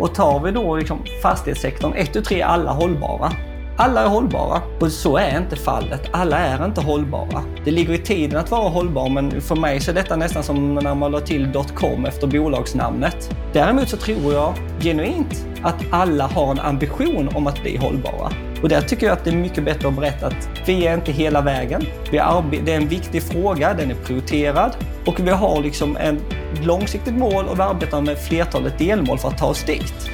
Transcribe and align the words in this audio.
Och 0.00 0.14
tar 0.14 0.40
vi 0.40 0.50
då 0.50 0.76
liksom 0.76 0.98
fastighetssektorn, 1.22 1.92
ett 1.96 2.16
och 2.16 2.24
tre 2.24 2.42
alla 2.42 2.72
hållbara. 2.72 3.32
Alla 3.76 4.02
är 4.02 4.08
hållbara 4.08 4.62
och 4.80 4.92
så 4.92 5.16
är 5.16 5.38
inte 5.38 5.56
fallet. 5.56 6.02
Alla 6.10 6.38
är 6.38 6.64
inte 6.64 6.80
hållbara. 6.80 7.44
Det 7.64 7.70
ligger 7.70 7.92
i 7.92 7.98
tiden 7.98 8.38
att 8.40 8.50
vara 8.50 8.68
hållbar 8.68 9.08
men 9.08 9.40
för 9.40 9.56
mig 9.56 9.80
så 9.80 9.90
är 9.90 9.94
detta 9.94 10.16
nästan 10.16 10.42
som 10.42 10.74
när 10.74 10.94
man 10.94 11.12
la 11.12 11.20
till 11.20 11.52
.com 11.74 12.04
efter 12.04 12.26
bolagsnamnet. 12.26 13.36
Däremot 13.52 13.88
så 13.88 13.96
tror 13.96 14.32
jag 14.32 14.54
genuint 14.80 15.46
att 15.62 15.84
alla 15.90 16.26
har 16.26 16.50
en 16.50 16.60
ambition 16.60 17.28
om 17.34 17.46
att 17.46 17.62
bli 17.62 17.76
hållbara. 17.76 18.32
Och 18.62 18.68
där 18.68 18.80
tycker 18.80 19.06
jag 19.06 19.12
att 19.12 19.24
det 19.24 19.30
är 19.30 19.36
mycket 19.36 19.64
bättre 19.64 19.88
att 19.88 19.96
berätta 19.96 20.26
att 20.26 20.48
vi 20.66 20.86
är 20.86 20.94
inte 20.94 21.12
hela 21.12 21.40
vägen. 21.40 21.82
Vi 22.10 22.18
det 22.64 22.72
är 22.72 22.76
en 22.76 22.88
viktig 22.88 23.22
fråga, 23.22 23.74
den 23.74 23.90
är 23.90 23.94
prioriterad 23.94 24.76
och 25.06 25.20
vi 25.20 25.30
har 25.30 25.62
liksom 25.62 25.96
ett 25.96 26.18
långsiktigt 26.62 27.14
mål 27.14 27.44
och 27.46 27.58
vi 27.58 27.62
arbetar 27.62 28.00
med 28.00 28.18
flertalet 28.18 28.78
delmål 28.78 29.18
för 29.18 29.28
att 29.28 29.38
ta 29.38 29.46
oss 29.46 29.64
dit. 29.64 30.10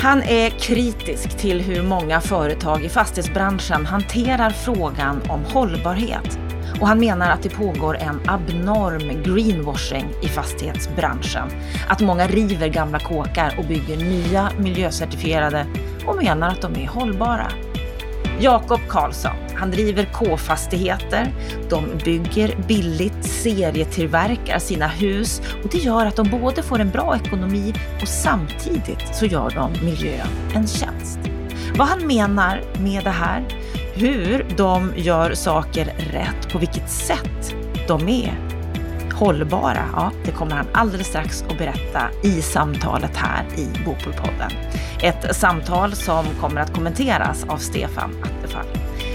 Han 0.00 0.22
är 0.22 0.50
kritisk 0.50 1.36
till 1.36 1.60
hur 1.60 1.82
många 1.82 2.20
företag 2.20 2.84
i 2.84 2.88
fastighetsbranschen 2.88 3.86
hanterar 3.86 4.50
frågan 4.50 5.22
om 5.28 5.44
hållbarhet. 5.44 6.43
Och 6.80 6.88
han 6.88 6.98
menar 6.98 7.30
att 7.30 7.42
det 7.42 7.48
pågår 7.48 7.96
en 7.96 8.20
abnorm 8.26 9.22
greenwashing 9.22 10.06
i 10.22 10.28
fastighetsbranschen. 10.28 11.48
Att 11.88 12.00
många 12.00 12.26
river 12.26 12.68
gamla 12.68 12.98
kåkar 12.98 13.54
och 13.58 13.64
bygger 13.64 13.96
nya 13.96 14.50
miljöcertifierade 14.58 15.66
och 16.06 16.16
menar 16.16 16.48
att 16.48 16.60
de 16.60 16.74
är 16.76 16.86
hållbara. 16.86 17.46
Jakob 18.40 18.80
Karlsson, 18.88 19.36
han 19.54 19.70
driver 19.70 20.08
K-fastigheter. 20.12 21.32
De 21.70 21.84
bygger 22.04 22.56
billigt, 22.68 23.24
serietillverkar 23.24 24.58
sina 24.58 24.86
hus 24.86 25.42
och 25.64 25.70
det 25.72 25.78
gör 25.78 26.06
att 26.06 26.16
de 26.16 26.30
både 26.30 26.62
får 26.62 26.78
en 26.78 26.90
bra 26.90 27.18
ekonomi 27.24 27.74
och 28.02 28.08
samtidigt 28.08 29.14
så 29.14 29.26
gör 29.26 29.50
de 29.50 29.72
miljön 29.84 30.28
en 30.54 30.66
tjänst. 30.66 31.18
Vad 31.76 31.88
han 31.88 32.06
menar 32.06 32.62
med 32.78 33.04
det 33.04 33.10
här, 33.10 33.44
hur 33.94 34.46
de 34.56 34.92
gör 34.96 35.34
saker 35.34 35.84
rätt, 36.12 36.52
på 36.52 36.58
vilket 36.58 36.90
sätt 36.90 37.54
de 37.88 38.08
är 38.08 38.34
hållbara, 39.14 39.84
ja, 39.92 40.12
det 40.24 40.30
kommer 40.30 40.52
han 40.52 40.66
alldeles 40.72 41.06
strax 41.06 41.42
att 41.42 41.58
berätta 41.58 42.00
i 42.22 42.42
samtalet 42.42 43.16
här 43.16 43.44
i 43.56 43.84
Bopolpodden. 43.84 44.50
Ett 45.02 45.36
samtal 45.36 45.92
som 45.92 46.24
kommer 46.40 46.60
att 46.60 46.74
kommenteras 46.74 47.44
av 47.48 47.56
Stefan 47.56 48.10
Attefall. 48.22 48.66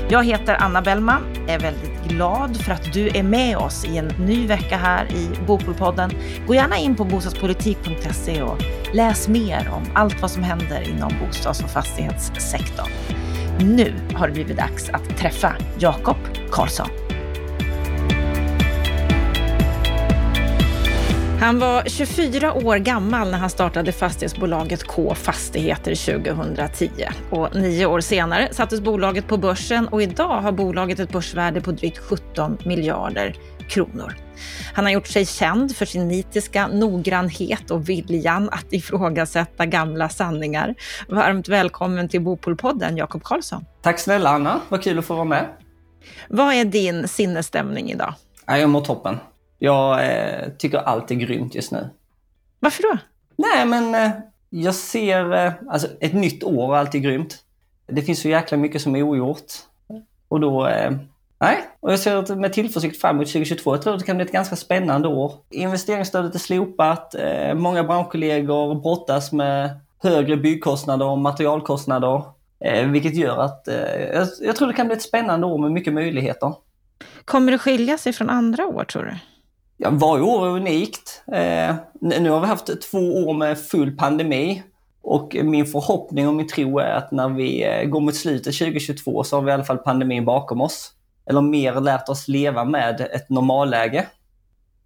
Jag 0.09 0.25
heter 0.25 0.57
Anna 0.59 0.81
Bellman, 0.81 1.21
är 1.47 1.59
väldigt 1.59 2.03
glad 2.07 2.57
för 2.57 2.71
att 2.71 2.93
du 2.93 3.07
är 3.07 3.23
med 3.23 3.57
oss 3.57 3.85
i 3.85 3.97
en 3.97 4.07
ny 4.07 4.47
vecka 4.47 4.77
här 4.77 5.05
i 5.05 5.29
Bopolpodden. 5.47 6.11
Gå 6.47 6.55
gärna 6.55 6.77
in 6.77 6.95
på 6.95 7.03
bostadspolitik.se 7.03 8.41
och 8.41 8.57
läs 8.93 9.27
mer 9.27 9.69
om 9.73 9.83
allt 9.93 10.21
vad 10.21 10.31
som 10.31 10.43
händer 10.43 10.89
inom 10.89 11.11
bostads 11.25 11.63
och 11.63 11.69
fastighetssektorn. 11.69 13.18
Nu 13.63 13.93
har 14.13 14.27
det 14.27 14.33
blivit 14.33 14.57
dags 14.57 14.89
att 14.89 15.17
träffa 15.17 15.55
Jakob 15.79 16.17
Karlsson. 16.51 16.89
Han 21.39 21.59
var 21.59 21.83
24 21.85 22.53
år 22.53 22.77
gammal 22.77 23.31
när 23.31 23.37
han 23.37 23.49
startade 23.49 23.91
fastighetsbolaget 23.91 24.83
K 24.83 25.15
Fastigheter 25.15 26.21
2010. 26.21 26.89
Och 27.29 27.55
nio 27.55 27.85
år 27.85 27.99
senare 27.99 28.49
sattes 28.51 28.81
bolaget 28.81 29.27
på 29.27 29.37
börsen 29.37 29.87
och 29.87 30.01
idag 30.01 30.41
har 30.41 30.51
bolaget 30.51 30.99
ett 30.99 31.11
börsvärde 31.11 31.61
på 31.61 31.71
drygt 31.71 31.97
17 31.97 32.57
miljarder 32.65 33.35
kronor. 33.69 34.28
Han 34.73 34.85
har 34.85 34.91
gjort 34.91 35.07
sig 35.07 35.25
känd 35.25 35.75
för 35.75 35.85
sin 35.85 36.07
nitiska 36.07 36.67
noggrannhet 36.67 37.71
och 37.71 37.89
viljan 37.89 38.49
att 38.49 38.73
ifrågasätta 38.73 39.65
gamla 39.65 40.09
sanningar. 40.09 40.75
Varmt 41.07 41.47
välkommen 41.47 42.09
till 42.09 42.21
Bopolpodden, 42.21 42.97
Jakob 42.97 43.23
Karlsson. 43.23 43.65
Tack 43.81 43.99
snälla 43.99 44.29
Anna, 44.29 44.61
vad 44.69 44.83
kul 44.83 44.99
att 44.99 45.05
få 45.05 45.13
vara 45.13 45.25
med. 45.25 45.45
Vad 46.29 46.53
är 46.53 46.65
din 46.65 47.07
sinnesstämning 47.07 47.91
idag? 47.91 48.13
Jag 48.45 48.69
mår 48.69 48.81
toppen. 48.81 49.17
Jag 49.59 50.05
eh, 50.05 50.49
tycker 50.57 50.77
allt 50.77 51.11
är 51.11 51.15
grymt 51.15 51.55
just 51.55 51.71
nu. 51.71 51.89
Varför 52.59 52.83
då? 52.83 52.97
Nej, 53.35 53.65
men 53.65 53.95
eh, 53.95 54.11
jag 54.49 54.75
ser... 54.75 55.45
Eh, 55.45 55.53
alltså 55.69 55.87
ett 55.99 56.13
nytt 56.13 56.43
år 56.43 56.75
är 56.75 56.79
alltid 56.79 57.03
grymt. 57.03 57.37
Det 57.87 58.01
finns 58.01 58.21
så 58.21 58.29
jäkla 58.29 58.57
mycket 58.57 58.81
som 58.81 58.95
är 58.95 59.03
ogjort. 59.03 59.53
Och 60.27 60.39
då... 60.39 60.69
Eh, 61.41 61.47
nej, 61.47 61.57
och 61.79 61.91
jag 61.91 61.99
ser 61.99 62.35
med 62.35 62.53
tillförsikt 62.53 63.01
fram 63.01 63.15
emot 63.15 63.27
2022. 63.27 63.73
Jag 63.73 63.81
tror 63.81 63.93
att 63.93 63.99
det 63.99 64.05
kan 64.05 64.17
bli 64.17 64.25
ett 64.25 64.31
ganska 64.31 64.55
spännande 64.55 65.07
år. 65.07 65.33
Investeringsstödet 65.49 66.35
är 66.35 66.39
slopat. 66.39 67.15
Eh, 67.15 67.53
många 67.53 67.83
branschkollegor 67.83 68.75
brottas 68.75 69.31
med 69.31 69.79
högre 70.01 70.37
byggkostnader 70.37 71.05
och 71.05 71.17
materialkostnader. 71.17 72.23
Eh, 72.65 72.87
vilket 72.87 73.15
gör 73.15 73.37
att 73.37 73.67
jag, 74.13 74.27
jag 74.41 74.55
tror 74.55 74.67
det 74.67 74.73
kan 74.73 74.87
bli 74.87 74.95
ett 74.95 75.01
spännande 75.01 75.47
år 75.47 75.57
med 75.57 75.71
mycket 75.71 75.93
möjligheter. 75.93 76.53
Kommer 77.25 77.51
det 77.51 77.57
skilja 77.57 77.97
sig 77.97 78.13
från 78.13 78.29
andra 78.29 78.67
år 78.67 78.83
tror 78.83 79.03
du? 79.03 79.17
Ja, 79.77 79.89
varje 79.91 80.23
år 80.23 80.47
är 80.47 80.51
unikt. 80.51 81.23
Eh, 81.31 81.75
nu 82.01 82.29
har 82.29 82.39
vi 82.39 82.47
haft 82.47 82.81
två 82.91 82.97
år 82.97 83.33
med 83.33 83.59
full 83.59 83.97
pandemi. 83.97 84.63
Och 85.01 85.35
min 85.43 85.65
förhoppning 85.65 86.27
och 86.27 86.33
min 86.33 86.47
tro 86.47 86.79
är 86.79 86.91
att 86.91 87.11
när 87.11 87.29
vi 87.29 87.63
eh, 87.63 87.83
går 87.83 87.99
mot 87.99 88.15
slutet 88.15 88.57
2022 88.57 89.23
så 89.23 89.35
har 89.37 89.41
vi 89.41 89.49
i 89.49 89.53
alla 89.53 89.63
fall 89.63 89.77
pandemin 89.77 90.25
bakom 90.25 90.61
oss. 90.61 90.91
Eller 91.29 91.41
mer 91.41 91.81
lärt 91.81 92.09
oss 92.09 92.27
leva 92.27 92.65
med 92.65 93.01
ett 93.01 93.29
normalläge. 93.29 94.07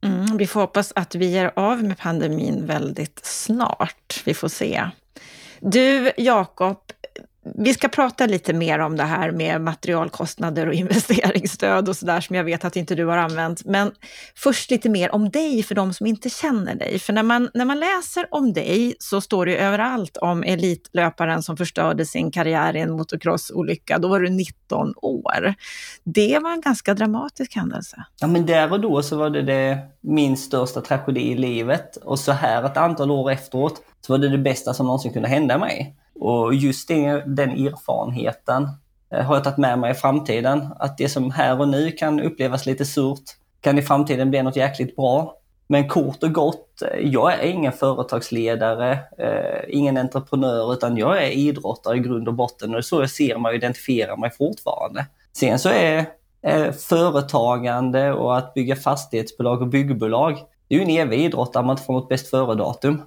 Mm, 0.04 0.38
vi 0.38 0.48
får 0.48 0.60
hoppas 0.60 0.94
att 0.96 1.16
vi 1.16 1.38
är 1.38 1.52
av 1.56 1.84
med 1.84 1.98
pandemin 1.98 2.66
väldigt 2.66 3.26
snart. 3.26 4.22
Vi 4.26 4.34
får 4.34 4.48
se. 4.48 4.90
Du, 5.60 6.12
Jakob, 6.18 6.78
vi 7.46 7.74
ska 7.74 7.88
prata 7.88 8.26
lite 8.26 8.54
mer 8.54 8.80
om 8.80 8.98
det 8.98 9.04
här 9.04 9.32
med 9.32 9.62
materialkostnader 9.62 10.68
och 10.68 10.74
investeringsstöd 10.74 11.90
och 11.90 11.96
sådär 11.96 12.22
som 12.22 12.36
jag 12.36 12.44
vet 12.44 12.66
att 12.66 12.76
inte 12.76 12.96
du 12.96 13.06
har 13.06 13.18
använt. 13.18 13.66
Men 13.66 13.92
först 14.36 14.72
lite 14.72 14.90
mer 14.90 15.16
om 15.16 15.30
dig 15.30 15.64
för 15.64 15.76
de 15.76 15.94
som 15.94 16.06
inte 16.06 16.30
känner 16.30 16.76
dig. 16.76 17.00
För 17.00 17.14
när 17.14 17.24
man, 17.24 17.50
när 17.54 17.66
man 17.66 17.80
läser 17.80 18.28
om 18.32 18.54
dig 18.54 18.96
så 19.00 19.22
står 19.22 19.46
det 19.46 19.58
överallt 19.58 20.18
om 20.18 20.44
elitlöparen 20.44 21.44
som 21.44 21.58
förstörde 21.58 22.06
sin 22.06 22.32
karriär 22.32 22.76
i 22.76 22.80
en 22.80 22.92
motocrossolycka. 22.92 24.00
Då 24.00 24.08
var 24.08 24.20
du 24.20 24.30
19 24.30 24.94
år. 25.02 25.54
Det 26.04 26.40
var 26.40 26.52
en 26.52 26.62
ganska 26.62 26.94
dramatisk 26.94 27.56
händelse. 27.56 28.06
Ja, 28.20 28.28
men 28.28 28.46
där 28.46 28.72
och 28.72 28.80
då 28.80 29.02
så 29.02 29.18
var 29.18 29.30
det, 29.30 29.42
det 29.42 29.80
min 30.02 30.38
största 30.38 30.82
tragedi 30.82 31.32
i 31.32 31.36
livet. 31.36 31.96
Och 31.96 32.20
så 32.20 32.32
här 32.32 32.64
ett 32.64 32.78
antal 32.78 33.12
år 33.12 33.32
efteråt 33.32 33.82
så 34.02 34.14
var 34.14 34.18
det 34.18 34.30
det 34.30 34.38
bästa 34.38 34.74
som 34.74 34.86
någonsin 34.86 35.14
kunde 35.14 35.30
hända 35.30 35.58
mig. 35.58 35.96
Och 36.20 36.54
just 36.54 36.88
det, 36.88 37.24
den 37.28 37.50
erfarenheten 37.50 38.70
eh, 39.14 39.22
har 39.22 39.36
jag 39.36 39.44
tagit 39.44 39.58
med 39.58 39.80
mig 39.80 39.92
i 39.92 39.94
framtiden. 39.94 40.68
Att 40.80 40.98
det 40.98 41.10
som 41.10 41.32
här 41.32 41.60
och 41.60 41.68
nu 41.68 41.92
kan 41.92 42.20
upplevas 42.20 42.66
lite 42.66 42.86
surt 42.86 43.24
kan 43.62 43.78
i 43.78 43.82
framtiden 43.82 44.30
bli 44.30 44.44
något 44.44 44.56
jäkligt 44.56 44.96
bra. 44.96 45.38
Men 45.68 45.88
kort 45.88 46.24
och 46.24 46.34
gott, 46.34 46.82
eh, 46.82 47.08
jag 47.08 47.34
är 47.34 47.48
ingen 47.48 47.72
företagsledare, 47.72 48.92
eh, 49.18 49.62
ingen 49.70 49.98
entreprenör, 49.98 50.74
utan 50.74 50.98
jag 50.98 51.24
är 51.24 51.30
idrottare 51.30 51.98
i 51.98 52.00
grund 52.00 52.28
och 52.28 52.34
botten 52.34 52.70
och 52.70 52.76
det 52.76 52.80
är 52.80 52.82
så 52.82 53.02
jag 53.02 53.10
ser 53.10 53.38
mig 53.38 53.50
och 53.50 53.56
identifierar 53.56 54.18
mig 54.18 54.32
fortfarande. 54.32 55.06
Sen 55.34 55.60
så 55.60 55.70
är 55.70 56.06
eh, 56.42 56.72
företagande 56.72 58.14
och 58.14 58.38
att 58.38 58.54
bygga 58.54 58.76
fastighetsbolag 58.76 59.62
och 59.62 59.68
byggbolag, 59.68 60.38
det 60.68 60.76
är 60.76 60.80
ju 60.80 60.84
en 60.84 61.08
evig 61.08 61.20
idrott 61.20 61.54
där 61.54 61.62
man 61.62 61.72
inte 61.72 61.84
får 61.84 61.94
något 61.94 62.10
bäst 62.10 62.28
före-datum. 62.28 63.02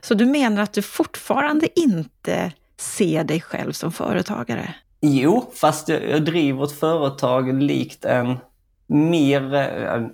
Så 0.00 0.14
du 0.14 0.26
menar 0.26 0.62
att 0.62 0.72
du 0.72 0.82
fortfarande 0.82 1.80
inte 1.80 2.52
ser 2.76 3.24
dig 3.24 3.40
själv 3.40 3.72
som 3.72 3.92
företagare? 3.92 4.74
Jo, 5.00 5.50
fast 5.54 5.88
jag, 5.88 6.24
driver 6.24 6.64
ett 6.64 6.78
företag 6.78 7.62
likt 7.62 8.04
en 8.04 8.38
mer, 8.86 9.52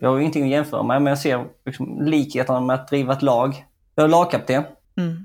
jag 0.00 0.08
har 0.08 0.18
ingenting 0.18 0.44
att 0.44 0.50
jämföra 0.50 0.82
med, 0.82 1.02
men 1.02 1.10
jag 1.10 1.18
ser 1.18 1.44
liksom 1.66 2.02
likheterna 2.02 2.60
med 2.60 2.74
att 2.74 2.88
driva 2.88 3.12
ett 3.12 3.22
lag. 3.22 3.64
Jag 3.94 4.04
är 4.04 4.08
lagkapten. 4.08 4.62
Mm. 4.96 5.24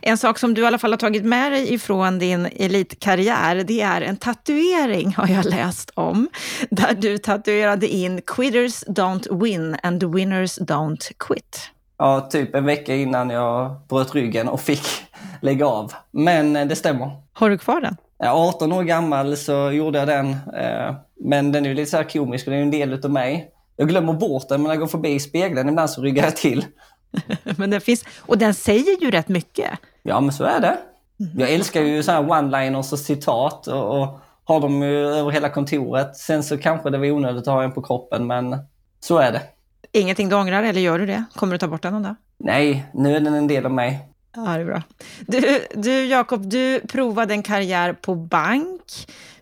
En 0.00 0.18
sak 0.18 0.38
som 0.38 0.54
du 0.54 0.62
i 0.62 0.66
alla 0.66 0.78
fall 0.78 0.92
har 0.92 0.98
tagit 0.98 1.24
med 1.24 1.52
dig 1.52 1.74
ifrån 1.74 2.18
din 2.18 2.46
elitkarriär, 2.46 3.64
det 3.64 3.80
är 3.80 4.00
en 4.00 4.16
tatuering 4.16 5.14
har 5.16 5.28
jag 5.28 5.44
läst 5.44 5.90
om, 5.94 6.28
där 6.70 6.94
du 6.94 7.18
tatuerade 7.18 7.88
in 7.88 8.22
“Quitters 8.26 8.82
don't 8.82 9.42
win 9.42 9.76
and 9.82 10.14
winners 10.14 10.58
don't 10.58 11.12
quit”. 11.18 11.70
Ja, 12.04 12.20
typ 12.20 12.54
en 12.54 12.64
vecka 12.64 12.94
innan 12.94 13.30
jag 13.30 13.74
bröt 13.88 14.14
ryggen 14.14 14.48
och 14.48 14.60
fick 14.60 14.86
lägga 15.42 15.66
av. 15.66 15.92
Men 16.10 16.56
eh, 16.56 16.66
det 16.66 16.76
stämmer. 16.76 17.10
Har 17.32 17.50
du 17.50 17.58
kvar 17.58 17.80
den? 17.80 17.96
Ja, 18.18 18.48
18 18.48 18.72
år 18.72 18.82
gammal 18.82 19.36
så 19.36 19.70
gjorde 19.70 19.98
jag 19.98 20.08
den. 20.08 20.30
Eh, 20.30 20.94
men 21.20 21.52
den 21.52 21.66
är 21.66 21.74
lite 21.74 21.90
så 21.90 21.96
här 21.96 22.04
komisk 22.04 22.46
och 22.46 22.50
den 22.50 22.60
är 22.60 22.64
en 22.64 22.70
del 22.70 23.04
av 23.04 23.10
mig. 23.10 23.50
Jag 23.76 23.88
glömmer 23.88 24.12
bort 24.12 24.48
den, 24.48 24.62
men 24.62 24.68
när 24.68 24.74
jag 24.74 24.80
går 24.80 24.86
förbi 24.86 25.20
spegeln 25.20 25.68
ibland 25.68 25.90
så 25.90 26.02
ryggar 26.02 26.24
jag 26.24 26.36
till. 26.36 26.64
men 27.56 27.70
den 27.70 27.80
finns, 27.80 28.04
och 28.18 28.38
den 28.38 28.54
säger 28.54 29.00
ju 29.00 29.10
rätt 29.10 29.28
mycket. 29.28 29.70
Ja, 30.02 30.20
men 30.20 30.32
så 30.32 30.44
är 30.44 30.60
det. 30.60 30.78
Mm. 31.20 31.40
Jag 31.40 31.50
älskar 31.50 31.82
ju 31.82 32.02
så 32.02 32.12
här 32.12 32.22
one-liners 32.22 32.92
och 32.92 32.98
citat 32.98 33.66
och, 33.66 34.00
och 34.00 34.20
har 34.44 34.60
dem 34.60 34.82
ju 34.82 35.06
över 35.06 35.30
hela 35.30 35.48
kontoret. 35.48 36.16
Sen 36.16 36.42
så 36.42 36.58
kanske 36.58 36.90
det 36.90 36.98
var 36.98 37.10
onödigt 37.10 37.48
att 37.48 37.54
ha 37.54 37.62
en 37.62 37.72
på 37.72 37.82
kroppen, 37.82 38.26
men 38.26 38.56
så 39.00 39.18
är 39.18 39.32
det. 39.32 39.40
Ingenting 39.96 40.28
du 40.28 40.36
ångrar 40.36 40.62
eller 40.62 40.80
gör 40.80 40.98
du 40.98 41.06
det? 41.06 41.24
Kommer 41.34 41.52
du 41.52 41.58
ta 41.58 41.68
bort 41.68 41.82
den 41.82 41.92
någon 41.92 42.02
dag? 42.02 42.14
Nej, 42.38 42.86
nu 42.94 43.16
är 43.16 43.20
den 43.20 43.34
en 43.34 43.46
del 43.46 43.66
av 43.66 43.72
mig. 43.72 44.08
Ja, 44.36 44.42
det 44.42 44.60
är 44.60 44.64
bra. 44.64 44.82
Du, 45.20 45.66
du 45.74 46.04
Jakob, 46.04 46.50
du 46.50 46.80
provade 46.80 47.34
en 47.34 47.42
karriär 47.42 47.92
på 47.92 48.14
bank. 48.14 48.82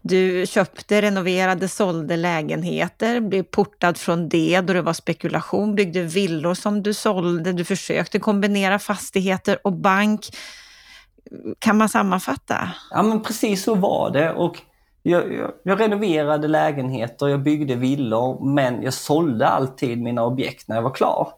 Du 0.03 0.47
köpte, 0.47 1.03
renoverade, 1.03 1.69
sålde 1.69 2.17
lägenheter, 2.17 3.21
blev 3.21 3.43
portad 3.43 3.99
från 3.99 4.29
det 4.29 4.61
då 4.61 4.73
det 4.73 4.83
var 4.83 4.93
spekulation, 4.93 5.75
byggde 5.75 6.03
villor 6.03 6.55
som 6.55 6.83
du 6.83 6.95
sålde, 6.95 7.53
du 7.53 7.65
försökte 7.65 8.19
kombinera 8.19 8.79
fastigheter 8.79 9.59
och 9.65 9.73
bank. 9.73 10.21
Kan 11.59 11.77
man 11.77 11.89
sammanfatta? 11.89 12.73
Ja, 12.91 13.03
men 13.03 13.23
precis 13.23 13.63
så 13.65 13.75
var 13.75 14.11
det. 14.11 14.33
Och 14.33 14.57
jag, 15.03 15.33
jag, 15.33 15.51
jag 15.63 15.81
renoverade 15.81 16.49
lägenheter, 16.49 17.29
jag 17.29 17.43
byggde 17.43 17.75
villor, 17.75 18.45
men 18.45 18.83
jag 18.83 18.95
sålde 18.95 19.49
alltid 19.49 20.03
mina 20.03 20.25
objekt 20.25 20.69
när 20.69 20.77
jag 20.77 20.83
var 20.83 20.95
klar. 20.95 21.29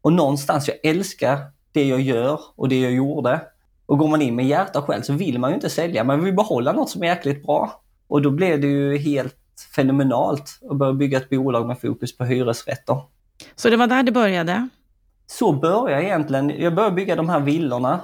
Och 0.00 0.12
någonstans, 0.12 0.68
jag 0.68 0.76
älskar 0.90 1.38
det 1.72 1.84
jag 1.84 2.00
gör 2.00 2.40
och 2.56 2.68
det 2.68 2.80
jag 2.80 2.92
gjorde. 2.92 3.40
Och 3.86 3.98
går 3.98 4.08
man 4.08 4.22
in 4.22 4.36
med 4.36 4.46
hjärta 4.46 4.82
själv 4.82 5.02
så 5.02 5.12
vill 5.12 5.38
man 5.38 5.50
ju 5.50 5.54
inte 5.54 5.70
sälja, 5.70 6.04
man 6.04 6.24
vill 6.24 6.34
behålla 6.34 6.72
något 6.72 6.90
som 6.90 7.02
är 7.02 7.06
jäkligt 7.06 7.46
bra. 7.46 7.80
Och 8.08 8.22
då 8.22 8.30
blev 8.30 8.60
det 8.60 8.66
ju 8.66 8.98
helt 8.98 9.36
fenomenalt 9.74 10.58
att 10.70 10.76
börja 10.76 10.92
bygga 10.92 11.18
ett 11.18 11.30
bolag 11.30 11.66
med 11.66 11.80
fokus 11.80 12.16
på 12.16 12.24
hyresrätter. 12.24 13.02
Så 13.56 13.70
det 13.70 13.76
var 13.76 13.86
där 13.86 14.02
det 14.02 14.12
började? 14.12 14.68
Så 15.26 15.52
började 15.52 15.92
jag 15.92 16.04
egentligen. 16.04 16.50
Jag 16.50 16.74
började 16.74 16.94
bygga 16.94 17.16
de 17.16 17.28
här 17.28 17.40
villorna 17.40 18.00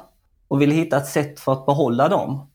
och 0.48 0.62
ville 0.62 0.74
hitta 0.74 0.96
ett 0.96 1.06
sätt 1.06 1.40
för 1.40 1.52
att 1.52 1.66
behålla 1.66 2.08
dem. 2.08 2.50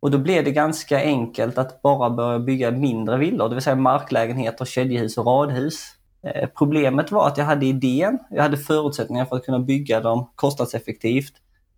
Och 0.00 0.10
då 0.10 0.18
blev 0.18 0.44
det 0.44 0.50
ganska 0.50 1.02
enkelt 1.02 1.58
att 1.58 1.82
bara 1.82 2.10
börja 2.10 2.38
bygga 2.38 2.70
mindre 2.70 3.18
villor, 3.18 3.48
det 3.48 3.54
vill 3.54 3.64
säga 3.64 3.76
marklägenheter, 3.76 4.64
kedjehus 4.64 5.18
och 5.18 5.26
radhus. 5.26 5.84
Eh, 6.22 6.48
problemet 6.58 7.12
var 7.12 7.26
att 7.26 7.38
jag 7.38 7.44
hade 7.44 7.66
idén, 7.66 8.18
jag 8.30 8.42
hade 8.42 8.56
förutsättningar 8.56 9.24
för 9.24 9.36
att 9.36 9.44
kunna 9.44 9.58
bygga 9.58 10.00
dem 10.00 10.30
kostnadseffektivt. 10.34 11.32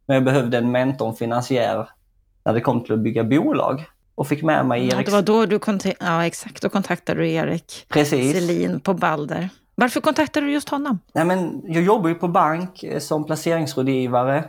Men 0.07 0.15
jag 0.15 0.25
behövde 0.25 0.59
en 0.59 0.73
mentor, 0.73 1.09
en 1.09 1.15
finansiär, 1.15 1.89
när 2.45 2.55
det 2.55 2.61
kom 2.61 2.85
till 2.85 2.93
att 2.93 3.01
bygga 3.01 3.25
bolag. 3.25 3.85
Och 4.15 4.27
fick 4.29 4.43
med 4.43 4.67
mig 4.67 4.83
Erik. 4.83 4.95
Ja, 4.95 5.03
det 5.03 5.11
var 5.11 5.23
då 5.23 5.47
du 5.47 5.59
kontaktade, 5.59 6.11
ja 6.11 6.27
exakt, 6.27 6.63
då 6.63 6.69
kontaktade 6.69 7.21
du 7.21 7.31
Erik 7.31 7.87
Precis. 7.89 8.33
Selin 8.33 8.81
på 8.81 8.95
Balder. 8.95 9.49
Varför 9.75 10.01
kontaktade 10.01 10.47
du 10.47 10.53
just 10.53 10.69
honom? 10.69 10.99
Nej, 11.15 11.25
men 11.25 11.63
jag 11.65 11.83
jobbar 11.83 12.09
ju 12.09 12.15
på 12.15 12.29
bank 12.29 12.83
eh, 12.83 12.99
som 12.99 13.25
placeringsrådgivare. 13.25 14.45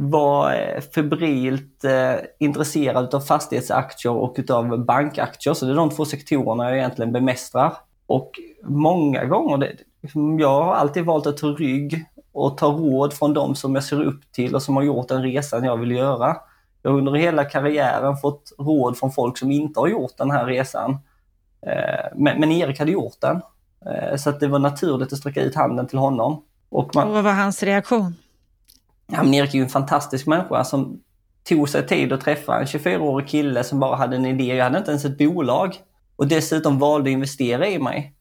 Var 0.00 0.52
eh, 0.52 0.80
febrilt 0.80 1.84
eh, 1.84 2.14
intresserad 2.38 3.14
av 3.14 3.20
fastighetsaktier 3.20 4.12
och 4.12 4.34
utav 4.38 4.84
bankaktier. 4.84 5.54
Så 5.54 5.66
det 5.66 5.72
är 5.72 5.76
de 5.76 5.90
två 5.90 6.04
sektorerna 6.04 6.64
jag 6.64 6.78
egentligen 6.78 7.12
bemästrar. 7.12 7.72
Och 8.06 8.30
många 8.62 9.24
gånger, 9.24 9.58
det, 9.58 9.72
liksom, 10.02 10.38
jag 10.38 10.62
har 10.62 10.74
alltid 10.74 11.04
valt 11.04 11.26
att 11.26 11.36
ta 11.36 11.46
rygg 11.46 12.04
och 12.32 12.58
ta 12.58 12.66
råd 12.66 13.12
från 13.12 13.34
de 13.34 13.54
som 13.54 13.74
jag 13.74 13.84
ser 13.84 14.02
upp 14.02 14.32
till 14.32 14.54
och 14.54 14.62
som 14.62 14.76
har 14.76 14.82
gjort 14.82 15.08
den 15.08 15.22
resan 15.22 15.64
jag 15.64 15.76
vill 15.76 15.90
göra. 15.90 16.36
Jag 16.82 16.90
har 16.90 16.98
under 16.98 17.12
hela 17.12 17.44
karriären 17.44 18.16
fått 18.16 18.52
råd 18.58 18.98
från 18.98 19.12
folk 19.12 19.38
som 19.38 19.50
inte 19.50 19.80
har 19.80 19.88
gjort 19.88 20.16
den 20.16 20.30
här 20.30 20.46
resan. 20.46 20.90
Eh, 21.66 22.12
men, 22.14 22.40
men 22.40 22.52
Erik 22.52 22.78
hade 22.78 22.90
gjort 22.90 23.20
den. 23.20 23.40
Eh, 23.86 24.16
så 24.16 24.30
att 24.30 24.40
det 24.40 24.46
var 24.46 24.58
naturligt 24.58 25.12
att 25.12 25.18
sträcka 25.18 25.42
ut 25.42 25.54
handen 25.54 25.86
till 25.86 25.98
honom. 25.98 26.42
Och, 26.68 26.94
man, 26.94 27.08
och 27.08 27.14
vad 27.14 27.24
var 27.24 27.32
hans 27.32 27.62
reaktion? 27.62 28.14
Ja, 29.12 29.22
men 29.22 29.34
Erik 29.34 29.54
är 29.54 29.58
ju 29.58 29.62
en 29.62 29.68
fantastisk 29.68 30.26
människa 30.26 30.64
som 30.64 31.00
tog 31.44 31.68
sig 31.68 31.86
tid 31.86 32.12
att 32.12 32.20
träffa 32.20 32.58
en 32.58 32.66
24-årig 32.66 33.28
kille 33.28 33.64
som 33.64 33.80
bara 33.80 33.96
hade 33.96 34.16
en 34.16 34.26
idé. 34.26 34.54
Jag 34.54 34.64
hade 34.64 34.78
inte 34.78 34.90
ens 34.90 35.04
ett 35.04 35.18
bolag. 35.18 35.76
Och 36.16 36.26
dessutom 36.28 36.78
valde 36.78 37.10
att 37.10 37.12
investera 37.12 37.68
i 37.68 37.78
mig. 37.78 38.14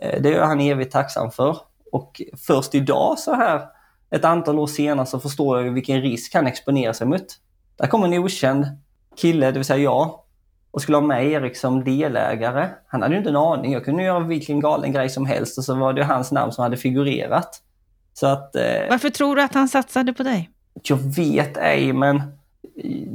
Eh, 0.00 0.22
det 0.22 0.34
är 0.34 0.42
han 0.42 0.60
evigt 0.60 0.92
tacksam 0.92 1.30
för. 1.30 1.58
Och 1.92 2.22
först 2.46 2.74
idag 2.74 3.18
så 3.18 3.34
här, 3.34 3.60
ett 4.10 4.24
antal 4.24 4.58
år 4.58 4.66
senare, 4.66 5.06
så 5.06 5.20
förstår 5.20 5.62
jag 5.62 5.72
vilken 5.72 6.00
risk 6.00 6.34
han 6.34 6.46
exponerar 6.46 6.92
sig 6.92 7.06
mot. 7.06 7.26
Där 7.76 7.86
kommer 7.86 8.06
en 8.06 8.14
okänd 8.14 8.66
kille, 9.16 9.46
det 9.46 9.58
vill 9.58 9.64
säga 9.64 9.78
jag, 9.78 10.20
och 10.70 10.82
skulle 10.82 10.96
ha 10.96 11.02
med 11.02 11.26
Erik 11.26 11.56
som 11.56 11.84
delägare. 11.84 12.68
Han 12.86 13.02
hade 13.02 13.14
ju 13.14 13.18
inte 13.18 13.30
en 13.30 13.36
aning. 13.36 13.72
Jag 13.72 13.84
kunde 13.84 14.02
göra 14.02 14.20
vilken 14.20 14.60
galen 14.60 14.92
grej 14.92 15.08
som 15.08 15.26
helst 15.26 15.58
och 15.58 15.64
så 15.64 15.74
var 15.74 15.92
det 15.92 16.04
hans 16.04 16.32
namn 16.32 16.52
som 16.52 16.62
hade 16.62 16.76
figurerat. 16.76 17.60
Så 18.14 18.26
att, 18.26 18.56
eh, 18.56 18.62
Varför 18.90 19.10
tror 19.10 19.36
du 19.36 19.42
att 19.42 19.54
han 19.54 19.68
satsade 19.68 20.12
på 20.12 20.22
dig? 20.22 20.50
Jag 20.82 20.96
vet 20.96 21.56
ej, 21.56 21.92
men 21.92 22.22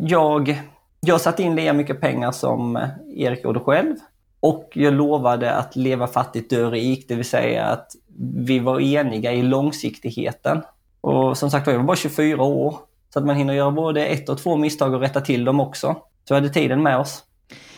jag, 0.02 0.62
jag 1.00 1.22
satte 1.22 1.44
in 1.44 1.56
lika 1.56 1.74
mycket 1.74 2.02
pengar 2.02 2.32
som 2.32 2.88
Erik 3.16 3.44
gjorde 3.44 3.60
själv. 3.60 3.96
Och 4.40 4.72
jag 4.74 4.94
lovade 4.94 5.56
att 5.56 5.76
leva 5.76 6.08
fattigt, 6.08 6.50
dö 6.50 6.70
rik, 6.70 7.06
det 7.08 7.16
vill 7.16 7.26
säga 7.26 7.66
att 7.66 7.96
vi 8.36 8.60
var 8.60 8.80
eniga 8.80 9.34
i 9.34 9.42
långsiktigheten. 9.42 10.62
Och 11.02 11.38
som 11.38 11.52
sagt 11.52 11.68
jag 11.68 11.78
var 11.78 11.84
bara 11.84 11.98
24 11.98 12.44
år. 12.44 12.78
Så 13.14 13.20
att 13.20 13.26
man 13.26 13.36
hinner 13.36 13.54
göra 13.54 13.72
både 13.72 14.06
ett 14.06 14.30
och 14.30 14.38
två 14.38 14.58
misstag 14.58 14.94
och 14.94 15.00
rätta 15.00 15.22
till 15.22 15.46
dem 15.46 15.60
också. 15.60 15.96
Så 16.28 16.34
hade 16.34 16.50
tiden 16.50 16.84
med 16.84 16.98
oss. 16.98 17.24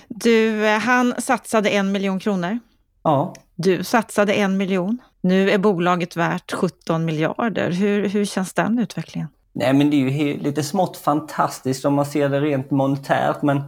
Du, 0.08 0.66
han 0.66 1.14
satsade 1.22 1.70
en 1.70 1.92
miljon 1.92 2.20
kronor. 2.20 2.60
Ja. 3.04 3.34
Du 3.56 3.84
satsade 3.84 4.34
en 4.34 4.58
miljon. 4.58 4.98
Nu 5.22 5.50
är 5.50 5.58
bolaget 5.58 6.18
värt 6.18 6.52
17 6.52 7.06
miljarder. 7.06 7.72
Hur, 7.72 8.10
hur 8.10 8.26
känns 8.26 8.54
den 8.54 8.80
utvecklingen? 8.80 9.28
Nej, 9.54 9.74
men 9.74 9.90
det 9.90 9.96
är 9.96 10.10
ju 10.10 10.40
lite 10.40 10.64
smått 10.64 10.98
fantastiskt 10.98 11.86
om 11.86 11.94
man 11.94 12.06
ser 12.06 12.30
det 12.30 12.42
rent 12.42 12.72
monetärt, 12.72 13.42
men 13.42 13.64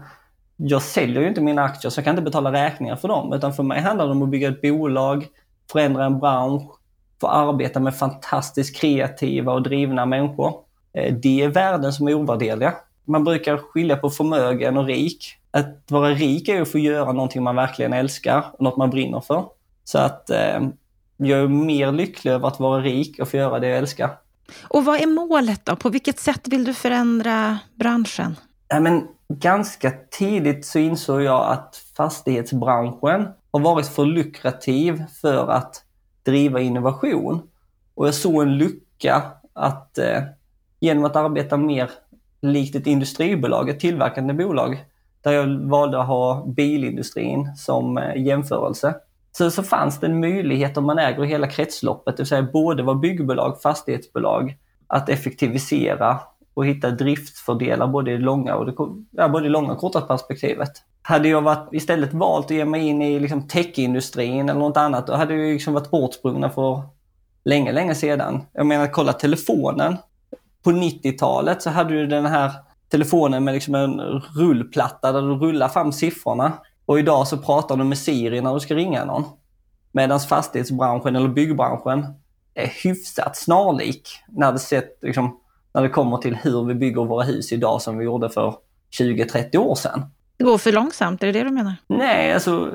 jag 0.56 0.82
säljer 0.82 1.22
ju 1.22 1.28
inte 1.28 1.42
mina 1.42 1.64
aktier 1.64 1.90
så 1.90 2.00
jag 2.00 2.06
kan 2.06 2.12
inte 2.12 2.22
betala 2.22 2.52
räkningar 2.52 2.96
för 2.96 3.08
dem. 3.08 3.34
Utan 3.34 3.54
för 3.54 3.64
mig 3.64 3.82
handlar 3.82 4.06
det 4.06 4.12
om 4.12 4.22
att 4.22 4.30
bygga 4.30 4.50
ett 4.50 4.62
bolag, 4.62 5.28
förändra 5.72 6.06
en 6.06 6.20
bransch, 6.20 6.72
få 7.22 7.28
arbeta 7.28 7.80
med 7.80 7.96
fantastiskt 7.96 8.76
kreativa 8.76 9.54
och 9.54 9.64
drivna 9.64 10.06
människor. 10.06 10.54
Eh, 10.94 11.14
det 11.14 11.42
är 11.42 11.48
värden 11.48 11.94
som 11.94 12.08
är 12.08 12.14
ovärderliga. 12.14 12.74
Man 13.06 13.24
brukar 13.24 13.58
skilja 13.58 13.96
på 13.96 14.10
förmögen 14.10 14.78
och 14.78 14.86
rik. 14.86 15.26
Att 15.52 15.92
vara 15.92 16.10
rik 16.10 16.50
är 16.50 16.56
ju 16.56 16.62
att 16.62 16.72
få 16.72 16.80
göra 16.80 17.12
någonting 17.12 17.44
man 17.44 17.56
verkligen 17.56 17.94
älskar 17.94 18.46
och 18.54 18.62
något 18.62 18.78
man 18.78 18.90
brinner 18.90 19.20
för. 19.20 19.46
Så 19.84 19.98
att 19.98 20.30
eh, 20.30 20.60
jag 21.18 21.40
är 21.40 21.48
mer 21.48 21.92
lycklig 21.92 22.32
över 22.32 22.48
att 22.48 22.60
vara 22.60 22.82
rik 22.82 23.20
och 23.20 23.28
få 23.28 23.38
göra 23.38 23.60
det 23.60 23.68
jag 23.68 23.78
älskar. 23.78 24.10
Och 24.62 24.86
vad 24.86 25.02
är 25.02 25.08
målet 25.08 25.66
då? 25.66 25.76
På 25.76 25.90
vilket 25.90 26.20
sätt 26.20 26.48
vill 26.48 26.64
du 26.64 26.74
förändra 26.74 27.60
branschen? 27.76 28.36
Ja, 28.68 28.80
men 28.80 29.08
ganska 29.28 29.92
tidigt 30.12 30.66
så 30.66 30.80
insåg 30.80 31.22
jag 31.22 31.52
att 31.52 31.82
fastighetsbranschen 31.98 33.28
har 33.52 33.60
varit 33.60 33.88
för 33.88 34.06
lukrativ 34.06 35.04
för 35.22 35.48
att 35.48 35.84
driva 36.24 36.60
innovation. 36.60 37.42
Och 37.96 38.08
jag 38.08 38.14
såg 38.14 38.42
en 38.42 38.58
lucka 38.58 39.24
att 39.54 39.98
eh, 39.98 40.24
genom 40.80 41.06
att 41.06 41.16
arbeta 41.16 41.58
mer 41.58 41.92
likt 42.42 42.76
ett 42.76 42.88
industribolag, 42.88 43.70
ett 43.70 43.80
tillverkande 43.80 44.34
bolag, 44.34 44.86
där 45.22 45.32
jag 45.32 45.70
valde 45.70 46.02
att 46.02 46.08
ha 46.08 46.46
bilindustrin 46.46 47.56
som 47.56 47.98
eh, 47.98 48.22
jämförelse, 48.26 48.96
så, 49.38 49.52
så 49.52 49.64
fanns 49.64 50.00
det 50.00 50.08
en 50.08 50.20
möjlighet 50.20 50.78
om 50.78 50.86
man 50.86 51.00
äger 51.00 51.24
hela 51.24 51.48
kretsloppet, 51.48 52.18
det 52.18 52.24
vill 52.24 52.28
säga 52.28 52.48
både 52.54 52.84
vara 52.84 52.96
byggbolag, 52.96 53.62
fastighetsbolag, 53.62 54.58
att 54.88 55.10
effektivisera 55.10 56.20
och 56.54 56.66
hitta 56.66 56.92
driftfördelar 56.92 57.88
både 57.88 58.12
i 58.12 58.18
långa 58.18 58.56
och, 58.56 58.66
det, 58.66 58.74
ja, 59.12 59.30
både 59.30 59.46
i 59.46 59.50
långa 59.50 59.72
och 59.72 59.78
korta 59.78 60.02
perspektivet. 60.02 60.72
Hade 61.02 61.30
jag 61.30 61.42
varit, 61.42 61.70
istället 61.72 62.14
valt 62.14 62.46
att 62.46 62.52
ge 62.52 62.66
mig 62.66 62.88
in 62.88 63.02
i 63.02 63.20
liksom 63.20 63.48
techindustrin 63.48 64.50
eller 64.50 64.60
något 64.60 64.78
annat, 64.78 65.08
då 65.08 65.14
hade 65.14 65.36
jag 65.36 65.54
liksom 65.54 65.74
varit 65.74 65.92
bortsprungna 65.92 66.50
för 66.50 66.82
länge, 67.46 67.72
länge 67.72 67.96
sedan. 67.96 68.42
Jag 68.54 68.66
menar, 68.66 68.88
kolla 68.88 69.14
telefonen. 69.14 69.98
På 70.64 70.72
90-talet 70.72 71.62
så 71.62 71.70
hade 71.70 71.94
du 71.94 72.08
den 72.08 72.26
här 72.26 72.52
telefonen 72.90 73.44
med 73.44 73.54
liksom 73.54 73.76
en 73.76 74.00
rullplatta 74.36 75.12
där 75.12 75.22
du 75.22 75.36
rullar 75.36 75.68
fram 75.68 75.92
siffrorna. 75.92 76.52
Och 76.86 77.00
idag 77.00 77.28
så 77.28 77.38
pratar 77.38 77.78
du 77.78 77.84
med 77.84 77.98
Siri 77.98 78.42
när 78.42 78.54
du 78.54 78.60
ska 78.60 78.76
ringa 78.76 79.06
någon. 79.06 79.24
Medan 79.92 80.20
fastighetsbranschen 80.20 81.16
eller 81.16 81.28
byggbranschen 81.28 82.06
är 82.54 82.68
hyfsat 82.84 83.38
snarlik 83.38 84.10
när 84.28 84.52
det, 84.52 84.60
sett, 84.60 84.98
liksom, 85.02 85.40
när 85.74 85.82
det 85.82 85.90
kommer 85.90 86.18
till 86.18 86.36
hur 86.36 86.64
vi 86.64 86.76
bygger 86.76 87.06
våra 87.06 87.24
hus 87.24 87.52
idag 87.52 87.82
som 87.82 87.98
vi 87.98 88.06
gjorde 88.06 88.30
för 88.30 88.56
20-30 89.00 89.58
år 89.58 89.76
sedan. 89.76 90.06
Det 90.38 90.44
går 90.44 90.58
för 90.58 90.72
långsamt, 90.72 91.24
är 91.24 91.28
det 91.28 91.34
det 91.34 91.44
du 91.44 91.50
menar? 91.50 91.76
Nej, 91.88 92.34
alltså 92.34 92.72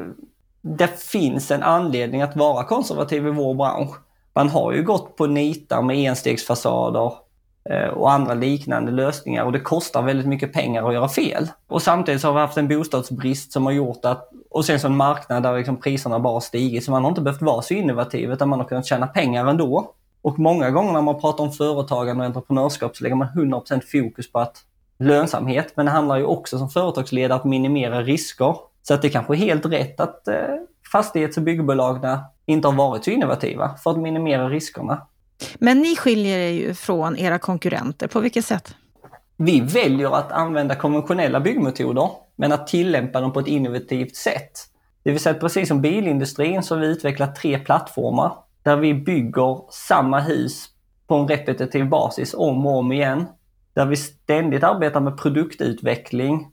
det 0.61 1.01
finns 1.01 1.51
en 1.51 1.63
anledning 1.63 2.23
att 2.23 2.37
vara 2.37 2.65
konservativ 2.65 3.27
i 3.27 3.31
vår 3.31 3.55
bransch. 3.55 3.97
Man 4.35 4.49
har 4.49 4.73
ju 4.73 4.83
gått 4.83 5.17
på 5.17 5.27
nitar 5.27 5.83
med 5.83 5.97
enstegsfasader, 5.97 7.13
Eh, 7.71 7.89
och 7.89 8.13
andra 8.13 8.35
liknande 8.35 8.93
lösningar 8.93 9.45
och 9.45 9.53
det 9.53 9.61
kostar 9.61 10.03
väldigt 10.03 10.27
mycket 10.27 10.53
pengar 10.53 10.89
att 10.89 10.95
göra 10.95 11.09
fel. 11.09 11.49
Och 11.67 11.83
samtidigt 11.83 12.21
så 12.21 12.29
har 12.29 12.35
vi 12.35 12.41
haft 12.41 12.59
en 12.59 12.69
bostadsbrist 12.69 13.53
som 13.53 13.67
har 13.67 13.73
gjort 13.73 14.05
att, 14.05 14.31
och 14.51 14.65
sen 14.65 14.81
så 14.81 14.87
en 14.87 14.97
marknad 14.97 15.43
där 15.43 15.57
liksom 15.57 15.77
priserna 15.77 16.19
bara 16.19 16.41
stigit 16.41 16.85
så 16.85 16.91
man 16.91 17.03
har 17.03 17.09
inte 17.09 17.21
behövt 17.21 17.43
vara 17.43 17.63
så 17.63 17.75
innovativ 17.75 18.33
utan 18.33 18.49
man 18.49 18.59
har 18.59 18.67
kunnat 18.67 18.87
tjäna 18.87 19.07
pengar 19.07 19.47
ändå. 19.47 19.95
Och 20.23 20.39
många 20.39 20.71
gånger 20.71 20.93
när 20.93 21.03
man 21.03 21.21
pratar 21.21 21.45
om 21.45 21.53
företagande 21.53 22.23
och 22.23 22.27
entreprenörskap 22.27 22.97
så 22.97 23.05
lägger 23.05 23.17
man 23.17 23.29
100% 23.29 23.81
fokus 23.81 24.33
på 24.33 24.39
att 24.39 24.57
lönsamhet, 24.99 25.73
men 25.75 25.87
det 25.87 25.93
handlar 25.93 26.17
ju 26.17 26.25
också 26.25 26.59
som 26.59 26.71
företagsledare 26.71 27.39
att 27.39 27.45
minimera 27.45 28.03
risker. 28.03 28.57
Så 28.83 28.95
att 28.95 29.03
det 29.03 29.09
kanske 29.09 29.35
är 29.35 29.37
helt 29.37 29.67
rätt 29.67 30.01
att 30.01 30.29
eh, 30.29 30.35
fastighets 30.93 31.37
och 31.37 31.43
byggbolagen 31.43 32.19
inte 32.47 32.69
har 32.69 32.75
varit 32.75 33.05
så 33.05 33.11
innovativa 33.11 33.77
för 33.77 33.91
att 33.91 33.99
minimera 33.99 34.49
riskerna. 34.49 35.07
Men 35.59 35.79
ni 35.79 35.97
skiljer 35.97 36.39
er 36.39 36.51
ju 36.51 36.75
från 36.75 37.17
era 37.17 37.39
konkurrenter. 37.39 38.09
På 38.09 38.21
vilket 38.21 38.45
sätt? 38.45 38.75
Vi 39.37 39.61
väljer 39.61 40.17
att 40.17 40.33
använda 40.33 40.75
konventionella 40.75 41.41
byggmetoder, 41.41 42.11
men 42.37 42.53
att 42.53 42.67
tillämpa 42.67 43.21
dem 43.21 43.33
på 43.33 43.41
ett 43.41 43.47
innovativt 43.47 44.17
sätt. 44.17 44.53
Det 45.03 45.11
vill 45.11 45.21
säga 45.21 45.35
att 45.35 45.41
precis 45.41 45.69
som 45.69 45.81
bilindustrin 45.81 46.63
så 46.63 46.75
har 46.75 46.81
vi 46.81 46.87
utvecklat 46.87 47.37
tre 47.37 47.59
plattformar 47.59 48.33
där 48.63 48.77
vi 48.77 48.95
bygger 48.95 49.61
samma 49.71 50.21
hus 50.21 50.69
på 51.07 51.15
en 51.15 51.29
repetitiv 51.29 51.89
basis 51.89 52.35
om 52.35 52.67
och 52.67 52.79
om 52.79 52.93
igen. 52.93 53.27
Där 53.75 53.87
vi 53.87 53.97
ständigt 53.97 54.65
arbetar 54.65 55.01
med 55.01 55.19
produktutveckling, 55.19 56.49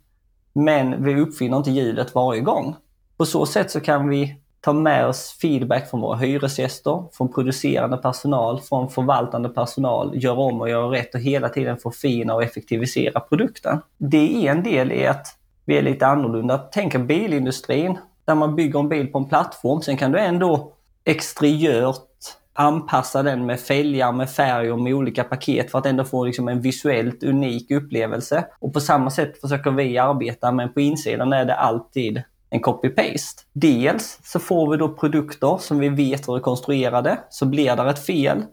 men 0.53 1.03
vi 1.03 1.21
uppfinner 1.21 1.57
inte 1.57 1.71
hjulet 1.71 2.15
varje 2.15 2.41
gång. 2.41 2.75
På 3.17 3.25
så 3.25 3.45
sätt 3.45 3.71
så 3.71 3.79
kan 3.79 4.09
vi 4.09 4.39
ta 4.65 4.73
med 4.73 5.07
oss 5.07 5.37
feedback 5.41 5.89
från 5.89 6.01
våra 6.01 6.17
hyresgäster, 6.17 7.03
från 7.13 7.33
producerande 7.33 7.97
personal, 7.97 8.61
från 8.61 8.89
förvaltande 8.89 9.49
personal, 9.49 10.11
göra 10.23 10.39
om 10.39 10.61
och 10.61 10.69
göra 10.69 10.91
rätt 10.91 11.15
och 11.15 11.21
hela 11.21 11.49
tiden 11.49 11.77
förfina 11.77 12.33
och 12.33 12.43
effektivisera 12.43 13.19
produkten. 13.19 13.81
Det 13.97 14.47
är 14.47 14.51
en 14.51 14.63
del 14.63 14.91
i 14.91 15.07
att 15.07 15.27
vi 15.65 15.77
är 15.77 15.81
lite 15.81 16.07
annorlunda. 16.07 16.57
Tänk 16.57 16.97
bilindustrin, 16.97 17.97
där 18.25 18.35
man 18.35 18.55
bygger 18.55 18.79
en 18.79 18.89
bil 18.89 19.07
på 19.07 19.17
en 19.17 19.29
plattform. 19.29 19.81
Sen 19.81 19.97
kan 19.97 20.11
du 20.11 20.19
ändå 20.19 20.73
exteriört 21.03 22.09
anpassa 22.53 23.23
den 23.23 23.45
med 23.45 23.59
fälgar, 23.59 24.11
med 24.11 24.29
färg 24.29 24.71
och 24.71 24.79
med 24.79 24.93
olika 24.93 25.23
paket 25.23 25.71
för 25.71 25.79
att 25.79 25.85
ändå 25.85 26.03
få 26.03 26.25
liksom 26.25 26.47
en 26.47 26.61
visuellt 26.61 27.23
unik 27.23 27.71
upplevelse. 27.71 28.45
Och 28.59 28.73
på 28.73 28.79
samma 28.79 29.09
sätt 29.09 29.41
försöker 29.41 29.71
vi 29.71 29.97
arbeta, 29.97 30.51
men 30.51 30.73
på 30.73 30.81
insidan 30.81 31.33
är 31.33 31.45
det 31.45 31.55
alltid 31.55 32.23
en 32.55 32.61
copy-paste. 32.61 33.41
Dels 33.53 34.19
så 34.23 34.39
får 34.39 34.71
vi 34.71 34.77
då 34.77 34.89
produkter 34.93 35.57
som 35.57 35.79
vi 35.79 35.89
vet 35.89 36.27
hur 36.27 36.33
de 36.33 36.39
är 36.39 36.43
konstruerade. 36.43 37.19
Så 37.29 37.45
blir 37.45 37.75
det 37.75 37.89
ett 37.89 38.05
fel 38.05 38.43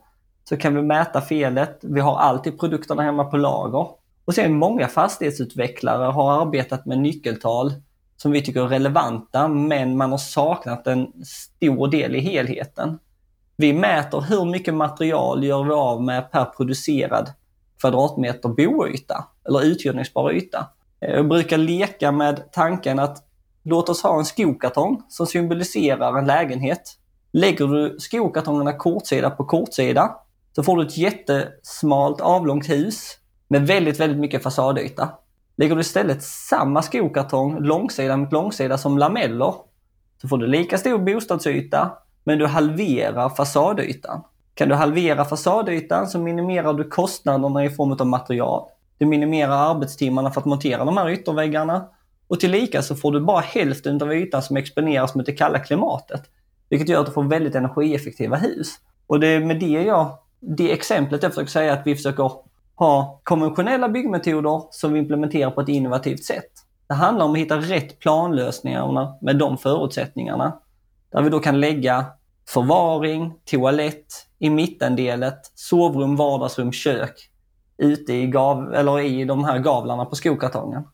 så 0.45 0.57
kan 0.57 0.75
vi 0.75 0.83
mäta 0.83 1.21
felet. 1.21 1.79
Vi 1.83 2.01
har 2.01 2.17
alltid 2.17 2.61
produkterna 2.61 3.03
hemma 3.03 3.25
på 3.25 3.37
lager. 3.37 3.89
Och 4.25 4.35
sen 4.35 4.55
många 4.55 4.89
fastighetsutvecklare 4.89 6.05
har 6.05 6.43
arbetat 6.43 6.87
med 6.87 6.99
nyckeltal 6.99 7.73
som 8.17 8.33
vi 8.33 8.43
tycker 8.43 8.65
är 8.65 8.69
relevanta, 8.69 9.49
men 9.49 9.97
man 9.97 10.11
har 10.11 10.19
saknat 10.19 10.87
en 10.87 11.07
stor 11.25 11.89
del 11.89 12.17
i 12.17 12.21
helheten. 12.21 12.99
Vi 13.57 13.73
mäter 13.73 14.21
hur 14.21 14.45
mycket 14.45 14.75
material 14.75 15.45
gör 15.45 15.65
vi 15.65 15.73
av 15.73 16.03
med 16.03 16.31
per 16.31 16.45
producerad 16.45 17.33
kvadratmeter 17.81 18.49
boyta 18.49 19.25
eller 19.49 19.65
uthyrningsbar 19.65 20.33
yta. 20.33 20.67
Jag 21.01 21.29
brukar 21.29 21.59
leka 21.59 22.13
med 22.13 22.53
tanken 22.53 22.99
att 22.99 23.25
låt 23.63 23.89
oss 23.89 24.03
ha 24.03 24.19
en 24.19 24.25
skokartong 24.25 25.03
som 25.09 25.27
symboliserar 25.27 26.19
en 26.19 26.27
lägenhet. 26.27 26.83
Lägger 27.33 27.67
du 27.67 27.97
skokartongerna 27.99 28.73
kortsida 28.73 29.31
på 29.31 29.45
kortsida 29.45 30.17
så 30.57 30.63
får 30.63 30.77
du 30.77 30.83
ett 30.83 30.97
jättesmalt 30.97 32.21
avlångt 32.21 32.69
hus 32.69 33.19
med 33.49 33.67
väldigt, 33.67 34.01
väldigt 34.01 34.19
mycket 34.19 34.43
fasadyta. 34.43 35.09
Lägger 35.57 35.75
du 35.75 35.81
istället 35.81 36.23
samma 36.23 36.83
skokartong 36.83 37.61
långsida 37.61 38.17
mot 38.17 38.33
långsida 38.33 38.79
som 38.79 38.99
lameller 38.99 39.55
så 40.21 40.29
får 40.29 40.39
du 40.39 40.47
lika 40.47 40.79
stor 40.79 40.99
bostadsyta 40.99 41.93
men 42.25 42.39
du 42.39 42.47
halverar 42.47 43.29
fasadytan. 43.29 44.23
Kan 44.55 44.69
du 44.69 44.75
halvera 44.75 45.25
fasadytan 45.25 46.09
så 46.09 46.19
minimerar 46.19 46.73
du 46.75 46.85
kostnaderna 46.85 47.65
i 47.65 47.71
form 47.71 47.93
av 47.93 48.07
material. 48.07 48.69
Du 48.99 49.07
minimerar 49.07 49.71
arbetstimmarna 49.71 50.31
för 50.31 50.41
att 50.41 50.47
montera 50.47 50.85
de 50.85 50.97
här 50.97 51.11
ytterväggarna 51.11 51.89
och 52.33 52.41
tillika 52.41 52.83
så 52.83 52.95
får 52.95 53.13
du 53.13 53.21
bara 53.21 53.41
hälften 53.41 54.03
av 54.03 54.13
ytan 54.13 54.43
som 54.43 54.57
exponeras 54.57 55.15
mot 55.15 55.27
det 55.27 55.33
kalla 55.33 55.59
klimatet. 55.59 56.23
Vilket 56.69 56.89
gör 56.89 57.01
att 57.01 57.07
du 57.07 57.13
får 57.13 57.23
väldigt 57.23 57.55
energieffektiva 57.55 58.37
hus. 58.37 58.69
Och 59.07 59.21
det 59.21 59.27
är 59.27 59.41
med 59.41 59.61
det 59.61 59.67
jag, 59.67 60.19
det 60.41 60.73
exemplet 60.73 61.23
jag 61.23 61.33
försöker 61.33 61.51
säga 61.51 61.73
att 61.73 61.87
vi 61.87 61.97
försöker 61.97 62.31
ha 62.75 63.21
konventionella 63.23 63.89
byggmetoder 63.89 64.63
som 64.71 64.93
vi 64.93 64.99
implementerar 64.99 65.51
på 65.51 65.61
ett 65.61 65.69
innovativt 65.69 66.25
sätt. 66.25 66.51
Det 66.89 66.95
handlar 66.95 67.25
om 67.25 67.33
att 67.33 67.39
hitta 67.39 67.57
rätt 67.57 67.99
planlösningar 67.99 69.25
med 69.25 69.39
de 69.39 69.59
förutsättningarna. 69.59 70.59
Där 71.11 71.23
vi 71.23 71.31
då 71.31 71.41
kan 71.41 71.61
lägga 71.61 72.05
förvaring, 72.49 73.35
toalett 73.45 74.07
i 74.39 74.51
mittendelet, 74.51 75.53
sovrum, 75.55 76.17
vardagsrum, 76.17 76.73
kök 76.73 77.31
ute 77.79 78.13
i, 78.13 78.27
gav, 78.27 78.75
eller 78.75 79.01
i 79.01 79.25
de 79.25 79.45
här 79.45 79.59
gavlarna 79.59 80.05
på 80.05 80.17
skokartongen. 80.17 80.85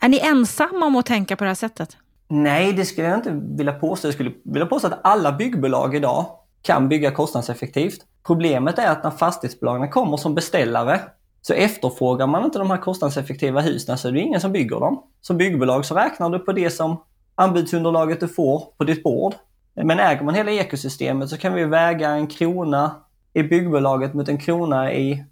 Är 0.00 0.08
ni 0.08 0.18
ensamma 0.18 0.86
om 0.86 0.96
att 0.96 1.06
tänka 1.06 1.36
på 1.36 1.44
det 1.44 1.50
här 1.50 1.54
sättet? 1.54 1.96
Nej, 2.28 2.72
det 2.72 2.84
skulle 2.84 3.08
jag 3.08 3.18
inte 3.18 3.40
vilja 3.56 3.72
påstå. 3.72 4.06
Jag 4.08 4.14
skulle 4.14 4.32
vilja 4.44 4.66
påstå 4.66 4.88
att 4.88 5.00
alla 5.02 5.32
byggbolag 5.32 5.94
idag 5.94 6.26
kan 6.62 6.88
bygga 6.88 7.10
kostnadseffektivt. 7.10 8.00
Problemet 8.26 8.78
är 8.78 8.90
att 8.90 9.04
när 9.04 9.10
fastighetsbolagen 9.10 9.90
kommer 9.90 10.16
som 10.16 10.34
beställare 10.34 11.00
så 11.42 11.52
efterfrågar 11.52 12.26
man 12.26 12.44
inte 12.44 12.58
de 12.58 12.70
här 12.70 12.78
kostnadseffektiva 12.78 13.60
husen 13.60 13.98
så 13.98 14.08
är 14.08 14.12
det 14.12 14.20
ingen 14.20 14.40
som 14.40 14.52
bygger 14.52 14.80
dem. 14.80 15.02
Som 15.20 15.36
byggbolag 15.36 15.84
så 15.84 15.94
räknar 15.94 16.30
du 16.30 16.38
på 16.38 16.52
det 16.52 16.70
som 16.70 16.96
anbudsunderlaget 17.34 18.20
du 18.20 18.28
får 18.28 18.62
på 18.78 18.84
ditt 18.84 19.02
bord. 19.02 19.34
Men 19.74 20.00
äger 20.00 20.22
man 20.22 20.34
hela 20.34 20.50
ekosystemet 20.50 21.28
så 21.28 21.36
kan 21.36 21.54
vi 21.54 21.64
väga 21.64 22.10
en 22.10 22.26
krona 22.26 22.90
i 23.32 23.42
byggbolaget 23.42 24.14
mot 24.14 24.28
en 24.28 24.38
krona 24.38 24.92
i 24.92 25.24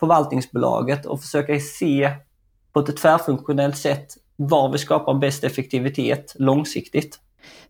förvaltningsbolaget 0.00 1.06
och 1.06 1.20
försöka 1.20 1.60
se 1.60 2.10
på 2.72 2.80
ett 2.80 2.96
tvärfunktionellt 2.96 3.76
sätt 3.76 4.06
var 4.36 4.72
vi 4.72 4.78
skapar 4.78 5.14
bäst 5.14 5.44
effektivitet 5.44 6.34
långsiktigt. 6.38 7.20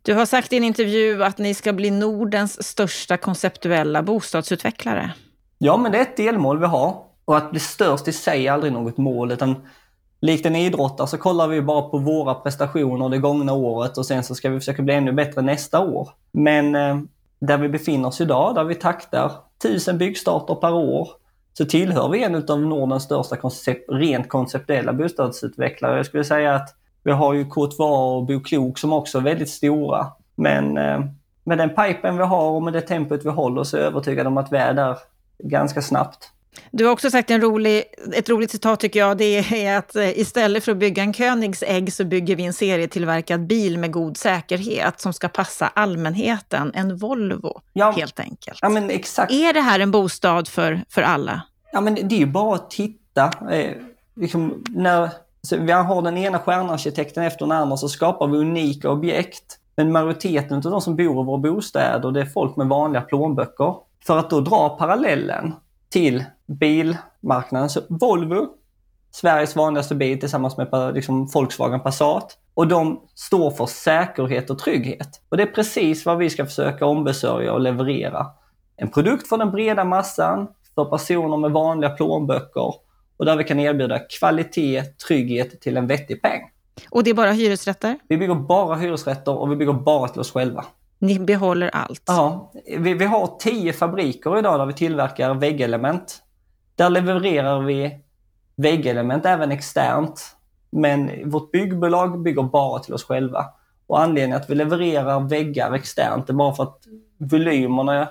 Du 0.03 0.15
har 0.15 0.27
sagt 0.27 0.53
i 0.53 0.57
en 0.57 0.65
intervju 0.65 1.25
att 1.25 1.39
ni 1.39 1.55
ska 1.55 1.73
bli 1.73 1.91
Nordens 1.91 2.69
största 2.69 3.17
konceptuella 3.17 4.03
bostadsutvecklare. 4.03 5.13
Ja, 5.59 5.77
men 5.77 5.93
det 5.93 5.99
är 5.99 6.03
ett 6.03 6.17
delmål 6.17 6.59
vi 6.59 6.67
har. 6.67 7.05
Och 7.25 7.37
att 7.37 7.51
bli 7.51 7.61
störst 7.61 8.09
i 8.09 8.13
sig 8.13 8.47
är 8.47 8.53
aldrig 8.53 8.73
något 8.73 8.97
mål, 8.97 9.33
utan 9.33 9.57
likt 10.21 10.47
en 10.47 10.57
idrottare 10.57 11.07
så 11.07 11.19
kollar 11.19 11.49
vi 11.49 11.63
bara 11.63 11.83
på 11.83 11.99
våra 11.99 12.35
prestationer 12.35 13.09
det 13.09 13.19
gångna 13.19 13.53
året 13.53 13.99
och 13.99 14.07
sen 14.07 14.25
så 14.25 14.35
ska 14.35 14.51
vi 14.51 14.61
försöka 14.61 14.83
bli 14.83 14.95
ännu 14.95 15.13
bättre 15.13 15.43
nästa 15.43 15.81
år. 15.81 16.11
Men 16.33 16.75
eh, 16.75 16.99
där 17.41 17.59
vi 17.59 17.69
befinner 17.69 18.09
oss 18.09 18.21
idag, 18.21 18.55
där 18.55 18.65
vi 18.65 18.75
taktar 18.75 19.33
tusen 19.63 19.99
byggstarter 19.99 20.55
per 20.55 20.73
år, 20.73 21.09
så 21.53 21.65
tillhör 21.65 22.09
vi 22.09 22.25
en 22.25 22.35
av 22.49 22.61
Nordens 22.61 23.03
största 23.03 23.37
koncept, 23.37 23.85
rent 23.89 24.29
konceptuella 24.29 24.93
bostadsutvecklare. 24.93 25.97
Jag 25.97 26.07
skulle 26.07 26.25
säga 26.25 26.55
att 26.55 26.75
vi 27.03 27.13
har 27.13 27.35
ju 27.35 27.45
K2A 27.45 28.17
och 28.17 28.27
BoKlok 28.27 28.79
som 28.79 28.93
också 28.93 29.19
är 29.19 29.23
väldigt 29.23 29.51
stora. 29.51 30.07
Men 30.35 30.77
eh, 30.77 31.01
med 31.45 31.59
den 31.59 31.69
pipen 31.69 32.17
vi 32.17 32.25
har 32.25 32.51
och 32.51 32.63
med 32.63 32.73
det 32.73 32.81
tempot 32.81 33.25
vi 33.25 33.31
håller 33.31 33.65
så 33.65 33.77
är 33.77 33.81
jag 33.81 33.91
övertygad 33.91 34.27
om 34.27 34.39
att 34.39 34.53
vi 34.53 34.57
är 34.57 34.75
där 34.75 34.99
ganska 35.39 35.83
snabbt. 35.83 36.31
Du 36.71 36.85
har 36.85 36.93
också 36.93 37.11
sagt 37.11 37.31
en 37.31 37.41
rolig, 37.41 37.85
ett 38.13 38.29
roligt 38.29 38.51
citat 38.51 38.81
tycker 38.81 39.01
jag, 39.01 39.19
det 39.19 39.65
är 39.65 39.79
att 39.79 39.97
eh, 39.97 40.19
istället 40.19 40.65
för 40.65 40.73
att 40.73 40.79
bygga 40.79 41.03
en 41.03 41.13
Koenigsegg 41.13 41.93
så 41.93 42.05
bygger 42.05 42.37
vi 42.37 42.45
en 42.45 42.53
serietillverkad 42.53 43.47
bil 43.47 43.79
med 43.79 43.93
god 43.93 44.17
säkerhet 44.17 45.01
som 45.01 45.13
ska 45.13 45.29
passa 45.29 45.69
allmänheten, 45.69 46.73
en 46.75 46.97
Volvo 46.97 47.61
ja, 47.73 47.91
helt 47.91 48.21
enkelt. 48.21 48.59
Ja, 48.63 48.69
men 48.69 48.91
exakt. 48.91 49.33
Är 49.33 49.53
det 49.53 49.61
här 49.61 49.81
en 49.81 49.91
bostad 49.91 50.49
för, 50.49 50.85
för 50.89 51.03
alla? 51.03 51.43
Ja, 51.73 51.81
men 51.81 51.95
det 51.95 52.15
är 52.15 52.19
ju 52.19 52.27
bara 52.27 52.55
att 52.55 52.71
titta. 52.71 53.31
Eh, 53.51 53.71
liksom, 54.15 54.65
när 54.69 55.11
vi 55.59 55.73
har 55.73 56.03
den 56.03 56.19
ena 56.19 56.39
stjärnarkitekten 56.39 57.25
efter 57.25 57.45
den 57.47 57.53
andra 57.53 57.77
så 57.77 57.89
skapar 57.89 58.27
vi 58.27 58.39
unika 58.39 58.91
objekt. 58.91 59.59
Men 59.77 59.93
majoriteten 59.93 60.57
av 60.57 60.63
de 60.63 60.81
som 60.81 60.97
bor 60.97 61.23
i 61.23 61.25
våra 61.25 61.39
bostäder, 61.39 62.11
det 62.11 62.21
är 62.21 62.27
folk 62.27 62.57
med 62.57 62.67
vanliga 62.67 63.03
plånböcker. 63.03 63.75
För 64.07 64.19
att 64.19 64.31
då 64.31 64.41
dra 64.41 64.69
parallellen 64.69 65.55
till 65.93 66.25
bilmarknaden. 66.47 67.71
Så 67.71 67.81
Volvo, 67.89 68.49
Sveriges 69.11 69.57
vanligaste 69.57 69.95
bil 69.95 70.21
tillsammans 70.21 70.57
med 70.57 70.95
liksom 70.95 71.27
Volkswagen 71.27 71.81
Passat. 71.81 72.39
Och 72.55 72.69
de 72.69 73.01
står 73.15 73.51
för 73.51 73.67
säkerhet 73.67 74.51
och 74.51 74.59
trygghet. 74.59 75.21
Och 75.29 75.37
det 75.37 75.43
är 75.43 75.47
precis 75.47 76.07
vad 76.07 76.19
vi 76.19 76.31
ska 76.31 76.47
försöka 76.47 76.87
ombesörja 76.87 77.53
och 77.53 77.61
leverera. 77.61 78.27
En 78.77 78.89
produkt 78.89 79.29
för 79.29 79.39
den 79.39 79.51
breda 79.51 79.85
massan, 79.85 80.49
för 80.75 80.85
personer 80.85 81.37
med 81.37 81.51
vanliga 81.51 81.91
plånböcker 81.91 82.75
och 83.17 83.25
där 83.25 83.37
vi 83.37 83.45
kan 83.45 83.61
erbjuda 83.61 83.99
kvalitet, 83.99 84.83
trygghet 85.07 85.61
till 85.61 85.77
en 85.77 85.87
vettig 85.87 86.23
peng. 86.23 86.41
Och 86.91 87.05
det 87.05 87.11
är 87.11 87.15
bara 87.15 87.33
hyresrätter? 87.33 87.99
Vi 88.09 88.17
bygger 88.17 88.35
bara 88.35 88.77
hyresrätter 88.77 89.39
och 89.39 89.53
vi 89.53 89.57
bygger 89.57 89.73
bara 89.73 90.09
till 90.09 90.21
oss 90.21 90.33
själva. 90.33 90.65
Ni 91.03 91.19
behåller 91.19 91.69
allt? 91.69 92.03
Ja. 92.07 92.53
Vi, 92.79 92.95
vi 92.95 93.05
har 93.05 93.39
tio 93.39 93.73
fabriker 93.73 94.39
idag 94.39 94.61
där 94.61 94.67
vi 94.67 94.73
tillverkar 94.73 95.35
väggelement. 95.35 96.23
Där 96.77 96.91
levererar 96.91 97.61
vi 97.61 97.99
väggelement 98.57 99.27
även 99.27 99.53
externt. 99.53 100.37
Men 100.71 101.31
vårt 101.31 101.51
byggbolag 101.51 102.23
bygger 102.23 102.43
bara 102.43 102.79
till 102.79 102.95
oss 102.95 103.05
själva. 103.05 103.45
Och 103.87 104.01
anledningen 104.01 104.37
att 104.37 104.51
vi 104.51 104.55
levererar 104.55 105.21
väggar 105.21 105.73
externt 105.73 106.29
är 106.29 106.35
bara 106.35 106.55
för 106.55 106.63
att 106.63 106.79
volymerna 107.19 108.09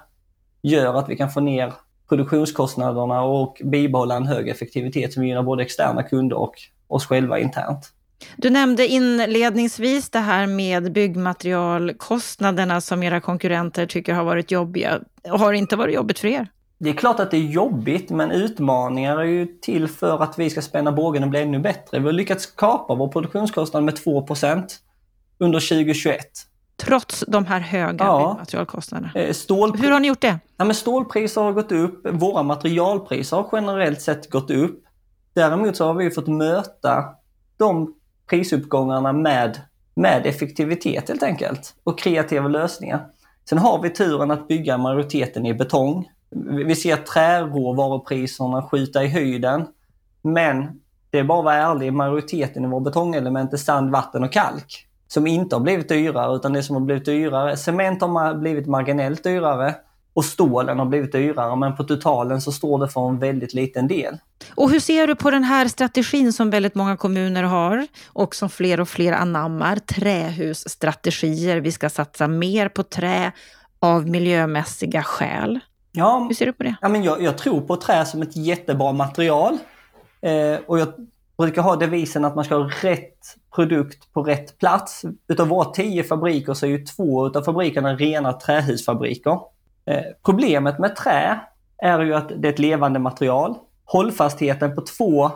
gör 0.62 0.94
att 0.94 1.10
vi 1.10 1.18
kan 1.18 1.30
få 1.30 1.40
ner 1.40 1.74
produktionskostnaderna 2.10 3.22
och 3.22 3.62
bibehålla 3.64 4.16
en 4.16 4.28
hög 4.28 4.50
effektivitet 4.50 5.14
som 5.14 5.26
gynnar 5.26 5.44
både 5.44 5.64
externa 5.64 6.04
kunder 6.04 6.38
och 6.38 6.56
oss 6.88 7.06
själva 7.06 7.40
internt. 7.40 7.94
Du 8.36 8.50
nämnde 8.50 8.88
inledningsvis 8.88 10.10
det 10.10 10.20
här 10.20 10.48
med 10.48 10.92
byggmaterialkostnaderna 10.92 12.82
som 12.82 13.04
era 13.04 13.22
konkurrenter 13.22 13.86
tycker 13.86 14.14
har 14.14 14.24
varit 14.24 14.52
jobbiga. 14.52 15.00
Har 15.30 15.52
det 15.52 15.58
inte 15.58 15.76
varit 15.76 15.96
jobbigt 15.96 16.20
för 16.20 16.28
er? 16.28 16.48
Det 16.78 16.90
är 16.90 16.94
klart 16.94 17.20
att 17.20 17.32
det 17.32 17.38
är 17.38 17.42
jobbigt, 17.42 18.10
men 18.10 18.32
utmaningar 18.32 19.18
är 19.18 19.24
ju 19.24 19.46
till 19.46 19.88
för 19.88 20.24
att 20.24 20.40
vi 20.40 20.50
ska 20.50 20.62
spänna 20.62 20.92
bågen 20.92 21.24
och 21.24 21.30
bli 21.30 21.42
ännu 21.42 21.60
bättre. 21.60 22.00
Vi 22.00 22.06
har 22.06 22.14
lyckats 22.14 22.46
kapa 22.46 22.96
vår 22.96 23.08
produktionskostnad 23.08 23.84
med 23.84 23.94
2% 23.94 24.64
under 25.38 25.60
2021. 25.60 26.20
Trots 26.76 27.24
de 27.28 27.46
här 27.46 27.60
höga 27.60 28.06
ja. 28.06 28.36
materialkostnaderna? 28.40 29.12
Eh, 29.16 29.34
stål... 29.34 29.78
Hur 29.78 29.92
har 29.92 30.00
ni 30.00 30.08
gjort 30.08 30.22
det? 30.22 30.40
Ja, 30.58 30.66
men 30.66 30.76
stålpriser 30.76 31.42
har 31.42 31.52
gått 31.52 31.72
upp, 31.72 32.08
våra 32.12 32.44
materialpriser 32.44 33.38
har 33.38 33.50
generellt 33.52 34.02
sett 34.02 34.30
gått 34.30 34.52
upp. 34.52 34.84
Däremot 35.34 35.78
så 35.78 35.86
har 35.86 35.94
vi 35.94 36.12
fått 36.12 36.28
möta 36.28 37.06
de 37.58 37.94
prisuppgångarna 38.32 39.14
med, 39.14 39.62
med 39.96 40.26
effektivitet 40.26 41.10
helt 41.10 41.24
enkelt 41.24 41.76
och 41.84 42.00
kreativa 42.00 42.48
lösningar. 42.48 43.06
Sen 43.50 43.58
har 43.58 43.82
vi 43.82 43.90
turen 43.90 44.32
att 44.32 44.48
bygga 44.48 44.78
majoriteten 44.78 45.46
i 45.46 45.54
betong. 45.54 46.10
Vi 46.68 46.76
ser 46.76 46.98
träråvarupriserna 46.98 48.64
skjuta 48.64 49.04
i 49.04 49.08
höjden. 49.08 49.68
Men 50.22 50.82
det 51.10 51.20
är 51.20 51.24
bara 51.24 51.40
att 51.40 51.46
vara 51.46 51.56
ärlig, 51.56 51.94
majoriteten 51.94 52.66
i 52.66 52.68
våra 52.68 52.80
betongelement 52.80 53.54
är 53.54 53.58
sand, 53.58 53.92
vatten 53.92 54.24
och 54.24 54.32
kalk. 54.32 54.88
Som 55.08 55.28
inte 55.28 55.56
har 55.56 55.62
blivit 55.62 55.90
dyrare, 55.90 56.36
utan 56.36 56.54
det 56.54 56.64
som 56.64 56.76
har 56.76 56.82
blivit 56.82 57.06
dyrare, 57.06 57.58
cement 57.58 58.02
har 58.02 58.34
blivit 58.34 58.68
marginellt 58.68 59.24
dyrare 59.24 59.76
och 60.14 60.26
stålen 60.26 60.80
har 60.80 60.86
blivit 60.86 61.12
dyrare, 61.12 61.56
men 61.56 61.76
på 61.76 61.84
totalen 61.84 62.42
så 62.42 62.52
står 62.52 62.80
det 62.80 62.88
för 62.88 63.10
en 63.10 63.20
väldigt 63.20 63.54
liten 63.54 63.88
del. 63.88 64.18
Och 64.56 64.70
hur 64.70 64.80
ser 64.80 65.08
du 65.08 65.16
på 65.16 65.32
den 65.32 65.44
här 65.44 65.68
strategin 65.68 66.34
som 66.34 66.50
väldigt 66.50 66.76
många 66.76 66.98
kommuner 66.98 67.44
har 67.44 67.88
och 68.08 68.36
som 68.36 68.50
fler 68.50 68.80
och 68.80 68.90
fler 68.90 69.14
anammar, 69.14 69.76
trähusstrategier. 69.76 71.58
Vi 71.58 71.72
ska 71.72 71.90
satsa 71.90 72.28
mer 72.28 72.70
på 72.70 72.84
trä 72.84 73.32
av 73.80 74.10
miljömässiga 74.10 75.04
skäl. 75.04 75.60
Ja, 75.92 76.26
hur 76.28 76.36
ser 76.36 76.46
du 76.46 76.54
på 76.54 76.64
det? 76.64 76.76
Ja, 76.82 76.90
men 76.90 77.04
jag, 77.04 77.22
jag 77.22 77.38
tror 77.38 77.62
på 77.62 77.76
trä 77.76 78.06
som 78.06 78.22
ett 78.22 78.36
jättebra 78.36 78.92
material. 78.92 79.58
Eh, 80.22 80.60
och 80.68 80.80
jag 80.80 80.88
brukar 81.38 81.62
ha 81.62 81.76
devisen 81.76 82.26
att 82.26 82.36
man 82.36 82.46
ska 82.46 82.56
ha 82.56 82.70
rätt 82.82 83.36
produkt 83.56 84.14
på 84.14 84.24
rätt 84.24 84.58
plats. 84.58 85.06
Utav 85.28 85.48
våra 85.48 85.66
tio 85.66 86.04
fabriker 86.04 86.54
så 86.54 86.66
är 86.66 86.70
ju 86.70 86.86
två 86.86 87.28
utav 87.28 87.42
fabrikerna 87.42 87.96
rena 87.96 88.34
trähusfabriker. 88.34 89.40
Eh, 89.86 90.04
problemet 90.26 90.80
med 90.80 90.96
trä 90.96 91.40
är 91.78 92.00
ju 92.00 92.14
att 92.14 92.30
det 92.30 92.48
är 92.48 92.54
ett 92.54 92.60
levande 92.60 93.00
material. 93.00 93.56
Hållfastheten 93.86 94.76
på 94.76 94.82
två 94.82 95.32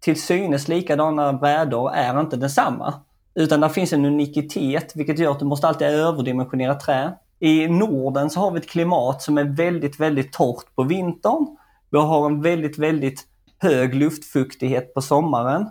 till 0.00 0.22
synes 0.22 0.68
likadana 0.68 1.32
brädor 1.32 1.92
är 1.94 2.20
inte 2.20 2.36
densamma. 2.36 2.94
Utan 3.34 3.60
det 3.60 3.70
finns 3.70 3.92
en 3.92 4.04
unikitet 4.04 4.92
vilket 4.94 5.18
gör 5.18 5.30
att 5.30 5.38
du 5.38 5.44
måste 5.44 5.68
alltid 5.68 5.88
överdimensionera 5.88 6.74
trä. 6.74 7.12
I 7.38 7.68
Norden 7.68 8.30
så 8.30 8.40
har 8.40 8.50
vi 8.50 8.58
ett 8.58 8.68
klimat 8.68 9.22
som 9.22 9.38
är 9.38 9.44
väldigt, 9.44 10.00
väldigt 10.00 10.32
torrt 10.32 10.74
på 10.74 10.82
vintern. 10.82 11.46
Vi 11.90 11.98
har 11.98 12.26
en 12.26 12.42
väldigt, 12.42 12.78
väldigt 12.78 13.24
hög 13.58 13.94
luftfuktighet 13.94 14.94
på 14.94 15.02
sommaren. 15.02 15.68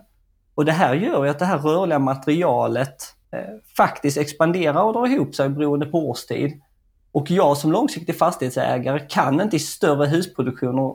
Och 0.55 0.65
det 0.65 0.71
här 0.71 0.93
gör 0.93 1.23
ju 1.23 1.29
att 1.29 1.39
det 1.39 1.45
här 1.45 1.57
rörliga 1.57 1.99
materialet 1.99 2.95
eh, 3.31 3.39
faktiskt 3.77 4.17
expanderar 4.17 4.83
och 4.83 4.93
drar 4.93 5.07
ihop 5.07 5.35
sig 5.35 5.49
beroende 5.49 5.85
på 5.85 6.09
årstid. 6.09 6.61
Och 7.15 7.31
jag 7.31 7.57
som 7.57 7.71
långsiktig 7.71 8.17
fastighetsägare 8.17 8.99
kan 9.09 9.41
inte 9.41 9.55
i 9.55 9.59
större 9.59 10.07
husproduktioner 10.07 10.93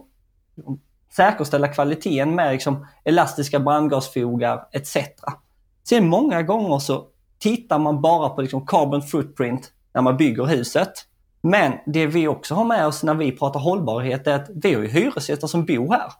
säkerställa 1.17 1.69
kvaliteten 1.69 2.35
med 2.35 2.53
liksom 2.53 2.87
elastiska 3.05 3.61
brandgasfogar 3.61 4.69
etc. 4.73 4.97
Sen 5.89 6.09
många 6.09 6.43
gånger 6.43 6.79
så 6.79 7.07
tittar 7.39 7.79
man 7.79 8.00
bara 8.00 8.29
på 8.29 8.43
liksom 8.43 8.67
carbon 8.67 9.03
footprint 9.03 9.73
när 9.95 10.03
man 10.03 10.17
bygger 10.17 10.45
huset. 10.45 10.93
Men 11.43 11.73
det 11.87 12.07
vi 12.07 12.29
också 12.29 12.55
har 12.55 12.65
med 12.65 12.87
oss 12.87 13.03
när 13.03 13.15
vi 13.15 13.33
pratar 13.33 13.61
hållbarhet 13.61 14.27
är 14.27 14.35
att 14.35 14.50
vi 14.55 14.75
har 14.75 14.83
ju 14.83 14.89
hyresgäster 14.89 15.47
som 15.47 15.65
bor 15.65 15.93
här. 15.93 16.12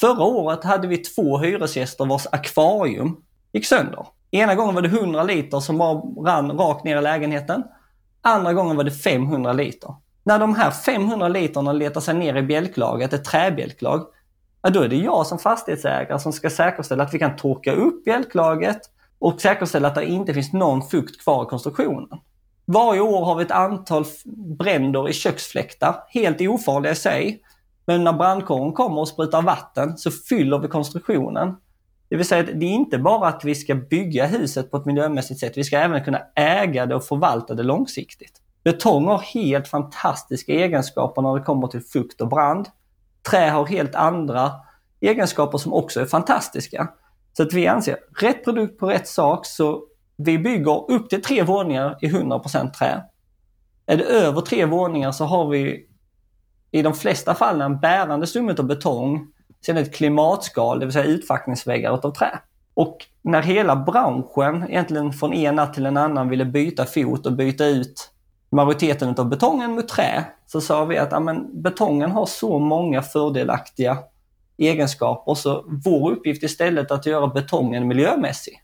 Förra 0.00 0.24
året 0.24 0.64
hade 0.64 0.88
vi 0.88 0.96
två 0.96 1.38
hyresgäster 1.38 2.04
vars 2.04 2.26
akvarium 2.32 3.16
gick 3.52 3.66
sönder. 3.66 4.06
Ena 4.30 4.54
gången 4.54 4.74
var 4.74 4.82
det 4.82 4.88
100 4.88 5.22
liter 5.22 5.60
som 5.60 5.82
rann 6.26 6.50
rakt 6.50 6.84
ner 6.84 6.98
i 6.98 7.02
lägenheten. 7.02 7.64
Andra 8.28 8.52
gången 8.52 8.76
var 8.76 8.84
det 8.84 8.90
500 8.90 9.52
liter. 9.52 9.94
När 10.24 10.38
de 10.38 10.54
här 10.54 10.70
500 10.70 11.28
literna 11.28 11.72
letar 11.72 12.00
sig 12.00 12.14
ner 12.14 12.36
i 12.36 12.42
bjälklaget, 12.42 13.12
ett 13.12 13.24
träbjälklag, 13.24 14.06
ja, 14.62 14.70
då 14.70 14.80
är 14.80 14.88
det 14.88 14.96
jag 14.96 15.26
som 15.26 15.38
fastighetsägare 15.38 16.18
som 16.18 16.32
ska 16.32 16.50
säkerställa 16.50 17.04
att 17.04 17.14
vi 17.14 17.18
kan 17.18 17.36
torka 17.36 17.72
upp 17.72 18.04
bjälklaget 18.04 18.80
och 19.18 19.40
säkerställa 19.40 19.88
att 19.88 19.94
det 19.94 20.06
inte 20.06 20.34
finns 20.34 20.52
någon 20.52 20.82
fukt 20.82 21.22
kvar 21.22 21.42
i 21.42 21.46
konstruktionen. 21.46 22.08
Varje 22.64 23.00
år 23.00 23.24
har 23.24 23.34
vi 23.34 23.44
ett 23.44 23.50
antal 23.50 24.04
bränder 24.58 25.08
i 25.08 25.12
köksfläktar, 25.12 25.94
helt 26.08 26.40
ofarliga 26.40 26.92
i 26.92 26.96
sig. 26.96 27.42
Men 27.86 28.04
när 28.04 28.12
brandkåren 28.12 28.72
kommer 28.72 29.00
och 29.00 29.08
sprutar 29.08 29.42
vatten 29.42 29.98
så 29.98 30.10
fyller 30.10 30.58
vi 30.58 30.68
konstruktionen. 30.68 31.56
Det 32.08 32.16
vill 32.16 32.26
säga 32.26 32.40
att 32.40 32.60
det 32.60 32.66
är 32.66 32.70
inte 32.70 32.98
bara 32.98 33.28
att 33.28 33.44
vi 33.44 33.54
ska 33.54 33.74
bygga 33.74 34.26
huset 34.26 34.70
på 34.70 34.76
ett 34.76 34.86
miljömässigt 34.86 35.40
sätt, 35.40 35.52
vi 35.56 35.64
ska 35.64 35.78
även 35.78 36.04
kunna 36.04 36.20
äga 36.34 36.86
det 36.86 36.94
och 36.94 37.04
förvalta 37.04 37.54
det 37.54 37.62
långsiktigt. 37.62 38.42
Betong 38.64 39.06
har 39.06 39.18
helt 39.18 39.68
fantastiska 39.68 40.52
egenskaper 40.52 41.22
när 41.22 41.34
det 41.34 41.44
kommer 41.44 41.66
till 41.66 41.80
fukt 41.80 42.20
och 42.20 42.28
brand. 42.28 42.68
Trä 43.30 43.50
har 43.50 43.66
helt 43.66 43.94
andra 43.94 44.52
egenskaper 45.00 45.58
som 45.58 45.72
också 45.72 46.00
är 46.00 46.06
fantastiska. 46.06 46.88
Så 47.32 47.42
att 47.42 47.52
vi 47.52 47.66
anser, 47.66 47.96
rätt 48.20 48.44
produkt 48.44 48.78
på 48.78 48.86
rätt 48.86 49.08
sak, 49.08 49.46
så 49.46 49.82
vi 50.16 50.38
bygger 50.38 50.90
upp 50.90 51.10
till 51.10 51.22
tre 51.22 51.42
våningar 51.42 51.98
i 52.00 52.08
100% 52.08 52.72
trä. 52.72 53.02
Är 53.86 53.96
det 53.96 54.04
över 54.04 54.40
tre 54.40 54.64
våningar 54.64 55.12
så 55.12 55.24
har 55.24 55.48
vi 55.48 55.86
i 56.70 56.82
de 56.82 56.94
flesta 56.94 57.34
fallen 57.34 57.80
bärande 57.80 58.26
stomme 58.26 58.54
av 58.58 58.64
betong, 58.64 59.26
sen 59.66 59.76
ett 59.76 59.94
klimatskal, 59.94 60.80
det 60.80 60.86
vill 60.86 60.92
säga 60.92 61.04
utfackningsväggar 61.04 61.90
av 61.90 62.14
trä. 62.14 62.38
Och 62.74 63.06
när 63.22 63.42
hela 63.42 63.76
branschen 63.76 64.64
egentligen 64.68 65.12
från 65.12 65.32
en 65.32 65.54
natt 65.54 65.74
till 65.74 65.86
en 65.86 65.96
annan 65.96 66.28
ville 66.28 66.44
byta 66.44 66.84
fot 66.84 67.26
och 67.26 67.32
byta 67.32 67.66
ut 67.66 68.10
majoriteten 68.50 69.14
av 69.18 69.28
betongen 69.28 69.72
mot 69.72 69.88
trä, 69.88 70.24
så 70.46 70.60
sa 70.60 70.84
vi 70.84 70.98
att 70.98 71.12
ja, 71.12 71.34
betongen 71.52 72.10
har 72.10 72.26
så 72.26 72.58
många 72.58 73.02
fördelaktiga 73.02 73.98
egenskaper 74.58 75.34
så 75.34 75.64
vår 75.84 76.12
uppgift 76.12 76.42
istället 76.42 76.90
är 76.90 76.94
att 76.94 77.06
göra 77.06 77.26
betongen 77.26 77.88
miljömässig. 77.88 78.62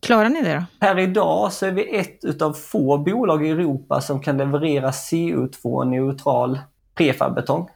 Klarar 0.00 0.28
ni 0.28 0.42
det 0.42 0.54
då? 0.54 0.86
Här 0.86 0.98
idag 0.98 1.52
så 1.52 1.66
är 1.66 1.70
vi 1.70 1.98
ett 1.98 2.24
utav 2.24 2.52
få 2.52 2.98
bolag 2.98 3.46
i 3.46 3.50
Europa 3.50 4.00
som 4.00 4.20
kan 4.20 4.36
leverera 4.36 4.90
CO2-neutral 4.90 6.58
prefabbetong. 6.94 7.68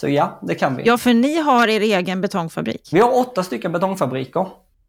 Så 0.00 0.08
ja, 0.08 0.38
det 0.42 0.54
kan 0.54 0.76
vi. 0.76 0.82
Ja, 0.86 0.98
för 0.98 1.14
ni 1.14 1.40
har 1.40 1.68
er 1.68 1.80
egen 1.80 2.20
betongfabrik. 2.20 2.88
Vi 2.92 3.00
har 3.00 3.18
åtta 3.18 3.42
stycken 3.42 3.72
betongfabriker. 3.72 4.46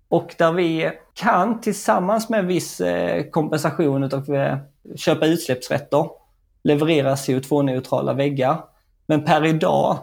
Och 0.10 0.36
där 0.38 0.52
vi 0.52 0.92
kan 1.14 1.62
tillsammans 1.62 2.30
med 2.30 2.46
viss 2.46 2.82
eh, 2.82 3.24
kompensation 3.24 4.04
utav 4.04 4.36
eh, 4.36 4.58
köpa 4.96 5.26
utsläppsrätter 5.26 6.06
leverera 6.64 7.16
CO2-neutrala 7.16 8.14
väggar. 8.14 8.58
Men 9.08 9.26
per 9.26 9.46
idag 9.46 9.98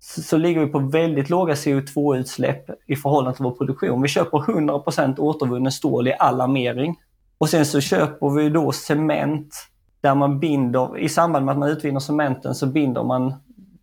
så, 0.00 0.22
så 0.22 0.36
ligger 0.36 0.60
vi 0.60 0.66
på 0.66 0.78
väldigt 0.78 1.30
låga 1.30 1.54
CO2-utsläpp 1.54 2.70
i 2.86 2.96
förhållande 2.96 3.36
till 3.36 3.44
vår 3.44 3.52
produktion. 3.52 4.02
Vi 4.02 4.08
köper 4.08 4.38
100% 4.38 5.18
återvunnen 5.18 5.72
stål 5.72 6.08
i 6.08 6.14
all 6.18 6.40
armering. 6.40 6.96
Och 7.38 7.48
sen 7.48 7.66
så 7.66 7.80
köper 7.80 8.30
vi 8.30 8.48
då 8.48 8.72
cement 8.72 9.54
där 10.00 10.14
man 10.14 10.40
binder, 10.40 10.98
i 10.98 11.08
samband 11.08 11.44
med 11.46 11.52
att 11.52 11.58
man 11.58 11.68
utvinner 11.68 12.00
cementen 12.00 12.54
så 12.54 12.66
binder 12.66 13.04
man 13.04 13.34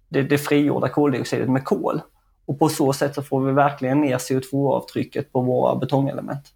det, 0.09 0.23
det 0.23 0.37
frigjorda 0.37 0.89
koldioxidet 0.89 1.49
med 1.49 1.65
kol. 1.65 2.01
Och 2.45 2.59
på 2.59 2.69
så 2.69 2.93
sätt 2.93 3.15
så 3.15 3.23
får 3.23 3.41
vi 3.41 3.51
verkligen 3.51 4.01
ner 4.01 4.17
CO2-avtrycket 4.17 5.31
på 5.31 5.41
våra 5.41 5.75
betongelement. 5.75 6.53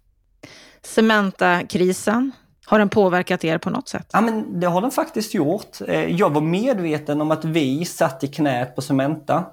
Cementa-krisen, 0.82 2.32
har 2.66 2.78
den 2.78 2.88
påverkat 2.88 3.44
er 3.44 3.58
på 3.58 3.70
något 3.70 3.88
sätt? 3.88 4.06
Ja, 4.12 4.20
men 4.20 4.60
det 4.60 4.66
har 4.66 4.80
den 4.80 4.90
faktiskt 4.90 5.34
gjort. 5.34 5.80
Eh, 5.88 6.16
jag 6.16 6.30
var 6.30 6.40
medveten 6.40 7.20
om 7.20 7.30
att 7.30 7.44
vi 7.44 7.84
satt 7.84 8.24
i 8.24 8.28
knät 8.28 8.74
på 8.74 8.82
Cementa. 8.82 9.44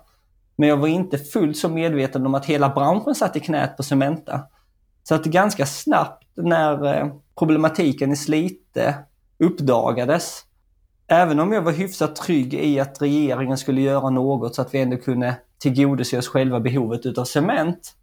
Men 0.55 0.69
jag 0.69 0.77
var 0.77 0.87
inte 0.87 1.17
fullt 1.17 1.57
så 1.57 1.69
medveten 1.69 2.25
om 2.25 2.35
att 2.35 2.45
hela 2.45 2.69
branschen 2.69 3.15
satt 3.15 3.35
i 3.35 3.39
knät 3.39 3.77
på 3.77 3.83
Cementa. 3.83 4.41
Så 5.03 5.15
att 5.15 5.25
ganska 5.25 5.65
snabbt 5.65 6.23
när 6.35 6.95
eh, 6.95 7.07
problematiken 7.39 8.11
i 8.11 8.15
Slite 8.15 8.95
uppdagades, 9.39 10.43
även 11.11 11.39
om 11.39 11.51
jag 11.51 11.61
var 11.61 11.71
hyfsat 11.71 12.15
trygg 12.15 12.53
i 12.53 12.79
att 12.79 13.01
regeringen 13.01 13.57
skulle 13.57 13.81
göra 13.81 14.09
något 14.09 14.55
så 14.55 14.61
att 14.61 14.73
vi 14.73 14.81
ändå 14.81 14.97
kunde 14.97 15.35
tillgodose 15.57 16.17
oss 16.17 16.27
själva 16.27 16.59
behovet 16.59 17.05
utav 17.05 17.25
cement, 17.25 17.93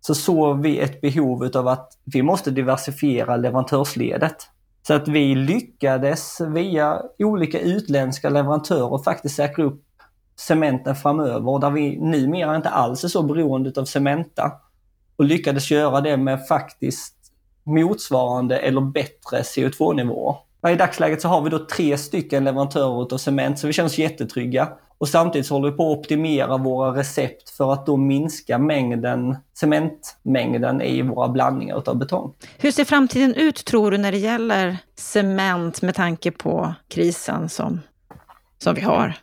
så 0.00 0.14
såg 0.14 0.62
vi 0.62 0.78
ett 0.78 1.00
behov 1.00 1.44
utav 1.44 1.68
att 1.68 1.92
vi 2.04 2.22
måste 2.22 2.50
diversifiera 2.50 3.36
leverantörsledet. 3.36 4.36
Så 4.86 4.94
att 4.94 5.08
vi 5.08 5.34
lyckades 5.34 6.40
via 6.40 7.02
olika 7.18 7.60
utländska 7.60 8.30
leverantörer 8.30 9.02
faktiskt 9.02 9.36
säkra 9.36 9.64
upp 9.64 9.82
cementen 10.36 10.96
framöver, 10.96 11.58
där 11.58 11.70
vi 11.70 11.98
numera 12.00 12.56
inte 12.56 12.68
alls 12.68 13.04
är 13.04 13.08
så 13.08 13.22
beroende 13.22 13.80
av 13.80 13.84
Cementa. 13.84 14.52
Och 15.16 15.24
lyckades 15.24 15.70
göra 15.70 16.00
det 16.00 16.16
med 16.16 16.46
faktiskt 16.46 17.14
motsvarande 17.64 18.58
eller 18.58 18.80
bättre 18.80 19.42
CO2-nivåer. 19.42 20.36
I 20.68 20.74
dagsläget 20.74 21.22
så 21.22 21.28
har 21.28 21.40
vi 21.40 21.50
då 21.50 21.66
tre 21.66 21.98
stycken 21.98 22.44
leverantörer 22.44 23.14
av 23.14 23.18
cement, 23.18 23.58
så 23.58 23.66
vi 23.66 23.72
känner 23.72 23.86
oss 23.86 23.98
jättetrygga. 23.98 24.68
Och 24.98 25.08
samtidigt 25.08 25.46
så 25.46 25.54
håller 25.54 25.70
vi 25.70 25.76
på 25.76 25.92
att 25.92 25.98
optimera 25.98 26.56
våra 26.56 26.98
recept 26.98 27.50
för 27.50 27.72
att 27.72 27.86
då 27.86 27.96
minska 27.96 28.58
mängden, 28.58 29.36
cementmängden 29.58 30.82
i 30.82 31.02
våra 31.02 31.28
blandningar 31.28 31.82
av 31.86 31.96
betong. 31.96 32.32
Hur 32.58 32.70
ser 32.70 32.84
framtiden 32.84 33.34
ut 33.34 33.64
tror 33.64 33.90
du 33.90 33.98
när 33.98 34.12
det 34.12 34.18
gäller 34.18 34.76
cement 34.94 35.82
med 35.82 35.94
tanke 35.94 36.30
på 36.30 36.74
krisen 36.88 37.48
som, 37.48 37.80
som 38.58 38.74
vi 38.74 38.80
har? 38.80 39.14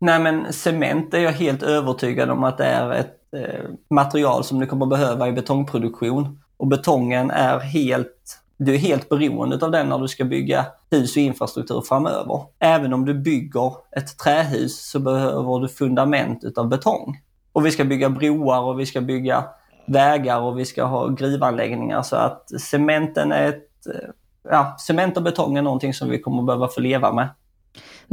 Nej 0.00 0.20
men 0.20 0.52
cement 0.52 1.14
är 1.14 1.18
jag 1.18 1.32
helt 1.32 1.62
övertygad 1.62 2.30
om 2.30 2.44
att 2.44 2.58
det 2.58 2.64
är 2.64 2.90
ett 2.90 3.16
eh, 3.36 3.70
material 3.90 4.44
som 4.44 4.60
du 4.60 4.66
kommer 4.66 4.86
behöva 4.86 5.28
i 5.28 5.32
betongproduktion. 5.32 6.38
Och 6.56 6.66
betongen 6.66 7.30
är 7.30 7.58
helt 7.58 8.41
du 8.64 8.74
är 8.74 8.78
helt 8.78 9.08
beroende 9.08 9.64
av 9.64 9.70
den 9.70 9.88
när 9.88 9.98
du 9.98 10.08
ska 10.08 10.24
bygga 10.24 10.66
hus 10.90 11.16
och 11.16 11.22
infrastruktur 11.22 11.80
framöver. 11.80 12.44
Även 12.58 12.92
om 12.92 13.04
du 13.04 13.14
bygger 13.14 13.72
ett 13.96 14.18
trähus 14.18 14.90
så 14.90 14.98
behöver 14.98 15.60
du 15.60 15.68
fundament 15.68 16.44
utav 16.44 16.68
betong. 16.68 17.20
Och 17.52 17.66
vi 17.66 17.70
ska 17.70 17.84
bygga 17.84 18.08
broar 18.10 18.60
och 18.60 18.80
vi 18.80 18.86
ska 18.86 19.00
bygga 19.00 19.44
vägar 19.86 20.40
och 20.40 20.58
vi 20.58 20.64
ska 20.64 20.84
ha 20.84 21.08
gruvanläggningar 21.08 22.02
så 22.02 22.16
att 22.16 22.60
cementen 22.60 23.32
är 23.32 23.48
ett, 23.48 23.86
eh, 23.86 24.08
ja, 24.50 24.76
cement 24.78 25.16
och 25.16 25.22
betong 25.22 25.56
är 25.56 25.62
någonting 25.62 25.94
som 25.94 26.08
vi 26.08 26.18
kommer 26.18 26.42
behöva 26.42 26.68
få 26.68 26.80
leva 26.80 27.12
med. 27.12 27.28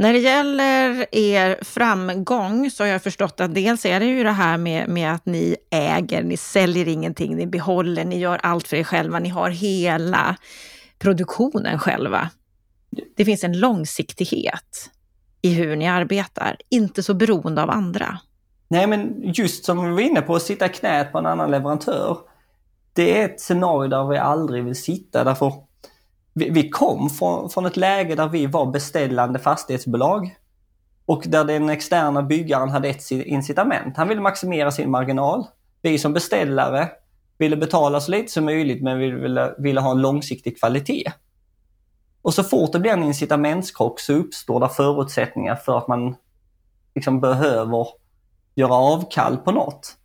När 0.00 0.12
det 0.12 0.18
gäller 0.18 1.06
er 1.12 1.58
framgång 1.62 2.70
så 2.70 2.82
har 2.82 2.88
jag 2.88 3.02
förstått 3.02 3.40
att 3.40 3.54
dels 3.54 3.86
är 3.86 4.00
det 4.00 4.06
ju 4.06 4.24
det 4.24 4.30
här 4.30 4.58
med, 4.58 4.88
med 4.88 5.12
att 5.12 5.26
ni 5.26 5.56
äger, 5.70 6.22
ni 6.22 6.36
säljer 6.36 6.88
ingenting, 6.88 7.36
ni 7.36 7.46
behåller, 7.46 8.04
ni 8.04 8.18
gör 8.18 8.38
allt 8.42 8.68
för 8.68 8.76
er 8.76 8.84
själva, 8.84 9.18
ni 9.18 9.28
har 9.28 9.50
hela 9.50 10.36
produktionen 10.98 11.78
själva. 11.78 12.30
Det 13.16 13.24
finns 13.24 13.44
en 13.44 13.60
långsiktighet 13.60 14.90
i 15.42 15.54
hur 15.54 15.76
ni 15.76 15.88
arbetar, 15.88 16.56
inte 16.68 17.02
så 17.02 17.14
beroende 17.14 17.62
av 17.62 17.70
andra. 17.70 18.18
Nej, 18.68 18.86
men 18.86 19.32
just 19.32 19.64
som 19.64 19.84
vi 19.84 19.90
var 19.90 20.00
inne 20.00 20.22
på, 20.22 20.34
att 20.34 20.42
sitta 20.42 20.66
i 20.66 20.68
knät 20.68 21.12
på 21.12 21.18
en 21.18 21.26
annan 21.26 21.50
leverantör. 21.50 22.18
Det 22.92 23.20
är 23.20 23.24
ett 23.24 23.40
scenario 23.40 23.88
där 23.88 24.08
vi 24.08 24.18
aldrig 24.18 24.64
vill 24.64 24.82
sitta, 24.82 25.24
därför 25.24 25.52
vi, 26.40 26.50
vi 26.50 26.70
kom 26.70 27.10
från, 27.10 27.50
från 27.50 27.66
ett 27.66 27.76
läge 27.76 28.14
där 28.14 28.28
vi 28.28 28.46
var 28.46 28.66
beställande 28.66 29.38
fastighetsbolag 29.38 30.36
och 31.06 31.22
där 31.26 31.44
den 31.44 31.70
externa 31.70 32.22
byggaren 32.22 32.68
hade 32.68 32.88
ett 32.88 33.10
incitament. 33.10 33.96
Han 33.96 34.08
ville 34.08 34.20
maximera 34.20 34.70
sin 34.70 34.90
marginal. 34.90 35.46
Vi 35.82 35.98
som 35.98 36.12
beställare 36.12 36.88
ville 37.38 37.56
betala 37.56 38.00
så 38.00 38.10
lite 38.10 38.32
som 38.32 38.44
möjligt 38.44 38.82
men 38.82 38.98
vi 38.98 39.10
ville, 39.10 39.54
ville 39.58 39.80
ha 39.80 39.90
en 39.90 40.02
långsiktig 40.02 40.58
kvalitet. 40.58 41.12
Och 42.22 42.34
så 42.34 42.44
fort 42.44 42.72
det 42.72 42.78
blir 42.78 42.92
en 42.92 43.02
incitamentskrock 43.02 44.00
så 44.00 44.12
uppstår 44.12 44.60
det 44.60 44.68
förutsättningar 44.68 45.56
för 45.56 45.78
att 45.78 45.88
man 45.88 46.14
liksom 46.94 47.20
behöver 47.20 47.86
göra 48.54 48.74
avkall 48.74 49.36
på 49.36 49.52
något. 49.52 49.96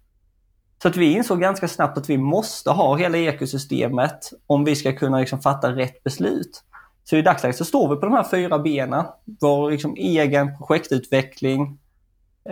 Så 0.85 0.89
att 0.89 0.97
vi 0.97 1.11
insåg 1.11 1.41
ganska 1.41 1.67
snabbt 1.67 1.97
att 1.97 2.09
vi 2.09 2.17
måste 2.17 2.71
ha 2.71 2.95
hela 2.95 3.17
ekosystemet 3.17 4.31
om 4.47 4.63
vi 4.63 4.75
ska 4.75 4.93
kunna 4.93 5.19
liksom 5.19 5.41
fatta 5.41 5.75
rätt 5.75 6.03
beslut. 6.03 6.63
Så 7.03 7.15
i 7.15 7.21
dagsläget 7.21 7.57
så 7.57 7.65
står 7.65 7.89
vi 7.89 7.95
på 7.95 8.05
de 8.05 8.13
här 8.13 8.23
fyra 8.23 8.59
benen. 8.59 9.05
Vår 9.41 9.71
liksom 9.71 9.95
egen 9.95 10.57
projektutveckling, 10.57 11.79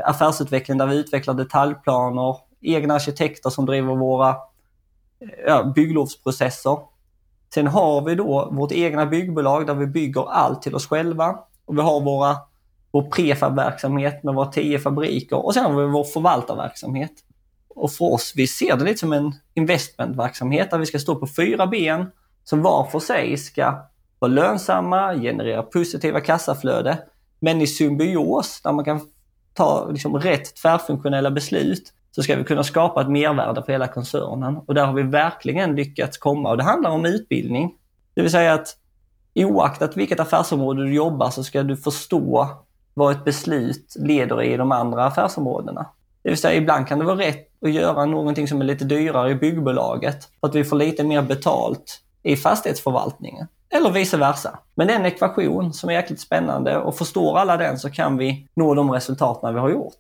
affärsutveckling 0.04 0.78
där 0.78 0.88
vi 0.88 0.96
utvecklar 0.96 1.34
detaljplaner, 1.34 2.38
egna 2.62 2.94
arkitekter 2.94 3.50
som 3.50 3.66
driver 3.66 3.96
våra 3.96 4.30
eh, 4.30 4.36
ja, 5.48 5.64
bygglovsprocesser. 5.76 6.78
Sen 7.54 7.68
har 7.68 8.02
vi 8.02 8.16
då 8.16 8.50
vårt 8.52 8.72
egna 8.72 9.06
byggbolag 9.06 9.68
där 9.68 9.76
vi 9.76 9.88
bygger 9.88 10.32
allt 10.32 10.62
till 10.62 10.76
oss 10.76 10.88
själva. 10.88 11.40
Och 11.66 11.78
vi 11.78 11.82
har 11.82 12.02
våra, 12.02 12.38
vår 12.92 13.04
prefabverksamhet 13.04 14.24
med 14.24 14.34
våra 14.34 14.52
tio 14.52 14.80
fabriker 14.80 15.46
och 15.46 15.54
sen 15.54 15.64
har 15.64 15.82
vi 15.82 15.88
vår 15.88 16.04
förvaltarverksamhet. 16.04 17.14
Och 17.76 17.92
för 17.92 18.06
oss, 18.06 18.34
vi 18.36 18.48
ser 18.48 18.78
det 18.78 18.86
lite 18.86 19.00
som 19.00 19.14
en 19.14 19.34
investmentverksamhet 19.54 20.72
där 20.72 20.78
vi 20.78 20.86
ska 20.86 21.00
stå 21.00 21.16
på 21.16 21.28
fyra 21.28 21.68
ben 21.68 22.12
som 22.44 22.62
var 22.62 22.86
för 22.86 23.00
sig 23.00 23.38
ska 23.38 23.80
vara 24.20 24.32
lönsamma, 24.32 25.16
generera 25.16 25.64
positiva 25.64 26.22
kassaflöde, 26.22 26.98
men 27.40 27.62
i 27.62 27.68
symbios 27.68 28.62
där 28.64 28.72
man 28.72 28.86
kan 28.86 29.02
ta 29.54 29.90
liksom, 29.90 30.16
rätt 30.16 30.56
tvärfunktionella 30.56 31.32
beslut 31.32 31.94
så 32.12 32.24
ska 32.24 32.36
vi 32.36 32.44
kunna 32.44 32.64
skapa 32.64 33.02
ett 33.02 33.10
mervärde 33.10 33.64
för 33.64 33.72
hela 33.72 33.88
koncernen. 33.88 34.58
Och 34.58 34.74
där 34.74 34.86
har 34.86 34.94
vi 34.94 35.04
verkligen 35.04 35.76
lyckats 35.76 36.18
komma. 36.18 36.50
Och 36.50 36.58
det 36.58 36.64
handlar 36.64 36.90
om 36.90 37.06
utbildning. 37.06 37.76
Det 38.14 38.22
vill 38.22 38.32
säga 38.32 38.54
att 38.54 38.78
oaktat 39.36 39.98
vilket 39.98 40.20
affärsområde 40.20 40.84
du 40.84 40.94
jobbar 40.94 41.30
så 41.30 41.44
ska 41.44 41.64
du 41.64 41.78
förstå 41.78 42.50
vad 42.94 43.12
ett 43.12 43.26
beslut 43.26 43.96
leder 44.00 44.44
i 44.44 44.58
de 44.58 44.72
andra 44.72 45.06
affärsområdena. 45.06 45.86
Det 46.24 46.30
vill 46.30 46.38
säga 46.38 46.58
ibland 46.58 46.88
kan 46.88 47.00
det 47.00 47.06
vara 47.06 47.18
rätt 47.18 47.48
att 47.66 47.72
göra 47.72 48.06
någonting 48.06 48.48
som 48.48 48.62
är 48.62 48.66
lite 48.66 48.86
dyrare 48.86 49.32
i 49.32 49.36
byggbolaget 49.36 50.30
för 50.40 50.48
att 50.48 50.56
vi 50.56 50.64
får 50.64 50.76
lite 50.76 51.04
mer 51.04 51.22
betalt 51.22 52.00
i 52.24 52.36
fastighetsförvaltningen. 52.36 53.48
Eller 53.70 53.92
vice 53.92 54.18
versa. 54.18 54.60
Men 54.76 54.88
det 54.88 54.94
är 54.94 55.00
en 55.00 55.06
ekvation 55.06 55.74
som 55.74 55.90
är 55.90 55.94
jäkligt 55.94 56.20
spännande 56.20 56.78
och 56.78 56.96
förstår 56.96 57.38
alla 57.38 57.58
den 57.58 57.80
så 57.80 57.90
kan 57.90 58.18
vi 58.18 58.48
nå 58.56 58.74
de 58.74 58.92
resultaten 58.92 59.54
vi 59.54 59.60
har 59.60 59.70
gjort. 59.70 59.98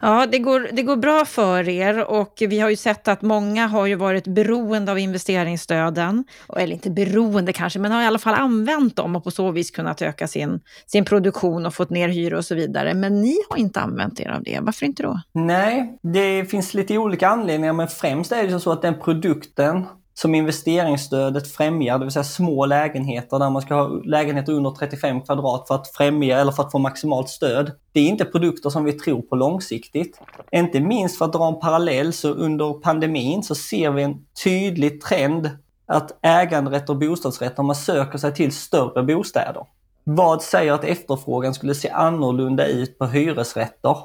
Ja, 0.00 0.26
det 0.26 0.38
går, 0.38 0.68
det 0.72 0.82
går 0.82 0.96
bra 0.96 1.24
för 1.24 1.68
er 1.68 2.10
och 2.10 2.32
vi 2.40 2.60
har 2.60 2.70
ju 2.70 2.76
sett 2.76 3.08
att 3.08 3.22
många 3.22 3.66
har 3.66 3.86
ju 3.86 3.94
varit 3.94 4.26
beroende 4.26 4.92
av 4.92 4.98
investeringsstöden. 4.98 6.24
Eller 6.56 6.72
inte 6.72 6.90
beroende 6.90 7.52
kanske, 7.52 7.78
men 7.78 7.92
har 7.92 8.02
i 8.02 8.06
alla 8.06 8.18
fall 8.18 8.34
använt 8.34 8.96
dem 8.96 9.16
och 9.16 9.24
på 9.24 9.30
så 9.30 9.50
vis 9.50 9.70
kunnat 9.70 10.02
öka 10.02 10.28
sin, 10.28 10.60
sin 10.86 11.04
produktion 11.04 11.66
och 11.66 11.74
fått 11.74 11.90
ner 11.90 12.08
hyror 12.08 12.38
och 12.38 12.44
så 12.44 12.54
vidare. 12.54 12.94
Men 12.94 13.20
ni 13.20 13.36
har 13.50 13.56
inte 13.56 13.80
använt 13.80 14.20
er 14.20 14.28
av 14.28 14.42
det. 14.42 14.58
Varför 14.62 14.86
inte 14.86 15.02
då? 15.02 15.20
Nej, 15.32 15.98
det 16.02 16.44
finns 16.44 16.74
lite 16.74 16.98
olika 16.98 17.28
anledningar, 17.28 17.72
men 17.72 17.88
främst 17.88 18.32
är 18.32 18.48
det 18.48 18.60
så 18.60 18.72
att 18.72 18.82
den 18.82 19.00
produkten 19.00 19.86
som 20.20 20.34
investeringsstödet 20.34 21.52
främjar, 21.52 21.98
det 21.98 22.04
vill 22.04 22.12
säga 22.12 22.24
små 22.24 22.66
lägenheter 22.66 23.38
där 23.38 23.50
man 23.50 23.62
ska 23.62 23.74
ha 23.74 23.88
lägenheter 23.88 24.52
under 24.52 24.70
35 24.70 25.20
kvadrat 25.20 25.68
för 25.68 25.74
att 25.74 25.88
främja 25.88 26.40
eller 26.40 26.52
för 26.52 26.62
att 26.62 26.72
få 26.72 26.78
maximalt 26.78 27.28
stöd. 27.28 27.72
Det 27.92 28.00
är 28.00 28.08
inte 28.08 28.24
produkter 28.24 28.70
som 28.70 28.84
vi 28.84 28.92
tror 28.92 29.22
på 29.22 29.36
långsiktigt. 29.36 30.20
Inte 30.52 30.80
minst 30.80 31.18
för 31.18 31.24
att 31.24 31.32
dra 31.32 31.48
en 31.48 31.60
parallell 31.60 32.12
så 32.12 32.28
under 32.28 32.72
pandemin 32.72 33.42
så 33.42 33.54
ser 33.54 33.90
vi 33.90 34.02
en 34.02 34.26
tydlig 34.44 35.00
trend 35.00 35.50
att 35.86 36.18
äganderätt 36.22 36.90
och 36.90 36.98
bostadsrätter, 36.98 37.62
man 37.62 37.76
söker 37.76 38.18
sig 38.18 38.34
till 38.34 38.52
större 38.52 39.02
bostäder. 39.02 39.66
Vad 40.04 40.42
säger 40.42 40.72
att 40.72 40.84
efterfrågan 40.84 41.54
skulle 41.54 41.74
se 41.74 41.88
annorlunda 41.88 42.66
ut 42.66 42.98
på 42.98 43.06
hyresrätter? 43.06 43.96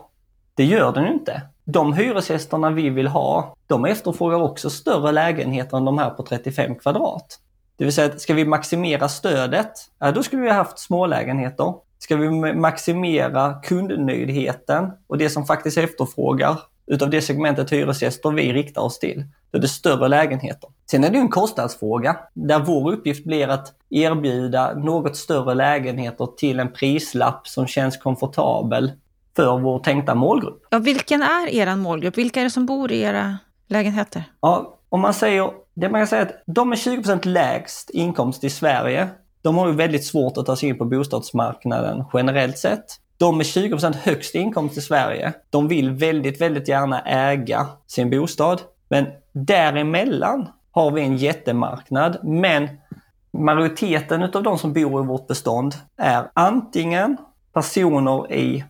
Det 0.56 0.66
gör 0.66 0.94
den 0.94 1.14
inte 1.14 1.42
de 1.66 1.94
hyresgästerna 1.94 2.70
vi 2.70 2.90
vill 2.90 3.08
ha, 3.08 3.56
de 3.68 3.86
efterfrågar 3.86 4.38
också 4.38 4.70
större 4.70 5.12
lägenheter 5.12 5.78
än 5.78 5.86
de 5.86 5.98
här 5.98 6.10
på 6.10 6.24
35 6.24 6.76
kvadrat. 6.76 7.40
Det 7.78 7.84
vill 7.84 7.94
säga, 7.94 8.18
ska 8.18 8.34
vi 8.34 8.46
maximera 8.46 9.10
stödet, 9.10 9.72
ja, 10.00 10.12
då 10.12 10.24
skulle 10.24 10.42
vi 10.42 10.48
ha 10.48 10.56
haft 10.56 10.80
smålägenheter. 10.80 11.74
Ska 12.00 12.16
vi 12.16 12.30
maximera 12.54 13.54
kundnöjdheten 13.54 14.92
och 15.08 15.18
det 15.18 15.30
som 15.30 15.46
faktiskt 15.46 15.78
efterfrågar 15.78 16.60
utav 16.88 17.10
det 17.10 17.22
segmentet 17.22 17.72
hyresgäster 17.72 18.32
vi 18.32 18.54
riktar 18.54 18.82
oss 18.82 19.00
till, 19.00 19.24
då 19.52 19.58
är 19.58 19.62
det 19.62 19.68
större 19.68 20.08
lägenheter. 20.08 20.70
Sen 20.92 21.04
är 21.04 21.10
det 21.10 21.18
en 21.18 21.30
kostnadsfråga 21.30 22.18
där 22.34 22.60
vår 22.60 22.92
uppgift 22.92 23.26
blir 23.26 23.48
att 23.48 23.74
erbjuda 23.90 24.74
något 24.74 25.18
större 25.18 25.54
lägenheter 25.54 26.28
till 26.38 26.60
en 26.60 26.72
prislapp 26.72 27.48
som 27.48 27.68
känns 27.68 27.98
komfortabel 27.98 28.92
för 29.36 29.60
vår 29.60 29.80
tänkta 29.80 30.16
målgrupp. 30.16 30.68
Ja, 30.70 30.78
vilken 30.78 31.22
är 31.22 31.48
er 31.48 31.76
målgrupp? 31.76 32.18
Vilka 32.18 32.40
är 32.40 32.44
det 32.44 32.50
som 32.50 32.66
bor 32.66 32.92
i 32.92 33.02
era 33.02 33.38
lägenheter? 33.68 34.24
Ja, 34.42 34.80
om 34.90 35.02
man 35.02 35.14
säger, 35.14 35.52
det 35.74 35.90
man 35.90 36.02
kan 36.02 36.08
säga 36.08 36.22
att 36.22 36.44
de 36.46 36.70
med 36.70 36.78
20% 36.78 37.28
lägst 37.28 37.90
inkomst 37.90 38.44
i 38.44 38.50
Sverige, 38.50 39.08
de 39.42 39.58
har 39.58 39.68
ju 39.68 39.74
väldigt 39.74 40.06
svårt 40.06 40.38
att 40.38 40.46
ta 40.46 40.56
sig 40.56 40.70
in 40.70 40.78
på 40.78 40.86
bostadsmarknaden 40.86 42.04
generellt 42.14 42.58
sett. 42.58 42.86
De 43.18 43.38
med 43.38 43.46
20% 43.46 43.94
högst 43.94 44.36
inkomst 44.36 44.78
i 44.78 44.82
Sverige, 44.82 45.34
de 45.50 45.68
vill 45.68 45.92
väldigt, 45.92 46.42
väldigt 46.42 46.68
gärna 46.68 47.02
äga 47.02 47.68
sin 47.88 48.10
bostad. 48.10 48.62
Men 48.90 49.06
däremellan 49.32 50.48
har 50.72 50.92
vi 50.92 51.02
en 51.02 51.18
jättemarknad. 51.18 52.18
Men 52.24 52.70
majoriteten 53.32 54.24
av 54.24 54.44
de 54.44 54.58
som 54.58 54.74
bor 54.74 55.04
i 55.04 55.08
vårt 55.08 55.28
bestånd 55.28 55.76
är 55.98 56.32
antingen 56.34 57.18
personer 57.54 58.34
i 58.34 58.64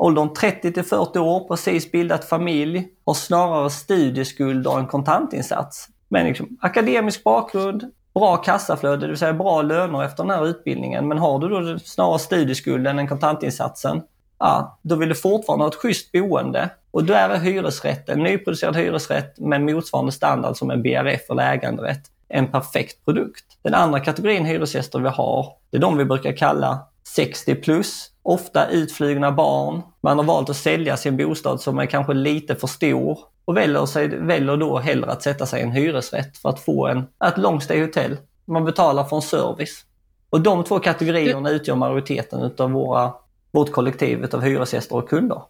åldern 0.00 0.34
30 0.34 0.72
till 0.72 0.84
40 0.84 1.18
år, 1.18 1.48
precis 1.48 1.92
bildat 1.92 2.24
familj, 2.24 2.88
har 3.06 3.14
snarare 3.14 3.70
studieskulder 3.70 4.78
än 4.78 4.86
kontantinsats. 4.86 5.88
Men 6.08 6.26
liksom, 6.26 6.58
akademisk 6.60 7.24
bakgrund, 7.24 7.84
bra 8.14 8.36
kassaflöde, 8.36 8.96
det 8.96 9.06
vill 9.06 9.16
säga 9.16 9.32
bra 9.32 9.62
löner 9.62 10.04
efter 10.04 10.22
den 10.22 10.30
här 10.30 10.46
utbildningen. 10.46 11.08
Men 11.08 11.18
har 11.18 11.38
du 11.38 11.48
då 11.48 11.78
snarare 11.78 12.18
studieskulden 12.18 12.98
än 12.98 13.08
kontantinsatsen, 13.08 14.02
ja, 14.38 14.78
då 14.82 14.94
vill 14.96 15.08
du 15.08 15.14
fortfarande 15.14 15.64
ha 15.64 15.68
ett 15.68 15.74
schysst 15.74 16.12
boende. 16.12 16.70
Och 16.90 17.04
då 17.04 17.14
är 17.14 17.38
hyresrätt, 17.38 18.08
en 18.08 18.22
nyproducerad 18.22 18.76
hyresrätt 18.76 19.38
med 19.38 19.62
motsvarande 19.62 20.12
standard 20.12 20.56
som 20.56 20.70
en 20.70 20.82
BRF 20.82 21.30
eller 21.30 21.52
äganderätt. 21.52 22.02
en 22.32 22.46
perfekt 22.46 23.04
produkt. 23.04 23.44
Den 23.62 23.74
andra 23.74 24.00
kategorin 24.00 24.44
hyresgäster 24.44 24.98
vi 24.98 25.08
har, 25.08 25.46
det 25.70 25.76
är 25.76 25.80
de 25.80 25.96
vi 25.96 26.04
brukar 26.04 26.32
kalla 26.32 26.78
60 27.14 27.54
plus, 27.54 28.10
ofta 28.22 28.68
utflygna 28.68 29.32
barn. 29.32 29.82
Man 30.00 30.18
har 30.18 30.24
valt 30.24 30.50
att 30.50 30.56
sälja 30.56 30.96
sin 30.96 31.16
bostad 31.16 31.60
som 31.60 31.78
är 31.78 31.86
kanske 31.86 32.14
lite 32.14 32.54
för 32.54 32.66
stor 32.66 33.18
och 33.44 33.56
väljer, 33.56 33.86
sig, 33.86 34.08
väljer 34.08 34.56
då 34.56 34.78
hellre 34.78 35.10
att 35.10 35.22
sätta 35.22 35.46
sig 35.46 35.60
i 35.60 35.62
en 35.62 35.72
hyresrätt 35.72 36.38
för 36.38 36.48
att 36.48 36.60
få 36.60 36.86
en, 36.86 36.98
ett 37.24 37.38
long 37.38 37.60
stay 37.60 37.82
hotell. 37.82 38.16
Man 38.44 38.64
betalar 38.64 39.04
för 39.04 39.16
en 39.16 39.22
service. 39.22 39.84
Och 40.30 40.40
de 40.40 40.64
två 40.64 40.78
kategorierna 40.78 41.50
utgör 41.50 41.74
majoriteten 41.74 42.42
utav 42.42 42.70
våra, 42.70 43.12
vårt 43.50 43.72
kollektiv 43.72 44.26
av 44.32 44.40
hyresgäster 44.40 44.96
och 44.96 45.08
kunder. 45.08 45.42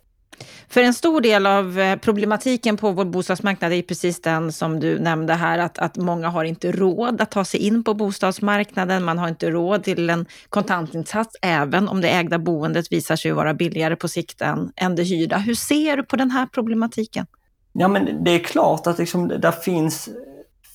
För 0.70 0.83
en 0.83 0.94
stor 0.94 1.20
del 1.20 1.46
av 1.46 1.78
eh, 1.78 1.98
problematiken 1.98 2.76
på 2.76 2.90
vår 2.90 3.04
bostadsmarknad 3.04 3.72
är 3.72 3.83
precis 3.83 4.20
den 4.20 4.52
som 4.52 4.80
du 4.80 4.98
nämnde 4.98 5.35
här, 5.35 5.59
att, 5.59 5.78
att 5.78 5.96
många 5.96 6.28
har 6.28 6.44
inte 6.44 6.72
råd 6.72 7.20
att 7.20 7.30
ta 7.30 7.44
sig 7.44 7.61
in 7.61 7.85
på 7.85 7.94
bostadsmarknaden. 7.94 9.04
Man 9.04 9.18
har 9.18 9.28
inte 9.28 9.50
råd 9.50 9.85
till 9.85 10.11
en 10.11 10.26
kontantinsats, 10.48 11.37
även 11.42 11.88
om 11.88 12.00
det 12.00 12.09
ägda 12.09 12.38
boendet 12.38 12.92
visar 12.92 13.16
sig 13.16 13.33
vara 13.33 13.54
billigare 13.54 13.96
på 13.96 14.09
sikt 14.09 14.40
än, 14.40 14.72
än 14.76 14.96
det 14.96 15.02
hyrda. 15.02 15.38
Hur 15.38 15.54
ser 15.54 15.96
du 15.96 16.02
på 16.02 16.16
den 16.16 16.30
här 16.30 16.46
problematiken? 16.46 17.26
Ja, 17.72 17.88
men 17.88 18.24
det 18.24 18.30
är 18.30 18.38
klart 18.38 18.87
att 18.87 18.98
liksom, 18.98 19.28
där 19.28 19.52
finns 19.52 20.09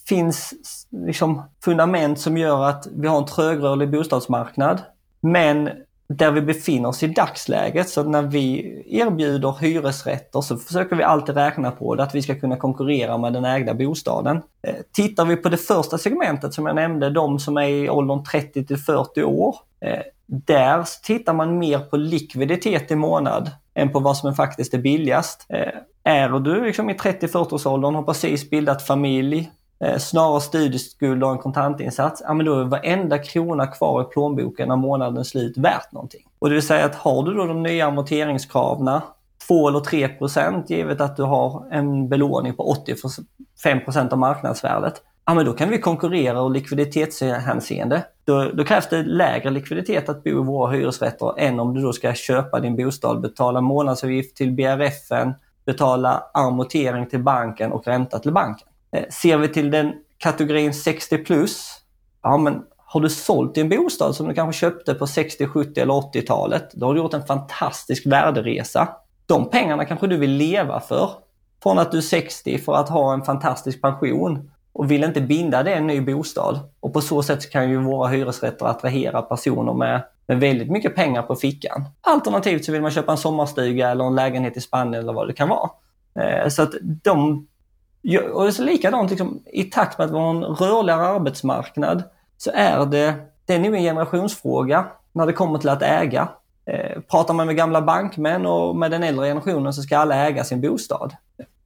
finns 0.08 0.54
liksom 0.92 1.44
fundament 1.64 2.20
som 2.20 2.38
gör 2.38 2.70
att 2.70 2.88
vi 2.96 3.08
har 3.08 3.18
en 3.18 3.26
trögrörlig 3.26 3.92
bostadsmarknad. 3.92 4.82
Men 5.22 5.70
där 6.08 6.32
vi 6.32 6.42
befinner 6.42 6.90
oss 6.90 7.04
i 7.04 7.08
dagsläget. 7.08 7.90
Så 7.90 8.04
när 8.04 8.22
vi 8.22 8.84
erbjuder 8.88 9.56
hyresrätter 9.62 10.42
så 10.42 10.58
försöker 10.58 10.96
vi 10.96 11.04
alltid 11.04 11.36
räkna 11.36 11.72
på 11.72 11.96
det, 11.96 12.04
att 12.04 12.16
vi 12.16 12.22
ska 12.22 12.40
kunna 12.40 12.58
konkurrera 12.58 13.18
med 13.18 13.34
den 13.34 13.46
ägda 13.46 13.74
bostaden. 13.74 14.42
Eh, 14.62 14.76
tittar 14.92 15.26
vi 15.26 15.36
på 15.36 15.50
det 15.50 15.58
första 15.58 15.98
segmentet 15.98 16.54
som 16.54 16.66
jag 16.66 16.76
nämnde, 16.76 17.10
de 17.10 17.40
som 17.40 17.58
är 17.58 17.68
i 17.68 17.90
åldern 17.90 18.24
30 18.24 18.66
till 18.66 18.78
40 18.78 19.24
år. 19.24 19.56
Eh, 19.80 20.02
där 20.26 20.86
tittar 21.04 21.34
man 21.34 21.58
mer 21.58 21.80
på 21.80 21.98
likviditet 21.98 22.92
i 22.92 22.96
månad 22.96 23.52
än 23.74 23.92
på 23.92 24.00
vad 24.00 24.18
som 24.18 24.36
faktiskt 24.36 24.74
är 24.74 24.78
billigast. 24.78 25.46
Eh, 25.50 25.74
är 26.04 26.30
du 26.40 26.66
liksom 26.66 26.90
i 26.90 26.94
30-40-årsåldern, 26.94 27.96
har 27.96 28.04
precis 28.04 28.50
bildat 28.50 28.82
familj, 28.82 29.52
Eh, 29.80 29.98
snarare 29.98 30.42
studieskuld 30.42 31.24
och 31.24 31.32
en 31.32 31.38
kontantinsats, 31.38 32.22
ja 32.26 32.34
men 32.34 32.46
då 32.46 32.60
är 32.60 32.64
varenda 32.64 33.18
krona 33.18 33.68
kvar 33.68 34.02
i 34.02 34.06
plånboken 34.06 34.68
när 34.68 34.76
månaden 34.76 35.18
är 35.18 35.24
slut 35.24 35.58
värt 35.58 35.92
någonting. 35.92 36.28
Och 36.40 36.50
det 36.50 36.56
vill 36.56 36.68
säga 36.68 36.86
att 36.86 36.96
har 36.96 37.24
du 37.24 37.34
då 37.34 37.46
de 37.46 37.64
nya 37.64 37.88
amorteringskravna, 37.88 39.02
2 39.48 39.68
eller 39.68 39.80
3 39.80 40.08
procent 40.08 40.70
givet 40.70 41.02
att 41.02 41.18
du 41.18 41.24
har 41.24 41.68
en 41.72 42.10
belåning 42.10 42.54
på 42.54 42.64
85 42.64 43.86
procent 43.86 44.14
av 44.14 44.20
marknadsvärdet, 44.20 45.02
ja 45.26 45.34
men 45.34 45.46
då 45.46 45.54
kan 45.54 45.70
vi 45.70 45.78
konkurrera 45.78 46.42
och 46.42 46.52
likviditetshänseende. 46.52 48.04
Då, 48.26 48.52
då 48.54 48.64
krävs 48.64 48.90
det 48.90 49.04
lägre 49.04 49.50
likviditet 49.50 50.10
att 50.10 50.24
bo 50.24 50.30
i 50.30 50.34
våra 50.34 50.72
hyresrätter 50.72 51.40
än 51.40 51.60
om 51.60 51.74
du 51.74 51.82
då 51.82 51.94
ska 51.94 52.14
köpa 52.14 52.60
din 52.60 52.76
bostad, 52.76 53.22
betala 53.22 53.62
månadsavgift 53.62 54.38
till 54.38 54.52
BRFen, 54.52 55.34
betala 55.66 56.24
amortering 56.34 57.06
till 57.06 57.24
banken 57.24 57.72
och 57.72 57.88
ränta 57.88 58.20
till 58.20 58.34
banken. 58.34 58.68
Eh, 58.96 59.04
ser 59.10 59.38
vi 59.38 59.48
till 59.48 59.72
den 59.72 59.94
kategorin 60.18 60.74
60 60.74 61.18
plus, 61.18 61.82
ja 62.24 62.38
men 62.38 62.64
har 62.78 63.02
du 63.02 63.10
sålt 63.10 63.56
din 63.56 63.70
bostad 63.70 64.16
som 64.16 64.28
du 64.28 64.34
kanske 64.34 64.60
köpte 64.60 64.94
på 64.94 65.08
60, 65.08 65.48
70 65.48 65.80
eller 65.82 65.94
80-talet, 65.94 66.72
då 66.74 66.86
har 66.86 66.94
du 66.94 67.00
gjort 67.00 67.14
en 67.14 67.26
fantastisk 67.26 68.06
värderesa. 68.06 68.90
De 69.26 69.50
pengarna 69.50 69.86
kanske 69.86 70.08
du 70.08 70.18
vill 70.18 70.32
leva 70.32 70.80
för 70.80 71.10
från 71.64 71.80
att 71.80 71.92
du 71.92 71.98
är 71.98 72.02
60 72.02 72.58
för 72.58 72.74
att 72.74 72.90
ha 72.90 73.14
en 73.14 73.22
fantastisk 73.22 73.82
pension 73.82 74.52
och 74.74 74.92
vill 74.92 75.04
inte 75.04 75.22
binda 75.22 75.64
det 75.64 75.72
i 75.72 75.74
en 75.74 75.88
ny 75.88 76.02
bostad. 76.02 76.60
Och 76.80 76.94
på 76.94 77.02
så 77.02 77.24
sätt 77.24 77.52
kan 77.52 77.70
ju 77.70 77.78
våra 77.78 78.08
hyresrätter 78.08 78.66
attrahera 78.66 79.22
personer 79.22 79.74
med, 79.74 80.04
med 80.28 80.40
väldigt 80.40 80.72
mycket 80.72 80.96
pengar 80.96 81.22
på 81.22 81.36
fickan. 81.36 81.86
Alternativt 82.02 82.66
så 82.66 82.72
vill 82.72 82.82
man 82.82 82.92
köpa 82.92 83.12
en 83.12 83.18
sommarstuga 83.18 83.90
eller 83.90 84.06
en 84.06 84.16
lägenhet 84.16 84.58
i 84.58 84.62
Spanien 84.62 85.04
eller 85.04 85.14
vad 85.14 85.28
det 85.28 85.34
kan 85.34 85.50
vara. 85.50 85.70
Eh, 86.20 86.50
så 86.50 86.62
att 86.62 86.74
de 87.04 87.48
och 88.34 88.54
så 88.54 88.64
likadant, 88.64 89.10
liksom, 89.10 89.44
i 89.46 89.64
takt 89.64 89.98
med 89.98 90.06
att 90.06 90.12
vi 90.12 90.18
har 90.18 90.30
en 90.30 90.44
rörligare 90.44 91.06
arbetsmarknad 91.06 92.04
så 92.38 92.52
är 92.54 92.86
det, 92.86 93.16
det 93.46 93.54
är 93.54 93.60
nog 93.60 93.76
en 93.76 93.82
generationsfråga 93.82 94.86
när 95.12 95.26
det 95.26 95.34
kommer 95.34 95.60
till 95.60 95.70
att 95.70 95.82
äga. 95.82 96.30
Eh, 96.66 97.02
pratar 97.02 97.34
man 97.34 97.48
med 97.48 97.56
gamla 97.56 97.82
bankmän 97.82 98.46
och 98.46 98.76
med 98.76 98.92
den 98.92 99.04
äldre 99.04 99.28
generationen 99.28 99.74
så 99.74 99.82
ska 99.82 99.98
alla 99.98 100.16
äga 100.16 100.44
sin 100.44 100.62
bostad. 100.62 101.16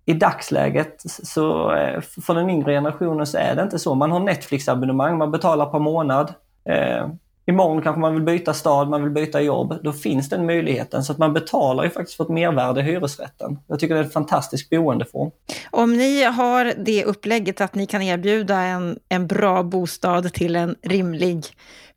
I 0.05 0.13
dagsläget, 0.13 1.01
så 1.05 1.75
eh, 1.75 2.01
för 2.01 2.33
den 2.33 2.49
yngre 2.49 2.73
generationen 2.73 3.25
så 3.25 3.37
är 3.37 3.55
det 3.55 3.61
inte 3.61 3.79
så. 3.79 3.95
Man 3.95 4.11
har 4.11 4.19
Netflix-abonnemang, 4.19 5.17
man 5.17 5.31
betalar 5.31 5.65
per 5.65 5.79
månad. 5.79 6.33
Eh, 6.65 7.07
Imorgon 7.49 7.81
kanske 7.81 7.99
man 7.99 8.13
vill 8.13 8.23
byta 8.23 8.53
stad, 8.53 8.89
man 8.89 9.03
vill 9.03 9.11
byta 9.11 9.41
jobb. 9.41 9.79
Då 9.83 9.93
finns 9.93 10.29
den 10.29 10.45
möjligheten. 10.45 11.03
Så 11.03 11.11
att 11.11 11.17
man 11.17 11.33
betalar 11.33 11.83
ju 11.83 11.89
faktiskt 11.89 12.17
för 12.17 12.23
ett 12.23 12.29
mervärde 12.29 12.81
i 12.81 12.83
hyresrätten. 12.83 13.59
Jag 13.67 13.79
tycker 13.79 13.95
det 13.95 13.99
är 13.99 14.03
en 14.03 14.09
fantastisk 14.09 14.69
boendeform. 14.69 15.31
Om 15.71 15.97
ni 15.97 16.23
har 16.23 16.73
det 16.85 17.05
upplägget 17.05 17.61
att 17.61 17.75
ni 17.75 17.85
kan 17.85 18.01
erbjuda 18.01 18.59
en, 18.61 18.99
en 19.09 19.27
bra 19.27 19.63
bostad 19.63 20.33
till 20.33 20.55
en 20.55 20.75
rimlig 20.81 21.45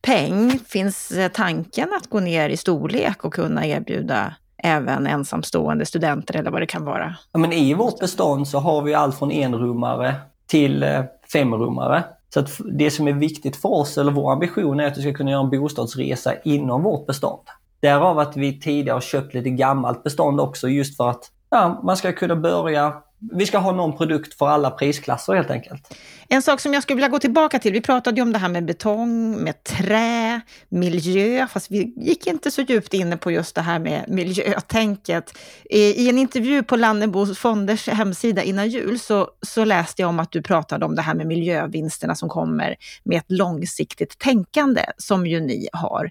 peng, 0.02 0.58
finns 0.68 1.12
tanken 1.32 1.88
att 1.96 2.10
gå 2.10 2.20
ner 2.20 2.48
i 2.48 2.56
storlek 2.56 3.24
och 3.24 3.34
kunna 3.34 3.66
erbjuda 3.66 4.34
även 4.62 5.06
ensamstående 5.06 5.86
studenter 5.86 6.36
eller 6.36 6.50
vad 6.50 6.62
det 6.62 6.66
kan 6.66 6.84
vara? 6.84 7.14
Ja, 7.32 7.38
men 7.38 7.52
I 7.52 7.74
vårt 7.74 7.98
bestånd 7.98 8.48
så 8.48 8.58
har 8.58 8.82
vi 8.82 8.94
allt 8.94 9.18
från 9.18 9.32
enrummare 9.32 10.14
till 10.46 10.82
eh, 10.82 11.02
femrummare. 11.32 12.04
Så 12.34 12.40
att 12.40 12.60
det 12.64 12.90
som 12.90 13.08
är 13.08 13.12
viktigt 13.12 13.56
för 13.56 13.68
oss, 13.68 13.98
eller 13.98 14.12
vår 14.12 14.32
ambition, 14.32 14.80
är 14.80 14.86
att 14.86 14.94
du 14.94 15.00
ska 15.00 15.12
kunna 15.12 15.30
göra 15.30 15.40
en 15.40 15.50
bostadsresa 15.50 16.34
inom 16.44 16.82
vårt 16.82 17.06
bestånd. 17.06 17.42
Därav 17.80 18.18
att 18.18 18.36
vi 18.36 18.60
tidigare 18.60 18.96
har 18.96 19.00
köpt 19.00 19.34
lite 19.34 19.50
gammalt 19.50 20.02
bestånd 20.02 20.40
också 20.40 20.68
just 20.68 20.96
för 20.96 21.10
att 21.10 21.30
ja, 21.50 21.80
man 21.84 21.96
ska 21.96 22.12
kunna 22.12 22.36
börja 22.36 22.94
vi 23.32 23.46
ska 23.46 23.58
ha 23.58 23.72
någon 23.72 23.96
produkt 23.96 24.34
för 24.34 24.48
alla 24.48 24.70
prisklasser 24.70 25.34
helt 25.34 25.50
enkelt. 25.50 25.94
En 26.28 26.42
sak 26.42 26.60
som 26.60 26.74
jag 26.74 26.82
skulle 26.82 26.96
vilja 26.96 27.08
gå 27.08 27.18
tillbaka 27.18 27.58
till, 27.58 27.72
vi 27.72 27.80
pratade 27.80 28.16
ju 28.16 28.22
om 28.22 28.32
det 28.32 28.38
här 28.38 28.48
med 28.48 28.64
betong, 28.64 29.36
med 29.36 29.64
trä, 29.64 30.40
miljö, 30.68 31.46
fast 31.46 31.70
vi 31.70 31.94
gick 31.96 32.26
inte 32.26 32.50
så 32.50 32.62
djupt 32.62 32.94
inne 32.94 33.16
på 33.16 33.30
just 33.30 33.54
det 33.54 33.60
här 33.60 33.78
med 33.78 34.04
miljötänket. 34.08 35.38
I 35.70 36.08
en 36.08 36.18
intervju 36.18 36.62
på 36.62 36.76
Lannebo 36.76 37.34
Fonders 37.34 37.88
hemsida 37.88 38.42
innan 38.42 38.68
jul 38.68 38.98
så, 38.98 39.28
så 39.46 39.64
läste 39.64 40.02
jag 40.02 40.08
om 40.08 40.20
att 40.20 40.32
du 40.32 40.42
pratade 40.42 40.84
om 40.84 40.94
det 40.94 41.02
här 41.02 41.14
med 41.14 41.26
miljövinsterna 41.26 42.14
som 42.14 42.28
kommer 42.28 42.76
med 43.04 43.18
ett 43.18 43.30
långsiktigt 43.30 44.18
tänkande 44.18 44.84
som 44.96 45.26
ju 45.26 45.40
ni 45.40 45.68
har. 45.72 46.10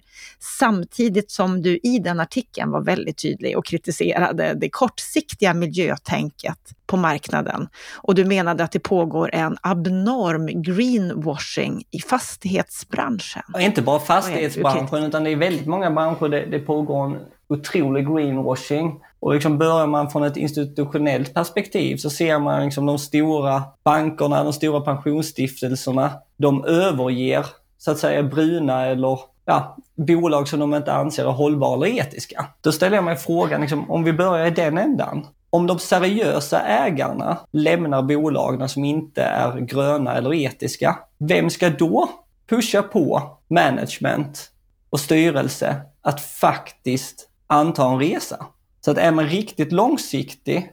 Samtidigt 0.58 1.30
som 1.30 1.62
du 1.62 1.76
i 1.82 1.98
den 1.98 2.20
artikeln 2.20 2.70
var 2.70 2.80
väldigt 2.80 3.18
tydlig 3.22 3.58
och 3.58 3.66
kritiserade 3.66 4.54
det 4.54 4.70
kortsiktiga 4.70 5.54
miljötänket 5.54 6.58
på 6.92 6.96
marknaden. 6.96 7.68
Och 7.96 8.14
du 8.14 8.24
menade 8.24 8.64
att 8.64 8.72
det 8.72 8.78
pågår 8.78 9.34
en 9.34 9.56
abnorm 9.62 10.62
greenwashing 10.62 11.84
i 11.90 11.98
fastighetsbranschen. 11.98 13.42
Och 13.54 13.60
inte 13.60 13.82
bara 13.82 14.00
fastighetsbranschen 14.00 15.04
utan 15.04 15.24
det 15.24 15.30
är 15.30 15.36
väldigt 15.36 15.66
många 15.66 15.90
branscher 15.90 16.28
där 16.28 16.46
det 16.46 16.58
pågår 16.58 17.04
en 17.04 17.16
otrolig 17.48 18.06
greenwashing. 18.06 19.00
Och 19.20 19.34
liksom 19.34 19.58
börjar 19.58 19.86
man 19.86 20.10
från 20.10 20.24
ett 20.24 20.36
institutionellt 20.36 21.34
perspektiv 21.34 21.96
så 21.96 22.10
ser 22.10 22.38
man 22.38 22.64
liksom 22.64 22.86
de 22.86 22.98
stora 22.98 23.62
bankerna, 23.84 24.44
de 24.44 24.52
stora 24.52 24.80
pensionsstiftelserna, 24.80 26.10
de 26.36 26.64
överger 26.64 27.46
så 27.78 27.90
att 27.90 27.98
säga 27.98 28.22
bruna 28.22 28.86
eller 28.86 29.18
ja, 29.44 29.76
bolag 29.94 30.48
som 30.48 30.60
de 30.60 30.74
inte 30.74 30.92
anser 30.92 31.24
är 31.24 31.30
hållbara 31.30 31.74
eller 31.74 31.98
etiska. 31.98 32.46
Då 32.60 32.72
ställer 32.72 32.96
jag 32.96 33.04
mig 33.04 33.16
frågan, 33.16 33.60
liksom, 33.60 33.90
om 33.90 34.04
vi 34.04 34.12
börjar 34.12 34.46
i 34.46 34.50
den 34.50 34.78
ändan, 34.78 35.26
om 35.54 35.66
de 35.66 35.78
seriösa 35.78 36.60
ägarna 36.60 37.38
lämnar 37.50 38.02
bolagen 38.02 38.68
som 38.68 38.84
inte 38.84 39.22
är 39.22 39.60
gröna 39.60 40.14
eller 40.14 40.34
etiska, 40.34 40.98
vem 41.18 41.50
ska 41.50 41.70
då 41.70 42.08
pusha 42.48 42.82
på 42.82 43.22
management 43.48 44.50
och 44.90 45.00
styrelse 45.00 45.80
att 46.02 46.20
faktiskt 46.20 47.28
anta 47.46 47.86
en 47.86 47.98
resa? 47.98 48.46
Så 48.80 48.90
att 48.90 48.98
är 48.98 49.12
man 49.12 49.26
riktigt 49.26 49.72
långsiktig, 49.72 50.72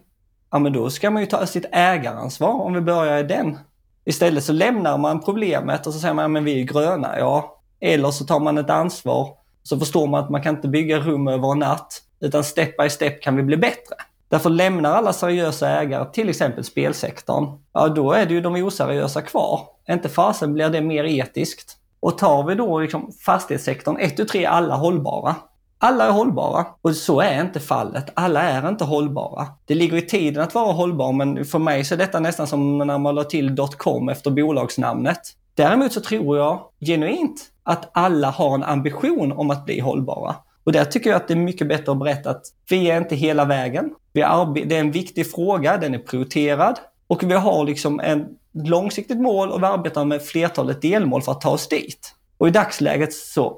ja 0.51 0.59
men 0.59 0.73
då 0.73 0.89
ska 0.89 1.11
man 1.11 1.21
ju 1.21 1.25
ta 1.25 1.45
sitt 1.45 1.65
ägaransvar 1.71 2.61
om 2.61 2.73
vi 2.73 2.81
börjar 2.81 3.17
i 3.17 3.23
den. 3.23 3.59
Istället 4.05 4.43
så 4.43 4.53
lämnar 4.53 4.97
man 4.97 5.23
problemet 5.23 5.87
och 5.87 5.93
så 5.93 5.99
säger 5.99 6.13
man, 6.13 6.23
ja, 6.23 6.27
men 6.27 6.43
vi 6.43 6.61
är 6.61 6.63
gröna, 6.63 7.19
ja. 7.19 7.61
Eller 7.79 8.11
så 8.11 8.25
tar 8.25 8.39
man 8.39 8.57
ett 8.57 8.69
ansvar, 8.69 9.29
så 9.63 9.79
förstår 9.79 10.07
man 10.07 10.23
att 10.23 10.29
man 10.29 10.43
kan 10.43 10.55
inte 10.55 10.67
bygga 10.67 10.99
rum 10.99 11.27
över 11.27 11.51
en 11.51 11.59
natt, 11.59 12.01
utan 12.19 12.43
step 12.43 12.77
by 12.77 12.89
step 12.89 13.21
kan 13.21 13.35
vi 13.35 13.43
bli 13.43 13.57
bättre. 13.57 13.95
Därför 14.29 14.49
lämnar 14.49 14.93
alla 14.93 15.13
seriösa 15.13 15.69
ägare 15.69 16.05
till 16.13 16.29
exempel 16.29 16.63
spelsektorn, 16.63 17.59
ja 17.73 17.87
då 17.87 18.11
är 18.11 18.25
det 18.25 18.33
ju 18.33 18.41
de 18.41 18.55
oseriösa 18.55 19.21
kvar. 19.21 19.61
Inte 19.89 20.09
fasen 20.09 20.53
blir 20.53 20.69
det 20.69 20.81
mer 20.81 21.03
etiskt. 21.03 21.75
Och 21.99 22.17
tar 22.17 22.43
vi 22.43 22.55
då 22.55 22.79
liksom 22.79 23.11
fastighetssektorn, 23.25 23.97
ett 23.99 24.17
tu 24.17 24.25
tre 24.25 24.45
alla 24.45 24.75
hållbara. 24.75 25.35
Alla 25.81 26.07
är 26.07 26.11
hållbara 26.11 26.65
och 26.81 26.95
så 26.95 27.21
är 27.21 27.41
inte 27.41 27.59
fallet. 27.59 28.11
Alla 28.13 28.41
är 28.41 28.69
inte 28.69 28.83
hållbara. 28.83 29.47
Det 29.65 29.75
ligger 29.75 29.97
i 29.97 30.01
tiden 30.01 30.43
att 30.43 30.55
vara 30.55 30.73
hållbar 30.73 31.11
men 31.11 31.45
för 31.45 31.59
mig 31.59 31.85
så 31.85 31.93
är 31.93 31.97
detta 31.97 32.19
nästan 32.19 32.47
som 32.47 32.77
när 32.77 32.97
man 32.97 33.15
la 33.15 33.23
till 33.23 33.57
.com 33.77 34.09
efter 34.09 34.31
bolagsnamnet. 34.31 35.19
Däremot 35.55 35.93
så 35.93 36.01
tror 36.01 36.37
jag 36.37 36.59
genuint 36.79 37.41
att 37.63 37.89
alla 37.93 38.29
har 38.29 38.55
en 38.55 38.63
ambition 38.63 39.31
om 39.31 39.49
att 39.49 39.65
bli 39.65 39.79
hållbara. 39.79 40.35
Och 40.63 40.71
där 40.71 40.85
tycker 40.85 41.09
jag 41.09 41.17
att 41.17 41.27
det 41.27 41.33
är 41.33 41.37
mycket 41.37 41.67
bättre 41.67 41.91
att 41.91 41.99
berätta 41.99 42.29
att 42.29 42.45
vi 42.69 42.91
är 42.91 42.97
inte 42.97 43.15
hela 43.15 43.45
vägen. 43.45 43.89
Vi 44.13 44.21
det 44.65 44.75
är 44.75 44.79
en 44.79 44.91
viktig 44.91 45.31
fråga, 45.31 45.77
den 45.77 45.93
är 45.93 45.99
prioriterad 45.99 46.79
och 47.07 47.23
vi 47.23 47.33
har 47.33 47.65
liksom 47.65 47.99
en 47.99 48.25
långsiktigt 48.53 49.19
mål 49.21 49.49
och 49.49 49.61
vi 49.61 49.65
arbetar 49.65 50.05
med 50.05 50.21
flertalet 50.21 50.81
delmål 50.81 51.21
för 51.21 51.31
att 51.31 51.41
ta 51.41 51.49
oss 51.49 51.67
dit. 51.67 52.15
Och 52.37 52.47
i 52.47 52.51
dagsläget 52.51 53.13
så 53.13 53.57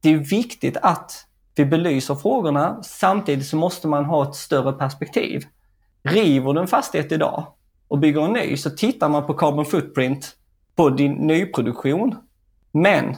det 0.00 0.10
är 0.10 0.16
viktigt 0.16 0.76
att 0.82 1.12
vi 1.54 1.64
belyser 1.64 2.14
frågorna. 2.14 2.82
Samtidigt 2.82 3.46
så 3.46 3.56
måste 3.56 3.88
man 3.88 4.04
ha 4.04 4.28
ett 4.28 4.34
större 4.34 4.72
perspektiv. 4.72 5.44
River 6.02 6.52
du 6.52 6.60
en 6.60 6.66
fastighet 6.66 7.12
idag 7.12 7.46
och 7.88 7.98
bygger 7.98 8.22
en 8.22 8.32
ny 8.32 8.56
så 8.56 8.70
tittar 8.70 9.08
man 9.08 9.26
på 9.26 9.34
carbon 9.34 9.64
footprint 9.64 10.36
på 10.76 10.90
din 10.90 11.12
nyproduktion. 11.12 12.14
Men 12.72 13.16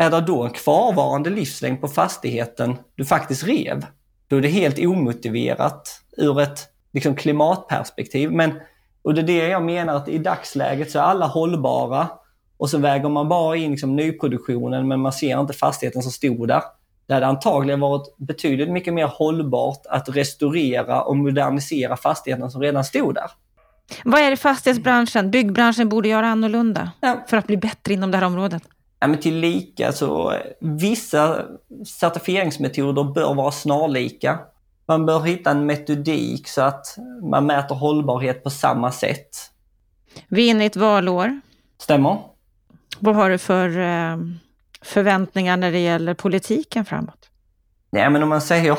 är 0.00 0.10
det 0.10 0.20
då 0.20 0.42
en 0.42 0.50
kvarvarande 0.50 1.30
livslängd 1.30 1.80
på 1.80 1.88
fastigheten 1.88 2.76
du 2.94 3.04
faktiskt 3.04 3.44
rev, 3.44 3.86
då 4.28 4.36
är 4.36 4.40
det 4.40 4.48
helt 4.48 4.78
omotiverat 4.78 6.00
ur 6.16 6.40
ett 6.40 6.68
liksom, 6.92 7.16
klimatperspektiv. 7.16 8.32
Men, 8.32 8.60
och 9.02 9.14
det 9.14 9.20
är 9.20 9.26
det 9.26 9.48
jag 9.48 9.62
menar 9.62 9.94
att 9.94 10.08
i 10.08 10.18
dagsläget 10.18 10.90
så 10.90 10.98
är 10.98 11.02
alla 11.02 11.26
hållbara 11.26 12.08
och 12.56 12.70
så 12.70 12.78
väger 12.78 13.08
man 13.08 13.28
bara 13.28 13.56
in 13.56 13.70
liksom, 13.70 13.96
nyproduktionen 13.96 14.88
men 14.88 15.00
man 15.00 15.12
ser 15.12 15.40
inte 15.40 15.52
fastigheten 15.52 16.02
som 16.02 16.12
stod 16.12 16.48
där. 16.48 16.62
Det 17.06 17.14
hade 17.14 17.26
antagligen 17.26 17.80
varit 17.80 18.16
betydligt 18.16 18.70
mycket 18.70 18.94
mer 18.94 19.06
hållbart 19.06 19.86
att 19.86 20.08
restaurera 20.08 21.02
och 21.02 21.16
modernisera 21.16 21.96
fastigheten 21.96 22.50
som 22.50 22.60
redan 22.60 22.84
stod 22.84 23.14
där. 23.14 23.30
Vad 24.04 24.20
är 24.20 24.30
det 24.30 24.36
fastighetsbranschen, 24.36 25.30
byggbranschen 25.30 25.88
borde 25.88 26.08
göra 26.08 26.26
annorlunda 26.26 26.90
ja. 27.00 27.24
för 27.26 27.36
att 27.36 27.46
bli 27.46 27.56
bättre 27.56 27.94
inom 27.94 28.10
det 28.10 28.16
här 28.18 28.24
området? 28.24 28.62
Ja, 29.00 29.06
men 29.06 29.20
tillika 29.20 29.92
så 29.92 30.34
vissa 30.60 31.44
certifieringsmetoder 32.00 33.04
bör 33.04 33.34
vara 33.34 33.50
snarlika. 33.50 34.38
Man 34.86 35.06
bör 35.06 35.20
hitta 35.20 35.50
en 35.50 35.66
metodik 35.66 36.48
så 36.48 36.62
att 36.62 36.96
man 37.22 37.46
mäter 37.46 37.74
hållbarhet 37.74 38.44
på 38.44 38.50
samma 38.50 38.92
sätt. 38.92 39.28
Vi 40.28 40.46
är 40.46 40.50
inne 40.50 40.64
i 40.64 40.66
ett 40.66 40.76
valår. 40.76 41.40
Stämmer. 41.78 42.18
Vad 42.98 43.16
har 43.16 43.30
du 43.30 43.38
för 43.38 43.78
eh, 43.78 44.18
förväntningar 44.82 45.56
när 45.56 45.72
det 45.72 45.78
gäller 45.78 46.14
politiken 46.14 46.84
framåt? 46.84 47.30
Ja, 47.90 48.10
men 48.10 48.22
om 48.22 48.28
man 48.28 48.40
säger 48.40 48.78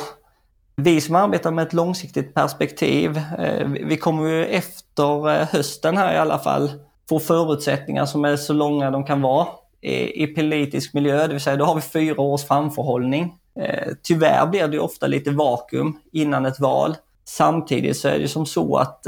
vi 0.76 1.02
som 1.02 1.16
arbetar 1.16 1.52
med 1.52 1.68
ett 1.68 1.74
långsiktigt 1.74 2.34
perspektiv, 2.34 3.22
eh, 3.40 3.68
vi 3.68 3.98
kommer 3.98 4.30
ju 4.30 4.46
efter 4.46 5.30
eh, 5.30 5.48
hösten 5.48 5.98
här 5.98 6.14
i 6.14 6.18
alla 6.18 6.40
fall 6.40 6.72
få 7.10 7.20
förutsättningar 7.20 8.06
som 8.06 8.26
är 8.26 8.36
så 8.36 8.54
långa 8.54 8.92
de 8.92 9.04
kan 9.04 9.22
vara 9.22 9.48
i, 9.82 10.28
politisk 10.28 10.94
miljö, 10.94 11.28
det 11.28 11.34
vill 11.34 11.42
säga 11.42 11.56
då 11.56 11.66
har 11.66 11.76
vi 11.76 11.82
fyra 11.82 12.22
års 12.22 12.44
framförhållning. 12.44 13.36
Eh, 13.60 13.88
tyvärr 14.04 14.48
blir 14.48 14.68
det 14.68 14.80
ofta 14.80 15.08
lite 15.08 15.32
vakuum 15.32 16.00
innan 16.12 16.46
ett 16.46 16.60
val. 16.60 16.96
Samtidigt 17.26 17.98
så 17.98 18.08
är 18.08 18.20
det 18.20 18.28
som 18.28 18.46
så 18.46 18.76
att 18.76 19.08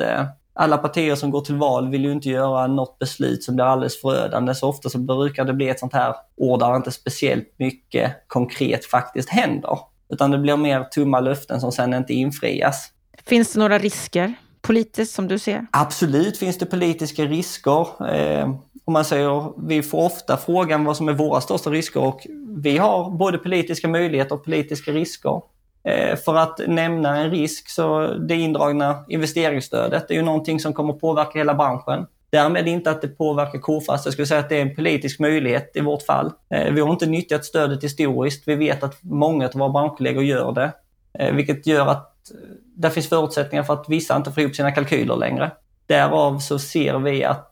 alla 0.56 0.78
partier 0.78 1.16
som 1.16 1.32
går 1.32 1.42
till 1.42 1.56
val 1.56 1.90
vill 1.90 2.06
ju 2.06 2.12
inte 2.12 2.30
göra 2.30 2.68
något 2.68 3.00
beslut 3.00 3.44
som 3.44 3.56
blir 3.56 3.66
alldeles 3.66 4.02
förödande. 4.02 4.56
Så 4.56 4.68
ofta 4.68 4.90
så 4.90 4.98
brukar 4.98 5.46
det 5.46 5.54
bli 5.54 5.70
ett 5.70 5.80
sånt 5.80 5.94
här 5.94 6.16
år 6.38 6.58
där 6.58 6.76
inte 6.76 6.92
speciellt 6.92 7.54
mycket 7.58 8.28
konkret 8.28 8.86
faktiskt 8.86 9.30
händer. 9.30 9.80
Utan 10.10 10.32
det 10.32 10.38
blir 10.38 10.58
mer 10.58 10.84
tomma 10.84 11.20
löften 11.20 11.62
som 11.62 11.72
sen 11.72 11.94
inte 11.94 12.14
infrias. 12.14 12.90
Finns 13.26 13.54
det 13.54 13.60
några 13.60 13.80
risker 13.80 14.34
politiskt 14.62 15.14
som 15.14 15.28
du 15.28 15.40
ser? 15.40 15.66
Absolut 15.72 16.38
finns 16.38 16.58
det 16.58 16.66
politiska 16.66 17.26
risker. 17.26 18.10
Eh, 18.16 18.56
om 18.86 18.93
man 18.93 19.06
säger, 19.06 19.54
vi 19.67 19.84
får 19.84 20.06
ofta 20.06 20.38
frågan 20.38 20.84
vad 20.84 20.98
som 20.98 21.10
är 21.10 21.13
våra 21.13 21.41
största 21.41 21.69
risker 21.69 22.04
och 22.04 22.28
vi 22.58 22.78
har 22.78 23.10
både 23.10 23.38
politiska 23.38 23.88
möjligheter 23.88 24.36
och 24.36 24.43
politiska 24.43 24.91
risker. 24.91 25.41
Eh, 25.84 26.15
för 26.15 26.36
att 26.36 26.60
nämna 26.67 27.17
en 27.17 27.32
risk 27.32 27.69
så 27.69 28.08
det 28.08 28.36
indragna 28.36 29.06
investeringsstödet 29.10 30.12
är 30.12 30.15
ju 30.15 30.22
någonting 30.22 30.60
som 30.60 30.74
kommer 30.74 30.93
påverka 30.93 31.39
hela 31.39 31.54
branschen. 31.54 32.06
Därmed 32.30 32.67
inte 32.67 32.91
att 32.91 33.02
det 33.02 33.08
påverkar 33.08 33.60
KFAS. 33.60 34.06
Jag 34.06 34.13
skulle 34.13 34.26
säga 34.26 34.39
att 34.39 34.50
det 34.50 34.58
är 34.58 34.62
en 34.62 34.76
politisk 34.76 35.19
möjlighet 35.19 35.72
i 35.76 35.82
vårt 35.82 36.02
fall. 36.02 36.32
Eh, 36.50 36.74
vi 36.74 36.82
har 36.82 36.91
inte 36.91 37.06
nyttjat 37.06 37.46
stödet 37.46 37.84
historiskt. 37.84 38.48
Vi 38.48 38.56
vet 38.56 38.84
att 38.84 38.98
många 39.02 39.46
av 39.46 39.54
våra 39.54 39.69
branschkollegor 39.69 40.24
gör 40.24 40.52
det. 40.52 40.72
Eh, 41.19 41.36
vilket 41.36 41.67
gör 41.67 41.88
att 41.88 42.32
eh, 42.32 42.38
det 42.76 42.89
finns 42.89 43.10
förutsättningar 43.10 43.63
för 43.63 43.74
att 43.74 43.89
vissa 43.89 44.15
inte 44.15 44.32
får 44.32 44.43
ihop 44.43 44.56
sina 44.56 44.72
kalkyler 44.72 45.15
längre. 45.15 45.52
Därav 45.88 46.39
så 46.39 46.60
ser 46.60 47.00
vi 47.00 47.24
att, 47.24 47.52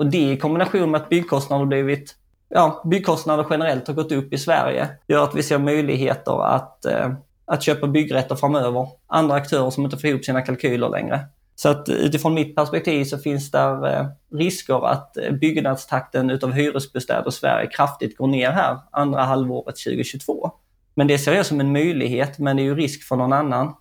och 0.00 0.06
det 0.06 0.32
i 0.32 0.36
kombination 0.36 0.90
med 0.90 1.00
att 1.00 1.08
byggkostnader 1.08 1.66
blivit, 1.66 2.14
ja, 2.48 2.82
byggkostnader 2.84 3.46
generellt 3.50 3.86
har 3.86 3.94
gått 3.94 4.12
upp 4.12 4.32
i 4.32 4.38
Sverige, 4.38 4.88
gör 5.08 5.24
att 5.24 5.34
vi 5.34 5.42
ser 5.42 5.58
möjligheter 5.58 6.44
att, 6.44 6.84
eh, 6.84 7.12
att 7.44 7.62
köpa 7.62 7.86
byggrätter 7.86 8.34
framöver. 8.34 8.88
Andra 9.06 9.34
aktörer 9.34 9.70
som 9.70 9.84
inte 9.84 9.96
får 9.96 10.10
ihop 10.10 10.24
sina 10.24 10.42
kalkyler 10.42 10.88
längre. 10.88 11.20
Så 11.54 11.68
att 11.68 11.88
utifrån 11.88 12.34
mitt 12.34 12.56
perspektiv 12.56 13.04
så 13.04 13.18
finns 13.18 13.50
där 13.50 13.98
eh, 13.98 14.06
risker 14.38 14.86
att 14.86 15.16
eh, 15.16 15.32
byggnadstakten 15.32 16.30
utav 16.30 16.52
hyresbostäder 16.52 17.28
i 17.28 17.32
Sverige 17.32 17.70
kraftigt 17.70 18.16
går 18.16 18.26
ner 18.26 18.50
här 18.50 18.78
andra 18.90 19.22
halvåret 19.22 19.76
2022. 19.76 20.50
Men 20.94 21.06
det 21.06 21.18
ser 21.18 21.34
jag 21.34 21.46
som 21.46 21.60
en 21.60 21.72
möjlighet, 21.72 22.38
men 22.38 22.56
det 22.56 22.62
är 22.62 22.64
ju 22.64 22.74
risk 22.74 23.08
för 23.08 23.16
någon 23.16 23.32
annan. 23.32 23.74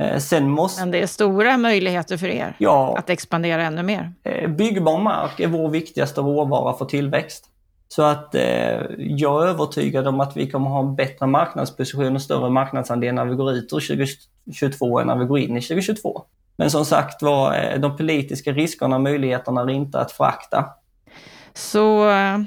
Eh, 0.00 0.18
sen 0.18 0.50
måste... 0.50 0.82
Men 0.82 0.90
det 0.90 1.02
är 1.02 1.06
stora 1.06 1.56
möjligheter 1.56 2.16
för 2.16 2.26
er 2.26 2.54
ja, 2.58 2.98
att 2.98 3.10
expandera 3.10 3.62
ännu 3.62 3.82
mer. 3.82 4.12
Byggbar 4.48 4.98
mark 4.98 5.40
är 5.40 5.46
vår 5.46 5.68
viktigaste 5.68 6.20
råvara 6.20 6.76
för 6.78 6.84
tillväxt. 6.84 7.48
Så 7.88 8.02
att 8.02 8.34
eh, 8.34 8.42
jag 8.98 9.42
är 9.42 9.46
övertygad 9.46 10.06
om 10.06 10.20
att 10.20 10.36
vi 10.36 10.50
kommer 10.50 10.70
ha 10.70 10.80
en 10.80 10.96
bättre 10.96 11.26
marknadsposition 11.26 12.14
och 12.14 12.22
större 12.22 12.50
marknadsandel 12.50 13.14
när 13.14 13.24
vi 13.24 13.34
går 13.34 13.52
ut 13.52 13.72
ur 13.72 13.96
2022 14.46 15.00
än 15.00 15.06
när 15.06 15.16
vi 15.16 15.24
går 15.24 15.38
in 15.38 15.56
i 15.56 15.60
2022. 15.60 16.22
Men 16.56 16.70
som 16.70 16.84
sagt 16.84 17.22
var, 17.22 17.54
eh, 17.54 17.80
de 17.80 17.96
politiska 17.96 18.52
riskerna 18.52 18.96
och 18.96 19.02
möjligheterna 19.02 19.60
är 19.60 19.70
inte 19.70 20.00
att 20.00 20.12
förakta. 20.12 20.64
Så 21.54 22.10
eh, 22.10 22.38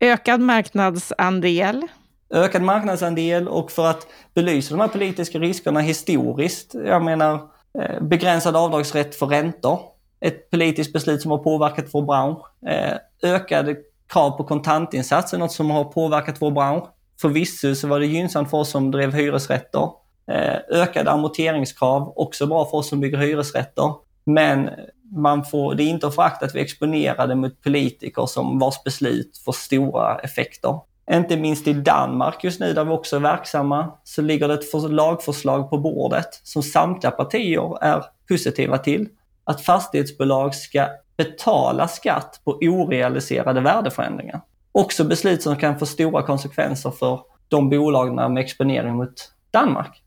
ökad 0.00 0.40
marknadsandel? 0.40 1.86
Ökad 2.32 2.62
marknadsandel 2.62 3.48
och 3.48 3.70
för 3.72 3.86
att 3.86 4.06
belysa 4.34 4.74
de 4.74 4.80
här 4.80 4.88
politiska 4.88 5.38
riskerna 5.38 5.80
historiskt, 5.80 6.74
jag 6.74 7.02
menar 7.02 7.40
eh, 7.78 8.02
begränsad 8.02 8.56
avdragsrätt 8.56 9.14
för 9.14 9.26
räntor, 9.26 9.78
ett 10.20 10.50
politiskt 10.50 10.92
beslut 10.92 11.22
som 11.22 11.30
har 11.30 11.38
påverkat 11.38 11.86
vår 11.92 12.02
bransch. 12.02 12.38
Eh, 12.66 12.96
ökade 13.22 13.76
krav 14.08 14.30
på 14.30 14.44
kontantinsatser, 14.44 15.38
något 15.38 15.52
som 15.52 15.70
har 15.70 15.84
påverkat 15.84 16.36
vår 16.40 16.50
bransch. 16.50 16.84
Förvisso 17.20 17.74
så 17.74 17.88
var 17.88 18.00
det 18.00 18.06
gynnsamt 18.06 18.50
för 18.50 18.58
oss 18.58 18.70
som 18.70 18.90
drev 18.90 19.12
hyresrätter. 19.14 19.88
Eh, 20.30 20.56
ökade 20.70 21.10
amorteringskrav, 21.10 22.12
också 22.16 22.46
bra 22.46 22.64
för 22.64 22.76
oss 22.76 22.88
som 22.88 23.00
bygger 23.00 23.18
hyresrätter. 23.18 23.94
Men 24.24 24.70
man 25.16 25.44
får, 25.44 25.74
det 25.74 25.82
är 25.82 25.88
inte 25.88 26.06
att 26.06 26.14
förakta 26.14 26.46
att 26.46 26.54
vi 26.54 26.58
är 26.58 26.64
exponerade 26.64 27.34
mot 27.34 27.62
politiker 27.62 28.26
som 28.26 28.58
vars 28.58 28.84
beslut 28.84 29.38
får 29.44 29.52
stora 29.52 30.18
effekter. 30.18 30.80
Inte 31.12 31.36
minst 31.36 31.68
i 31.68 31.72
Danmark 31.72 32.44
just 32.44 32.60
nu, 32.60 32.72
där 32.72 32.84
vi 32.84 32.90
också 32.90 33.16
är 33.16 33.20
verksamma, 33.20 33.92
så 34.04 34.22
ligger 34.22 34.48
det 34.48 34.54
ett 34.54 34.90
lagförslag 34.90 35.70
på 35.70 35.78
bordet 35.78 36.40
som 36.42 36.62
samtliga 36.62 37.10
partier 37.10 37.84
är 37.84 38.04
positiva 38.28 38.78
till. 38.78 39.08
Att 39.44 39.60
fastighetsbolag 39.60 40.54
ska 40.54 40.86
betala 41.16 41.88
skatt 41.88 42.40
på 42.44 42.52
orealiserade 42.52 43.60
värdeförändringar. 43.60 44.40
Också 44.72 45.04
beslut 45.04 45.42
som 45.42 45.56
kan 45.56 45.78
få 45.78 45.86
stora 45.86 46.22
konsekvenser 46.22 46.90
för 46.90 47.20
de 47.48 47.70
bolagen 47.70 48.34
med 48.34 48.44
exponering 48.44 48.94
mot 48.94 49.32
Danmark. 49.50 50.02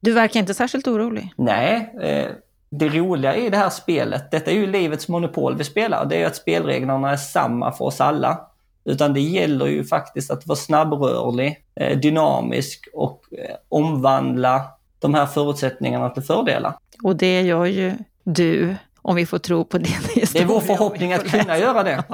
Du 0.00 0.12
verkar 0.12 0.40
inte 0.40 0.54
särskilt 0.54 0.88
orolig. 0.88 1.34
Nej. 1.36 1.94
Eh, 2.00 2.30
det 2.70 2.88
roliga 2.88 3.36
i 3.36 3.50
det 3.50 3.56
här 3.56 3.70
spelet, 3.70 4.30
detta 4.30 4.50
är 4.50 4.54
ju 4.54 4.66
livets 4.66 5.08
monopol 5.08 5.56
vi 5.56 5.64
spelar, 5.64 6.04
det 6.04 6.14
är 6.14 6.18
ju 6.18 6.24
att 6.24 6.36
spelreglerna 6.36 7.10
är 7.10 7.16
samma 7.16 7.72
för 7.72 7.84
oss 7.84 8.00
alla. 8.00 8.51
Utan 8.84 9.14
det 9.14 9.20
gäller 9.20 9.66
ju 9.66 9.84
faktiskt 9.84 10.30
att 10.30 10.46
vara 10.46 10.56
snabbrörlig, 10.56 11.64
eh, 11.74 11.98
dynamisk 11.98 12.88
och 12.94 13.24
eh, 13.38 13.56
omvandla 13.68 14.64
de 14.98 15.14
här 15.14 15.26
förutsättningarna 15.26 16.10
till 16.10 16.22
fördelar. 16.22 16.74
Och 17.02 17.16
det 17.16 17.40
gör 17.42 17.64
ju 17.64 17.94
du, 18.24 18.76
om 19.02 19.16
vi 19.16 19.26
får 19.26 19.38
tro 19.38 19.64
på 19.64 19.78
din 19.78 19.86
historia. 19.86 20.26
Det 20.32 20.38
är 20.38 20.46
vår 20.46 20.60
förhoppning 20.60 21.12
att 21.12 21.30
kunna 21.30 21.58
göra 21.58 21.82
det. 21.82 22.04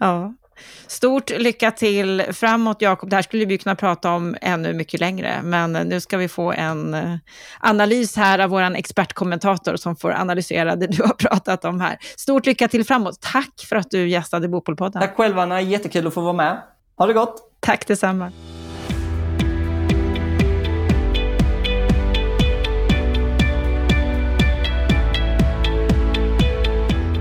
ja. 0.00 0.34
Stort 0.86 1.30
lycka 1.30 1.70
till 1.70 2.22
framåt 2.32 2.82
Jakob. 2.82 3.10
Det 3.10 3.16
här 3.16 3.22
skulle 3.22 3.44
vi 3.44 3.58
kunna 3.58 3.74
prata 3.74 4.12
om 4.12 4.36
ännu 4.40 4.72
mycket 4.72 5.00
längre, 5.00 5.40
men 5.42 5.72
nu 5.72 6.00
ska 6.00 6.16
vi 6.16 6.28
få 6.28 6.52
en 6.52 6.94
eh, 6.94 7.16
analys 7.60 8.16
här 8.16 8.38
av 8.38 8.50
vår 8.50 8.76
expertkommentator 8.76 9.76
som 9.76 9.96
får 9.96 10.12
analysera 10.12 10.76
det 10.76 10.86
du 10.86 11.02
har 11.02 11.14
pratat 11.18 11.64
om 11.64 11.80
här. 11.80 11.98
Stort 12.16 12.46
lycka 12.46 12.68
till 12.68 12.84
framåt. 12.84 13.20
Tack 13.20 13.66
för 13.68 13.76
att 13.76 13.90
du 13.90 14.08
gästade 14.08 14.48
Bopolpodden. 14.48 15.02
Tack 15.02 15.16
själva, 15.16 15.42
Anna. 15.42 15.60
Jättekul 15.60 16.06
att 16.06 16.14
få 16.14 16.20
vara 16.20 16.32
med. 16.32 16.62
Ha 16.96 17.06
det 17.06 17.12
gott! 17.12 17.42
Tack 17.60 17.86
detsamma. 17.86 18.32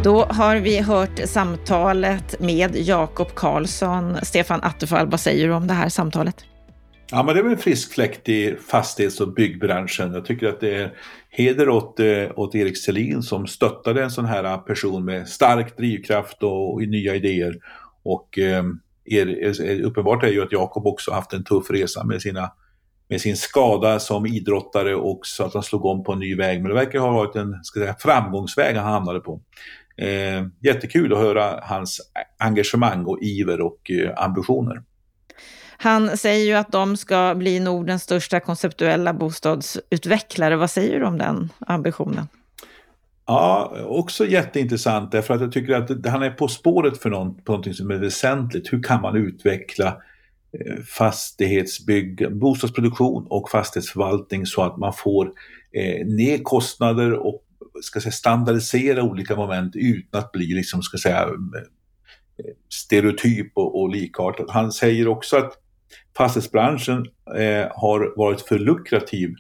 Då 0.06 0.26
har 0.30 0.56
vi 0.56 0.80
hört 0.80 1.20
samtalet 1.26 2.40
med 2.40 2.76
Jakob 2.76 3.36
Karlsson. 3.36 4.18
Stefan 4.24 4.60
Attefall, 4.64 5.10
vad 5.10 5.20
säger 5.20 5.48
du 5.48 5.54
om 5.54 5.68
det 5.68 5.74
här 5.74 5.90
samtalet? 5.90 6.36
Ja, 7.12 7.24
men 7.24 7.36
det 7.36 7.42
är 7.42 7.44
väl 7.44 7.52
en 7.52 7.58
frisk 7.58 7.94
fläkt 7.94 8.30
i 8.30 8.56
fastighets 8.56 9.22
och 9.22 9.34
byggbranschen. 9.34 10.14
Jag 10.14 10.26
tycker 10.26 10.48
att 10.48 10.60
det 10.60 10.76
är 10.76 10.94
heder 11.30 11.70
åt, 11.70 12.00
eh, 12.00 12.06
åt 12.36 12.56
Erik 12.56 12.78
Selin 12.78 13.24
som 13.24 13.48
stöttade 13.48 14.04
en 14.04 14.12
sån 14.12 14.26
här 14.26 14.58
person 14.58 15.06
med 15.06 15.28
stark 15.28 15.78
drivkraft 15.78 16.44
och, 16.44 16.74
och 16.74 16.82
nya 16.82 17.16
idéer. 17.16 17.56
Och 18.04 18.38
ehm, 18.38 18.80
eh, 19.12 19.18
er, 19.18 19.82
uppenbart 19.82 20.24
är 20.24 20.32
ju 20.32 20.44
att 20.44 20.52
Jakob 20.52 20.88
också 20.88 21.12
haft 21.12 21.34
en 21.34 21.44
tuff 21.44 21.70
resa 21.70 22.04
med, 22.04 22.22
sina, 22.22 22.52
med 23.10 23.22
sin 23.22 23.38
skada 23.38 24.00
som 24.00 24.26
idrottare 24.26 24.96
och 24.96 25.20
så 25.24 25.44
att 25.44 25.54
han 25.54 25.64
slog 25.64 25.86
om 25.86 26.04
på 26.04 26.14
en 26.14 26.20
ny 26.20 26.36
väg. 26.36 26.62
Men 26.62 26.70
det 26.70 26.76
verkar 26.76 27.00
ha 27.00 27.12
varit 27.12 27.36
en 27.36 27.64
ska 27.64 27.80
säga, 27.80 27.96
framgångsväg 28.00 28.76
han 28.76 28.94
hamnade 28.94 29.20
på. 29.20 29.42
Eh, 29.98 30.46
jättekul 30.62 31.14
att 31.14 31.20
höra 31.20 31.60
hans 31.64 32.02
engagemang 32.38 33.06
och 33.06 33.20
iver 33.22 33.62
och 33.62 33.92
eh, 33.92 34.24
ambitioner. 34.24 34.84
Han 35.78 36.18
säger 36.18 36.46
ju 36.46 36.54
att 36.54 36.72
de 36.72 36.98
ska 36.98 37.36
bli 37.36 37.60
Nordens 37.60 38.04
största 38.04 38.40
konceptuella 38.40 39.14
bostadsutvecklare. 39.14 40.56
Vad 40.56 40.72
säger 40.72 41.00
du 41.00 41.06
om 41.06 41.18
den 41.18 41.50
ambitionen? 41.60 42.28
Ja, 43.28 43.74
också 43.86 44.26
jätteintressant 44.26 45.12
därför 45.12 45.34
att 45.34 45.42
jag 45.42 45.52
tycker 45.52 45.74
att 45.74 46.06
han 46.06 46.24
är 46.24 46.30
på 46.30 46.48
spåret 46.48 46.98
för 46.98 47.10
någon, 47.10 47.36
på 47.36 47.52
någonting 47.52 47.74
som 47.74 47.92
är 47.92 47.98
väsentligt. 47.98 48.74
Hur 48.74 48.84
kan 48.84 49.02
man 49.02 49.16
utveckla 49.16 49.88
eh, 49.88 50.84
fastighetsbygg, 50.98 52.38
bostadsproduktion 52.38 53.28
och 53.30 53.50
fastighetsförvaltning 53.50 54.46
så 54.46 54.62
att 54.62 54.78
man 54.78 54.94
får 54.94 55.32
eh, 55.72 56.08
ner 56.08 56.38
kostnader 56.44 57.14
och 57.14 57.45
ska 57.82 58.02
säga, 58.02 58.12
standardisera 58.12 59.04
olika 59.04 59.36
moment 59.36 59.76
utan 59.76 60.20
att 60.20 60.32
bli 60.32 60.46
liksom, 60.46 60.82
ska 60.82 60.98
säga, 60.98 61.30
stereotyp 62.70 63.52
och, 63.54 63.82
och 63.82 63.90
likartad. 63.90 64.50
Han 64.50 64.72
säger 64.72 65.08
också 65.08 65.38
att 65.38 65.54
fastighetsbranschen 66.18 67.06
eh, 67.38 67.68
har 67.76 68.18
varit 68.18 68.42
för 68.42 68.60
lukrativ 68.60 69.36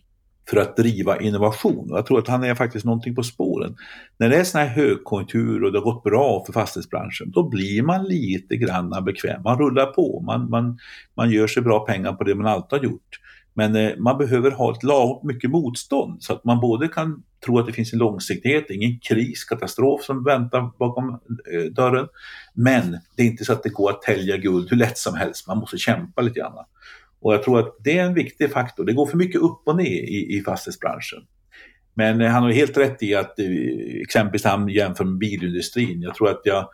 för 0.49 0.57
att 0.57 0.77
driva 0.77 1.19
innovation. 1.19 1.87
Jag 1.89 2.05
tror 2.05 2.19
att 2.19 2.27
han 2.27 2.43
är 2.43 2.55
faktiskt 2.55 2.85
någonting 2.85 3.15
på 3.15 3.23
spåren. 3.23 3.75
När 4.17 4.29
det 4.29 4.37
är 4.37 4.43
sån 4.43 4.61
här 4.61 4.67
högkonjunktur 4.67 5.63
och 5.63 5.71
det 5.71 5.79
har 5.79 5.83
gått 5.83 6.03
bra 6.03 6.43
för 6.45 6.53
fastighetsbranschen, 6.53 7.31
då 7.31 7.49
blir 7.49 7.81
man 7.81 8.03
lite 8.03 8.55
grann 8.55 9.03
bekväm. 9.05 9.41
Man 9.43 9.59
rullar 9.59 9.85
på, 9.85 10.21
man, 10.25 10.49
man, 10.49 10.79
man 11.15 11.31
gör 11.31 11.47
sig 11.47 11.63
bra 11.63 11.85
pengar 11.85 12.13
på 12.13 12.23
det 12.23 12.35
man 12.35 12.47
alltid 12.47 12.79
har 12.79 12.85
gjort. 12.85 13.19
Men 13.57 13.75
eh, 13.75 13.97
man 13.97 14.17
behöver 14.17 14.51
ha 14.51 14.71
ett 14.71 14.83
lagom 14.83 15.27
mycket 15.27 15.49
motstånd 15.49 16.23
så 16.23 16.33
att 16.33 16.43
man 16.43 16.59
både 16.59 16.87
kan 16.87 17.23
tro 17.45 17.59
att 17.59 17.65
det 17.65 17.73
finns 17.73 17.93
en 17.93 17.99
långsiktighet, 17.99 18.69
ingen 18.69 18.99
kris, 18.99 19.43
katastrof 19.43 20.03
som 20.03 20.23
väntar 20.23 20.71
bakom 20.79 21.09
eh, 21.53 21.71
dörren. 21.71 22.07
Men 22.53 22.99
det 23.15 23.23
är 23.23 23.27
inte 23.27 23.45
så 23.45 23.53
att 23.53 23.63
det 23.63 23.69
går 23.69 23.89
att 23.89 24.01
tälja 24.01 24.37
guld 24.37 24.69
hur 24.69 24.77
lätt 24.77 24.97
som 24.97 25.15
helst, 25.15 25.47
man 25.47 25.57
måste 25.57 25.77
kämpa 25.77 26.21
lite 26.21 26.39
grann. 26.39 26.53
Och 27.21 27.33
jag 27.33 27.43
tror 27.43 27.59
att 27.59 27.75
det 27.79 27.97
är 27.97 28.05
en 28.05 28.13
viktig 28.13 28.51
faktor. 28.51 28.85
Det 28.85 28.93
går 28.93 29.05
för 29.05 29.17
mycket 29.17 29.41
upp 29.41 29.61
och 29.65 29.75
ner 29.75 30.03
i, 30.03 30.37
i 30.37 30.41
fastighetsbranschen. 30.41 31.19
Men 31.93 32.21
eh, 32.21 32.31
han 32.31 32.43
har 32.43 32.51
helt 32.51 32.77
rätt 32.77 33.03
i 33.03 33.15
att 33.15 33.39
eh, 33.39 33.45
exempelvis 34.01 34.43
han 34.43 34.69
jämför 34.69 35.03
med 35.03 35.17
bilindustrin. 35.17 36.01
Jag 36.01 36.15
tror 36.15 36.29
att 36.29 36.41
jag 36.43 36.69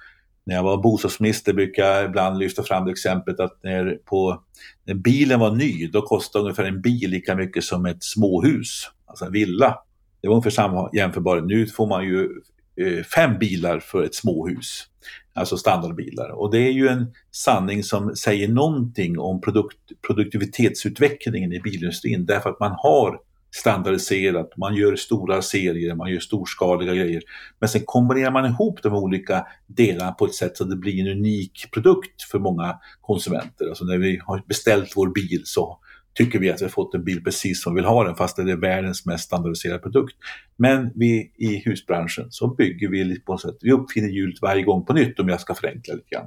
när 0.46 0.56
jag 0.56 0.64
var 0.64 0.78
bostadsminister 0.78 1.54
brukade 1.54 1.88
jag 1.88 2.06
ibland 2.06 2.38
lyfta 2.38 2.64
fram 2.64 2.86
det 2.86 2.92
exemplet 2.92 3.40
att 3.40 3.60
när, 3.64 4.00
på, 4.06 4.44
när 4.86 4.94
bilen 4.94 5.40
var 5.40 5.52
ny 5.52 5.88
då 5.88 6.02
kostade 6.02 6.44
ungefär 6.44 6.64
en 6.64 6.82
bil 6.82 7.10
lika 7.10 7.36
mycket 7.36 7.64
som 7.64 7.86
ett 7.86 8.04
småhus, 8.04 8.90
alltså 9.06 9.26
en 9.26 9.32
villa. 9.32 9.78
Det 10.22 10.28
var 10.28 10.36
ungefär 10.36 10.52
samma 10.52 10.90
jämförbart. 10.94 11.44
Nu 11.44 11.68
får 11.68 11.88
man 11.88 12.06
ju 12.06 12.30
eh, 12.76 13.04
fem 13.04 13.40
bilar 13.40 13.80
för 13.80 14.04
ett 14.04 14.16
småhus, 14.16 14.88
alltså 15.34 15.58
standardbilar. 15.58 16.30
Och 16.30 16.52
det 16.52 16.60
är 16.60 16.72
ju 16.72 16.88
en 16.88 17.14
sanning 17.32 17.84
som 17.84 18.16
säger 18.16 18.48
någonting 18.48 19.20
om 19.20 19.42
produkt, 19.42 19.78
produktivitetsutvecklingen 20.08 21.54
i 21.54 21.60
bilindustrin 21.60 22.26
därför 22.26 22.50
att 22.50 22.60
man 22.60 22.76
har 22.78 23.20
standardiserat, 23.52 24.58
man 24.58 24.76
gör 24.76 24.96
stora 24.96 25.42
serier, 25.42 25.96
man 25.96 26.12
gör 26.12 26.20
storskaliga 26.20 26.94
grejer. 26.94 27.22
Men 27.60 27.70
sen 27.70 27.82
kombinerar 27.86 28.32
man 28.32 28.46
ihop 28.46 28.84
de 28.84 28.94
olika 28.94 29.48
delarna 29.68 30.12
på 30.12 30.26
ett 30.26 30.36
sätt 30.36 30.58
så 30.58 30.64
att 30.64 30.70
det 30.70 30.76
blir 30.76 31.02
en 31.02 31.18
unik 31.18 31.72
produkt 31.72 32.24
för 32.24 32.40
många 32.40 32.80
konsumenter. 33.02 33.68
Alltså 33.70 33.86
när 33.86 33.98
vi 33.98 34.22
har 34.26 34.44
beställt 34.48 34.94
vår 34.96 35.08
bil 35.08 35.42
så 35.46 35.80
tycker 36.14 36.40
vi 36.40 36.50
att 36.50 36.62
vi 36.62 36.66
har 36.66 36.70
fått 36.70 36.96
en 36.96 37.04
bil 37.04 37.24
precis 37.24 37.64
som 37.64 37.74
vi 37.74 37.82
vill 37.82 37.90
ha 37.90 38.04
den 38.04 38.16
fast 38.16 38.36
det 38.36 38.52
är 38.52 38.56
världens 38.56 39.06
mest 39.06 39.24
standardiserade 39.24 39.80
produkt. 39.80 40.16
Men 40.58 40.92
vi 40.96 41.32
i 41.38 41.62
husbranschen 41.66 42.28
så 42.30 42.48
bygger 42.48 42.90
vi 42.90 43.20
på 43.20 43.32
något 43.32 43.42
sätt, 43.42 43.58
vi 43.62 43.72
uppfinner 43.72 44.10
hjulet 44.10 44.42
varje 44.42 44.64
gång 44.64 44.86
på 44.86 44.94
nytt 44.94 45.20
om 45.20 45.30
jag 45.30 45.42
ska 45.42 45.56
förenkla 45.56 45.94
lite 45.94 46.16
grann. 46.16 46.26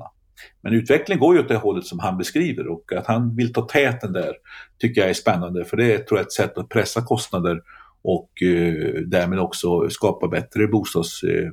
Men 0.63 0.73
utvecklingen 0.73 1.21
går 1.21 1.35
ju 1.35 1.41
åt 1.41 1.49
det 1.49 1.57
hållet 1.57 1.87
som 1.87 1.99
han 1.99 2.19
beskriver 2.19 2.69
och 2.69 2.93
att 2.93 3.07
han 3.07 3.37
vill 3.37 3.53
ta 3.53 3.69
täten 3.69 4.13
där 4.13 4.33
tycker 4.79 5.01
jag 5.01 5.11
är 5.11 5.15
spännande 5.15 5.65
för 5.65 5.77
det 5.77 5.99
tror 5.99 6.19
jag 6.19 6.25
är 6.25 6.27
ett 6.27 6.33
sätt 6.33 6.59
att 6.59 6.69
pressa 6.69 7.03
kostnader 7.03 7.63
och 8.03 8.43
eh, 8.43 9.01
därmed 9.07 9.39
också 9.39 9.91
skapa 9.91 10.29
bättre 10.29 10.67
bostads, 10.67 11.23
eh, 11.23 11.47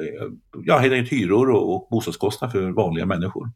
eh 0.00 0.28
ja, 0.64 0.78
helt 0.78 0.92
enkelt 0.92 1.12
hyror 1.12 1.50
och, 1.50 1.74
och 1.74 1.88
bostadskostnader 1.90 2.52
för 2.52 2.70
vanliga 2.70 3.06
människor. 3.06 3.50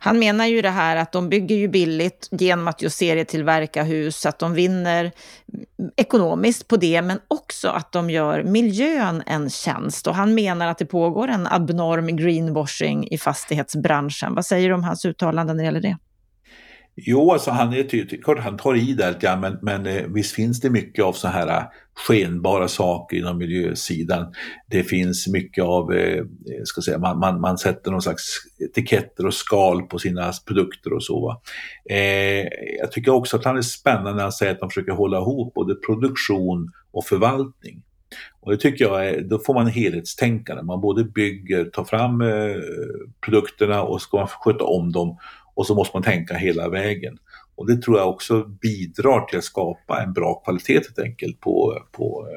Han 0.00 0.18
menar 0.18 0.46
ju 0.46 0.62
det 0.62 0.70
här 0.70 0.96
att 0.96 1.12
de 1.12 1.28
bygger 1.28 1.56
ju 1.56 1.68
billigt 1.68 2.28
genom 2.30 2.68
att 2.68 2.82
just 2.82 2.98
serietillverka 2.98 3.82
hus, 3.82 4.26
att 4.26 4.38
de 4.38 4.54
vinner 4.54 5.12
ekonomiskt 5.96 6.68
på 6.68 6.76
det, 6.76 7.02
men 7.02 7.20
också 7.28 7.68
att 7.68 7.92
de 7.92 8.10
gör 8.10 8.42
miljön 8.42 9.22
en 9.26 9.50
tjänst. 9.50 10.06
Och 10.06 10.14
han 10.14 10.34
menar 10.34 10.66
att 10.66 10.78
det 10.78 10.86
pågår 10.86 11.28
en 11.28 11.46
abnorm 11.46 12.16
greenwashing 12.16 13.08
i 13.08 13.18
fastighetsbranschen. 13.18 14.34
Vad 14.34 14.46
säger 14.46 14.68
du 14.68 14.74
om 14.74 14.84
hans 14.84 15.04
uttalanden 15.04 15.56
när 15.56 15.64
det 15.64 15.66
gäller 15.66 15.80
det? 15.80 15.96
Jo, 17.00 17.32
alltså 17.32 17.50
han, 17.50 17.72
är, 17.72 18.40
han 18.40 18.56
tar 18.56 18.76
i 18.76 18.94
där 18.94 19.08
lite 19.08 19.26
grann, 19.26 19.40
men, 19.40 19.58
men 19.62 19.86
eh, 19.86 20.02
visst 20.08 20.34
finns 20.34 20.60
det 20.60 20.70
mycket 20.70 21.04
av 21.04 21.12
så 21.12 21.28
här 21.28 21.48
eh, 21.48 21.62
skenbara 21.94 22.68
saker 22.68 23.16
inom 23.16 23.38
miljösidan. 23.38 24.32
Det 24.66 24.82
finns 24.82 25.28
mycket 25.28 25.64
av, 25.64 25.92
eh, 25.92 26.18
eh 26.18 26.24
ska 26.64 26.80
säga, 26.80 26.98
man, 26.98 27.18
man, 27.18 27.40
man, 27.40 27.58
sätter 27.58 27.90
någon 27.90 28.02
slags 28.02 28.22
etiketter 28.58 29.26
och 29.26 29.34
skal 29.34 29.82
på 29.82 29.98
sina 29.98 30.32
produkter 30.46 30.92
och 30.92 31.04
så. 31.04 31.40
Eh, 31.90 32.46
jag 32.80 32.92
tycker 32.92 33.12
också 33.12 33.36
att 33.36 33.44
han 33.44 33.56
är 33.56 33.62
spännande 33.62 34.14
när 34.14 34.22
han 34.22 34.32
säger 34.32 34.52
att 34.52 34.60
de 34.60 34.70
försöker 34.70 34.92
hålla 34.92 35.18
ihop 35.18 35.54
både 35.54 35.74
produktion 35.74 36.72
och 36.92 37.04
förvaltning. 37.04 37.82
Och 38.40 38.50
det 38.50 38.58
tycker 38.58 38.84
jag 38.84 39.08
är, 39.08 39.20
då 39.20 39.38
får 39.38 39.54
man 39.54 39.66
helhetstänkande. 39.66 40.62
Man 40.62 40.80
både 40.80 41.04
bygger, 41.04 41.64
tar 41.64 41.84
fram 41.84 42.20
eh, 42.20 42.56
produkterna 43.24 43.82
och 43.82 44.02
ska 44.02 44.16
man 44.16 44.28
sköta 44.28 44.64
om 44.64 44.92
dem 44.92 45.18
och 45.58 45.66
så 45.66 45.74
måste 45.74 45.96
man 45.96 46.02
tänka 46.02 46.34
hela 46.34 46.68
vägen. 46.68 47.18
Och 47.54 47.66
det 47.66 47.82
tror 47.82 47.98
jag 47.98 48.08
också 48.08 48.44
bidrar 48.44 49.20
till 49.26 49.38
att 49.38 49.44
skapa 49.44 50.02
en 50.02 50.12
bra 50.12 50.34
kvalitet 50.34 50.72
helt 50.74 50.98
enkelt 50.98 51.40
på, 51.40 51.82
på, 51.92 52.28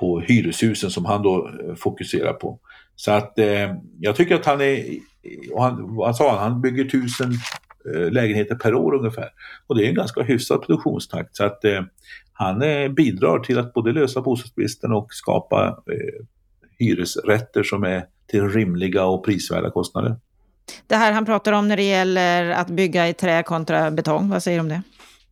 på 0.00 0.20
hyreshusen 0.20 0.90
som 0.90 1.04
han 1.04 1.22
då 1.22 1.48
eh, 1.48 1.74
fokuserar 1.74 2.32
på. 2.32 2.58
Så 2.96 3.10
att 3.10 3.38
eh, 3.38 3.74
jag 3.98 4.16
tycker 4.16 4.34
att 4.34 4.46
han 4.46 4.60
är, 4.60 4.84
och 5.52 5.62
han, 5.62 5.96
vad 5.96 6.16
sa 6.16 6.30
han, 6.30 6.52
han 6.52 6.60
bygger 6.60 6.84
tusen 6.84 7.32
eh, 7.94 8.10
lägenheter 8.10 8.54
per 8.54 8.74
år 8.74 8.94
ungefär. 8.94 9.28
Och 9.66 9.76
det 9.76 9.84
är 9.84 9.88
en 9.88 9.94
ganska 9.94 10.22
hyfsad 10.22 10.62
produktionstakt. 10.62 11.36
Så 11.36 11.44
att 11.44 11.64
eh, 11.64 11.82
han 12.32 12.62
eh, 12.62 12.88
bidrar 12.88 13.38
till 13.38 13.58
att 13.58 13.72
både 13.72 13.92
lösa 13.92 14.20
bostadsbristen 14.20 14.92
och 14.92 15.08
skapa 15.10 15.66
eh, 15.66 16.24
hyresrätter 16.78 17.62
som 17.62 17.84
är 17.84 18.04
till 18.26 18.48
rimliga 18.48 19.04
och 19.04 19.24
prisvärda 19.24 19.70
kostnader. 19.70 20.16
Det 20.86 20.96
här 20.96 21.12
han 21.12 21.24
pratar 21.24 21.52
om 21.52 21.68
när 21.68 21.76
det 21.76 21.82
gäller 21.82 22.50
att 22.50 22.70
bygga 22.70 23.08
i 23.08 23.14
trä 23.14 23.42
kontra 23.42 23.90
betong, 23.90 24.28
vad 24.28 24.42
säger 24.42 24.58
du 24.58 24.60
om 24.60 24.68
det? 24.68 24.82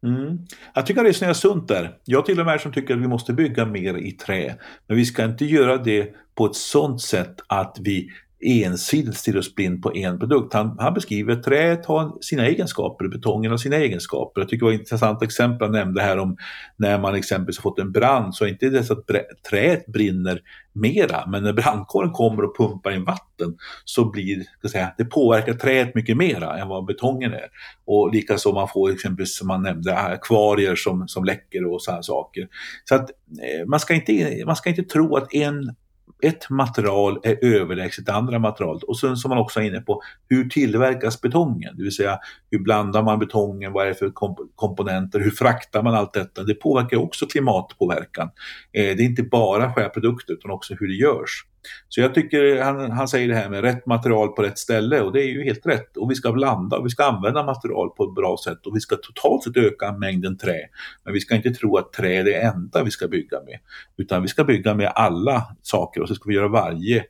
Mm. 0.02 0.38
Jag 0.74 0.86
tycker 0.86 1.00
han 1.00 1.06
resonerar 1.06 1.34
sunt 1.34 1.68
där. 1.68 1.96
Jag 2.04 2.26
till 2.26 2.40
och 2.40 2.46
med 2.46 2.60
som 2.60 2.72
tycker 2.72 2.94
att 2.94 3.00
vi 3.00 3.08
måste 3.08 3.32
bygga 3.32 3.66
mer 3.66 3.96
i 3.96 4.12
trä. 4.12 4.54
Men 4.86 4.96
vi 4.96 5.04
ska 5.04 5.24
inte 5.24 5.44
göra 5.44 5.76
det 5.76 6.14
på 6.34 6.46
ett 6.46 6.56
sådant 6.56 7.02
sätt 7.02 7.34
att 7.46 7.76
vi 7.80 8.08
ensidigt 8.40 9.16
stirrar 9.16 9.38
oss 9.38 9.54
blind 9.54 9.82
på 9.82 9.96
en 9.96 10.18
produkt. 10.18 10.54
Han, 10.54 10.76
han 10.78 10.94
beskriver 10.94 11.32
att 11.32 11.42
träet 11.42 11.86
har 11.86 12.12
sina 12.20 12.46
egenskaper, 12.46 13.08
betongen 13.08 13.50
har 13.50 13.58
sina 13.58 13.76
egenskaper. 13.76 14.40
Jag 14.40 14.48
tycker 14.48 14.66
det 14.66 14.70
var 14.70 14.74
ett 14.74 14.80
intressant 14.80 15.22
exempel 15.22 15.66
han 15.66 15.72
nämnde 15.72 16.02
här 16.02 16.18
om 16.18 16.36
när 16.76 16.98
man 16.98 17.14
exempelvis 17.14 17.58
har 17.58 17.62
fått 17.62 17.78
en 17.78 17.92
brand 17.92 18.34
så 18.34 18.44
är 18.44 18.48
inte 18.48 18.68
det 18.68 18.84
så 18.84 18.92
att 18.92 19.06
träet 19.50 19.86
brinner 19.86 20.40
mera, 20.72 21.26
men 21.26 21.42
när 21.42 21.52
brandkåren 21.52 22.10
kommer 22.10 22.44
och 22.44 22.56
pumpar 22.56 22.90
in 22.90 23.04
vatten 23.04 23.56
så 23.84 24.10
blir 24.10 24.44
ska 24.58 24.68
säga, 24.68 24.94
det 24.98 25.04
påverkar 25.04 25.54
träet 25.54 25.94
mycket 25.94 26.16
mera 26.16 26.58
än 26.58 26.68
vad 26.68 26.84
betongen 26.84 27.32
är. 27.32 27.48
Och 27.84 28.14
likaså 28.14 28.52
man 28.52 28.68
får 28.68 28.90
exempelvis 28.90 29.38
som 29.38 29.48
man 29.48 29.62
nämnde 29.62 29.98
akvarier 29.98 30.74
som, 30.74 31.08
som 31.08 31.24
läcker 31.24 31.72
och 31.72 31.82
sådana 31.82 32.02
saker. 32.02 32.48
Så 32.84 32.94
att 32.94 33.10
eh, 33.10 33.66
man 33.66 33.80
ska, 33.80 33.94
inte, 33.94 34.42
man 34.46 34.56
ska 34.56 34.70
inte 34.70 34.82
tro 34.82 35.16
att 35.16 35.34
en 35.34 35.74
ett 36.22 36.50
material 36.50 37.20
är 37.22 37.44
överlägset 37.44 38.08
andra 38.08 38.38
materialet. 38.38 38.82
Och 38.82 38.98
sen 38.98 39.16
som 39.16 39.28
man 39.28 39.38
också 39.38 39.60
är 39.60 39.64
inne 39.64 39.80
på, 39.80 40.02
hur 40.28 40.48
tillverkas 40.48 41.20
betongen? 41.20 41.76
Det 41.76 41.82
vill 41.82 41.96
säga, 41.96 42.18
hur 42.50 42.58
blandar 42.58 43.02
man 43.02 43.18
betongen? 43.18 43.72
Vad 43.72 43.84
är 43.84 43.88
det 43.88 43.94
för 43.94 44.10
komp 44.10 44.38
komponenter? 44.54 45.20
Hur 45.20 45.30
fraktar 45.30 45.82
man 45.82 45.94
allt 45.94 46.12
detta? 46.12 46.42
Det 46.42 46.54
påverkar 46.54 46.96
också 46.96 47.26
klimatpåverkan. 47.26 48.30
Eh, 48.72 48.96
det 48.96 49.02
är 49.02 49.06
inte 49.06 49.22
bara 49.22 49.72
själva 49.72 49.90
produkten 49.90 50.36
utan 50.36 50.50
också 50.50 50.74
hur 50.74 50.88
det 50.88 50.94
görs. 50.94 51.44
Så 51.88 52.00
jag 52.00 52.14
tycker 52.14 52.62
han, 52.62 52.90
han 52.90 53.08
säger 53.08 53.28
det 53.28 53.34
här 53.34 53.48
med 53.48 53.60
rätt 53.60 53.86
material 53.86 54.28
på 54.28 54.42
rätt 54.42 54.58
ställe 54.58 55.00
och 55.00 55.12
det 55.12 55.22
är 55.22 55.28
ju 55.28 55.44
helt 55.44 55.66
rätt. 55.66 55.96
Och 55.96 56.10
vi 56.10 56.14
ska 56.14 56.32
blanda 56.32 56.76
och 56.76 56.86
vi 56.86 56.90
ska 56.90 57.04
använda 57.04 57.44
material 57.44 57.90
på 57.90 58.04
ett 58.04 58.14
bra 58.14 58.36
sätt 58.44 58.66
och 58.66 58.76
vi 58.76 58.80
ska 58.80 58.96
totalt 58.96 59.44
sett 59.44 59.56
öka 59.56 59.92
mängden 59.92 60.38
trä. 60.38 60.60
Men 61.04 61.14
vi 61.14 61.20
ska 61.20 61.34
inte 61.34 61.50
tro 61.50 61.76
att 61.76 61.92
trä 61.92 62.16
är 62.16 62.24
det 62.24 62.34
enda 62.34 62.84
vi 62.84 62.90
ska 62.90 63.08
bygga 63.08 63.42
med. 63.42 63.58
Utan 63.96 64.22
vi 64.22 64.28
ska 64.28 64.44
bygga 64.44 64.74
med 64.74 64.92
alla 64.94 65.42
saker 65.62 66.02
och 66.02 66.08
så 66.08 66.14
ska 66.14 66.28
vi 66.28 66.34
göra 66.34 66.48
varje, 66.48 67.04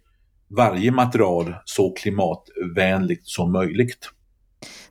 varje 0.48 0.90
material 0.90 1.54
så 1.64 1.92
klimatvänligt 1.92 3.26
som 3.26 3.52
möjligt. 3.52 4.10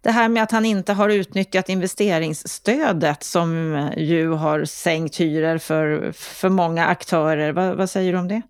Det 0.01 0.11
här 0.11 0.29
med 0.29 0.43
att 0.43 0.51
han 0.51 0.65
inte 0.65 0.93
har 0.93 1.09
utnyttjat 1.09 1.69
investeringsstödet 1.69 3.23
som 3.23 3.89
ju 3.97 4.29
har 4.29 4.65
sänkt 4.65 5.19
hyror 5.19 5.57
för, 5.57 6.11
för 6.11 6.49
många 6.49 6.85
aktörer. 6.85 7.51
vad, 7.51 7.77
vad 7.77 7.89
säger 7.89 8.13
du 8.13 8.19
om 8.19 8.27
det? 8.27 8.41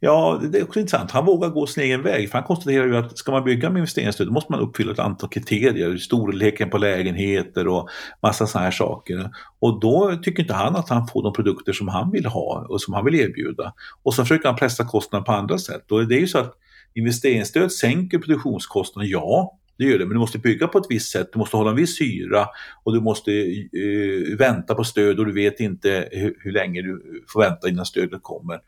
Ja, 0.00 0.40
det 0.52 0.58
är 0.58 0.64
också 0.64 0.80
intressant. 0.80 1.10
Han 1.10 1.24
vågar 1.24 1.48
gå 1.48 1.66
sin 1.66 1.82
egen 1.82 2.02
väg. 2.02 2.30
För 2.30 2.38
han 2.38 2.46
konstaterar 2.46 2.86
ju 2.86 2.96
att 2.96 3.18
ska 3.18 3.32
man 3.32 3.44
bygga 3.44 3.70
med 3.70 3.78
investeringsstöd 3.78 4.26
då 4.26 4.32
måste 4.32 4.52
man 4.52 4.60
uppfylla 4.60 4.92
ett 4.92 4.98
antal 4.98 5.30
kriterier. 5.30 5.96
Storleken 5.96 6.70
på 6.70 6.78
lägenheter 6.78 7.68
och 7.68 7.88
massa 8.22 8.46
sådana 8.46 8.64
här 8.64 8.70
saker. 8.70 9.30
Och 9.58 9.80
då 9.80 10.16
tycker 10.22 10.42
inte 10.42 10.54
han 10.54 10.76
att 10.76 10.88
han 10.88 11.06
får 11.06 11.22
de 11.22 11.32
produkter 11.32 11.72
som 11.72 11.88
han 11.88 12.10
vill 12.10 12.26
ha 12.26 12.66
och 12.68 12.80
som 12.80 12.94
han 12.94 13.04
vill 13.04 13.14
erbjuda. 13.14 13.72
Och 14.02 14.14
så 14.14 14.22
försöker 14.22 14.48
han 14.48 14.58
pressa 14.58 14.84
kostnaderna 14.84 15.24
på 15.24 15.32
andra 15.32 15.58
sätt. 15.58 15.92
Och 15.92 16.08
det 16.08 16.16
är 16.16 16.20
ju 16.20 16.28
så 16.28 16.38
att 16.38 16.54
investeringsstöd 16.94 17.72
sänker 17.72 18.18
produktionskostnaden, 18.18 19.10
ja 19.10 19.58
det 19.78 19.84
gör 19.84 19.98
det, 19.98 20.06
men 20.06 20.14
du 20.14 20.18
måste 20.18 20.38
bygga 20.38 20.68
på 20.68 20.78
ett 20.78 20.86
visst 20.88 21.12
sätt, 21.12 21.28
du 21.32 21.38
måste 21.38 21.56
hålla 21.56 21.70
en 21.70 21.76
viss 21.76 22.00
hyra 22.00 22.46
och 22.84 22.92
du 22.92 23.00
måste 23.00 23.30
uh, 23.30 24.36
vänta 24.38 24.74
på 24.74 24.84
stöd 24.84 25.18
och 25.18 25.26
du 25.26 25.32
vet 25.32 25.60
inte 25.60 26.08
hur, 26.12 26.36
hur, 26.40 26.52
länge 26.52 26.82
du 26.82 27.24
får 27.28 27.40
vänta 27.40 27.68
innan 27.68 27.86
stödet 27.86 28.22
kommer. 28.22 28.60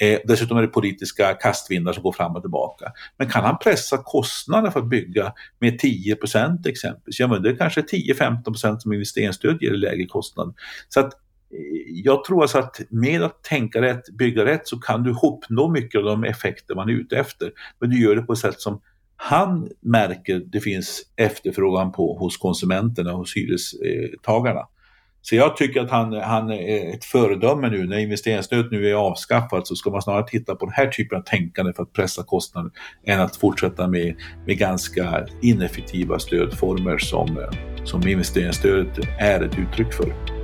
Eh, 0.00 0.18
dessutom 0.24 0.58
är 0.58 0.62
det 0.62 0.68
politiska 0.68 1.34
kastvindar 1.34 1.92
som 1.92 2.02
går 2.02 2.12
fram 2.12 2.36
och 2.36 2.42
tillbaka. 2.42 2.92
Men 3.16 3.30
kan 3.30 3.44
han 3.44 3.58
pressa 3.58 3.98
kostnaderna 3.98 4.70
för 4.70 4.80
att 4.80 4.88
bygga 4.88 5.32
med 5.58 5.80
10% 5.80 6.68
exempelvis, 6.68 7.20
ja 7.20 7.28
men 7.28 7.42
det 7.42 7.50
är 7.50 7.56
kanske 7.56 7.80
10-15% 7.80 8.78
som 8.78 8.92
investeringsstöd 8.92 9.62
ger 9.62 9.70
lägre 9.70 10.06
kostnad. 10.06 10.54
Så 10.88 11.00
att 11.00 11.12
eh, 11.12 11.58
jag 12.04 12.24
tror 12.24 12.42
alltså 12.42 12.58
att 12.58 12.80
med 12.90 13.22
att 13.22 13.42
tänka 13.42 13.82
rätt, 13.82 14.10
bygga 14.18 14.44
rätt 14.44 14.68
så 14.68 14.78
kan 14.78 15.02
du 15.02 15.10
uppnå 15.10 15.68
mycket 15.68 15.98
av 15.98 16.04
de 16.04 16.24
effekter 16.24 16.74
man 16.74 16.88
är 16.88 16.92
ute 16.92 17.16
efter. 17.16 17.52
Men 17.80 17.90
du 17.90 18.00
gör 18.02 18.16
det 18.16 18.22
på 18.22 18.32
ett 18.32 18.38
sätt 18.38 18.60
som 18.60 18.80
han 19.16 19.68
märker 19.80 20.38
det 20.38 20.60
finns 20.60 21.02
efterfrågan 21.16 21.92
på 21.92 22.18
hos 22.18 22.36
konsumenterna, 22.36 23.12
hos 23.12 23.36
hyrestagarna. 23.36 24.68
Så 25.28 25.36
jag 25.36 25.56
tycker 25.56 25.80
att 25.80 25.90
han, 25.90 26.12
han 26.12 26.50
är 26.50 26.94
ett 26.94 27.04
föredöme 27.04 27.70
nu. 27.70 27.86
När 27.86 27.98
investeringsstödet 27.98 28.72
nu 28.72 28.90
är 28.90 28.94
avskaffat 28.94 29.66
så 29.66 29.76
ska 29.76 29.90
man 29.90 30.02
snarare 30.02 30.28
titta 30.28 30.54
på 30.54 30.66
den 30.66 30.74
här 30.74 30.86
typen 30.86 31.18
av 31.18 31.22
tänkande 31.22 31.72
för 31.72 31.82
att 31.82 31.92
pressa 31.92 32.22
kostnader 32.22 32.70
än 33.06 33.20
att 33.20 33.36
fortsätta 33.36 33.88
med, 33.88 34.16
med 34.46 34.58
ganska 34.58 35.26
ineffektiva 35.42 36.18
stödformer 36.18 36.98
som, 36.98 37.46
som 37.84 38.08
investeringsstödet 38.08 38.98
är 39.18 39.42
ett 39.42 39.58
uttryck 39.58 39.92
för 39.92 40.35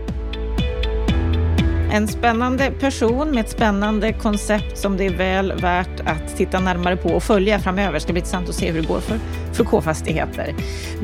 en 1.93 2.09
spännande 2.09 2.71
person 2.81 3.31
med 3.31 3.41
ett 3.41 3.51
spännande 3.51 4.13
koncept 4.13 4.79
som 4.79 4.97
det 4.97 5.07
är 5.07 5.15
väl 5.15 5.53
värt 5.53 6.01
att 6.01 6.37
titta 6.37 6.61
närmare 6.61 6.97
på 6.97 7.09
och 7.09 7.23
följa 7.23 7.59
framöver. 7.59 7.93
Det 7.93 8.01
ska 8.01 8.13
bli 8.13 8.21
intressant 8.21 8.49
att 8.49 8.55
se 8.55 8.71
hur 8.71 8.81
det 8.81 8.89
går 8.89 9.01
för, 9.01 9.19
för 9.53 9.65
K-fastigheter. 9.65 10.55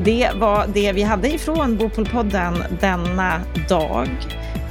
Det 0.03 0.29
var 0.35 0.67
det 0.73 0.91
vi 0.91 1.03
hade 1.03 1.33
ifrån 1.33 1.77
Bopolpodden 1.77 2.63
denna 2.81 3.41
dag. 3.69 4.07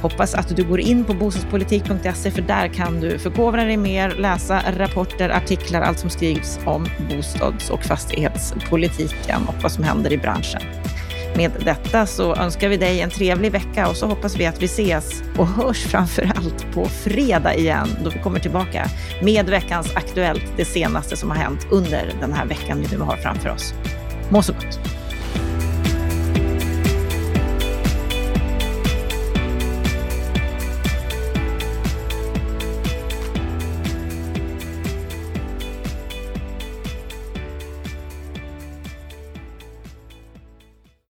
Hoppas 0.01 0.33
att 0.33 0.55
du 0.55 0.63
går 0.63 0.79
in 0.79 1.03
på 1.03 1.13
bostadspolitik.se 1.13 2.31
för 2.31 2.41
där 2.41 2.67
kan 2.67 2.99
du 2.99 3.19
förkovra 3.19 3.63
dig 3.63 3.77
mer, 3.77 4.09
läsa 4.09 4.61
rapporter, 4.77 5.29
artiklar, 5.29 5.81
allt 5.81 5.99
som 5.99 6.09
skrivs 6.09 6.59
om 6.65 6.87
bostads 7.09 7.69
och 7.69 7.83
fastighetspolitiken 7.83 9.41
och 9.47 9.55
vad 9.61 9.71
som 9.71 9.83
händer 9.83 10.13
i 10.13 10.17
branschen. 10.17 10.61
Med 11.39 11.51
detta 11.65 12.05
så 12.05 12.35
önskar 12.35 12.69
vi 12.69 12.77
dig 12.77 13.01
en 13.01 13.09
trevlig 13.09 13.51
vecka 13.51 13.89
och 13.89 13.95
så 13.95 14.07
hoppas 14.07 14.35
vi 14.35 14.45
att 14.45 14.61
vi 14.61 14.65
ses 14.65 15.23
och 15.37 15.47
hörs 15.47 15.83
framför 15.83 16.31
allt 16.35 16.73
på 16.73 16.85
fredag 16.85 17.55
igen 17.55 17.87
då 18.03 18.09
vi 18.09 18.19
kommer 18.19 18.39
tillbaka 18.39 18.85
med 19.23 19.49
veckans 19.49 19.95
Aktuellt, 19.95 20.53
det 20.57 20.65
senaste 20.65 21.17
som 21.17 21.29
har 21.29 21.37
hänt 21.37 21.67
under 21.71 22.13
den 22.21 22.33
här 22.33 22.45
veckan 22.45 22.81
vi 22.81 22.97
nu 22.97 23.03
har 23.03 23.17
framför 23.17 23.49
oss. 23.49 23.73
Må 24.29 24.41
så 24.41 24.53
gott! 24.53 24.98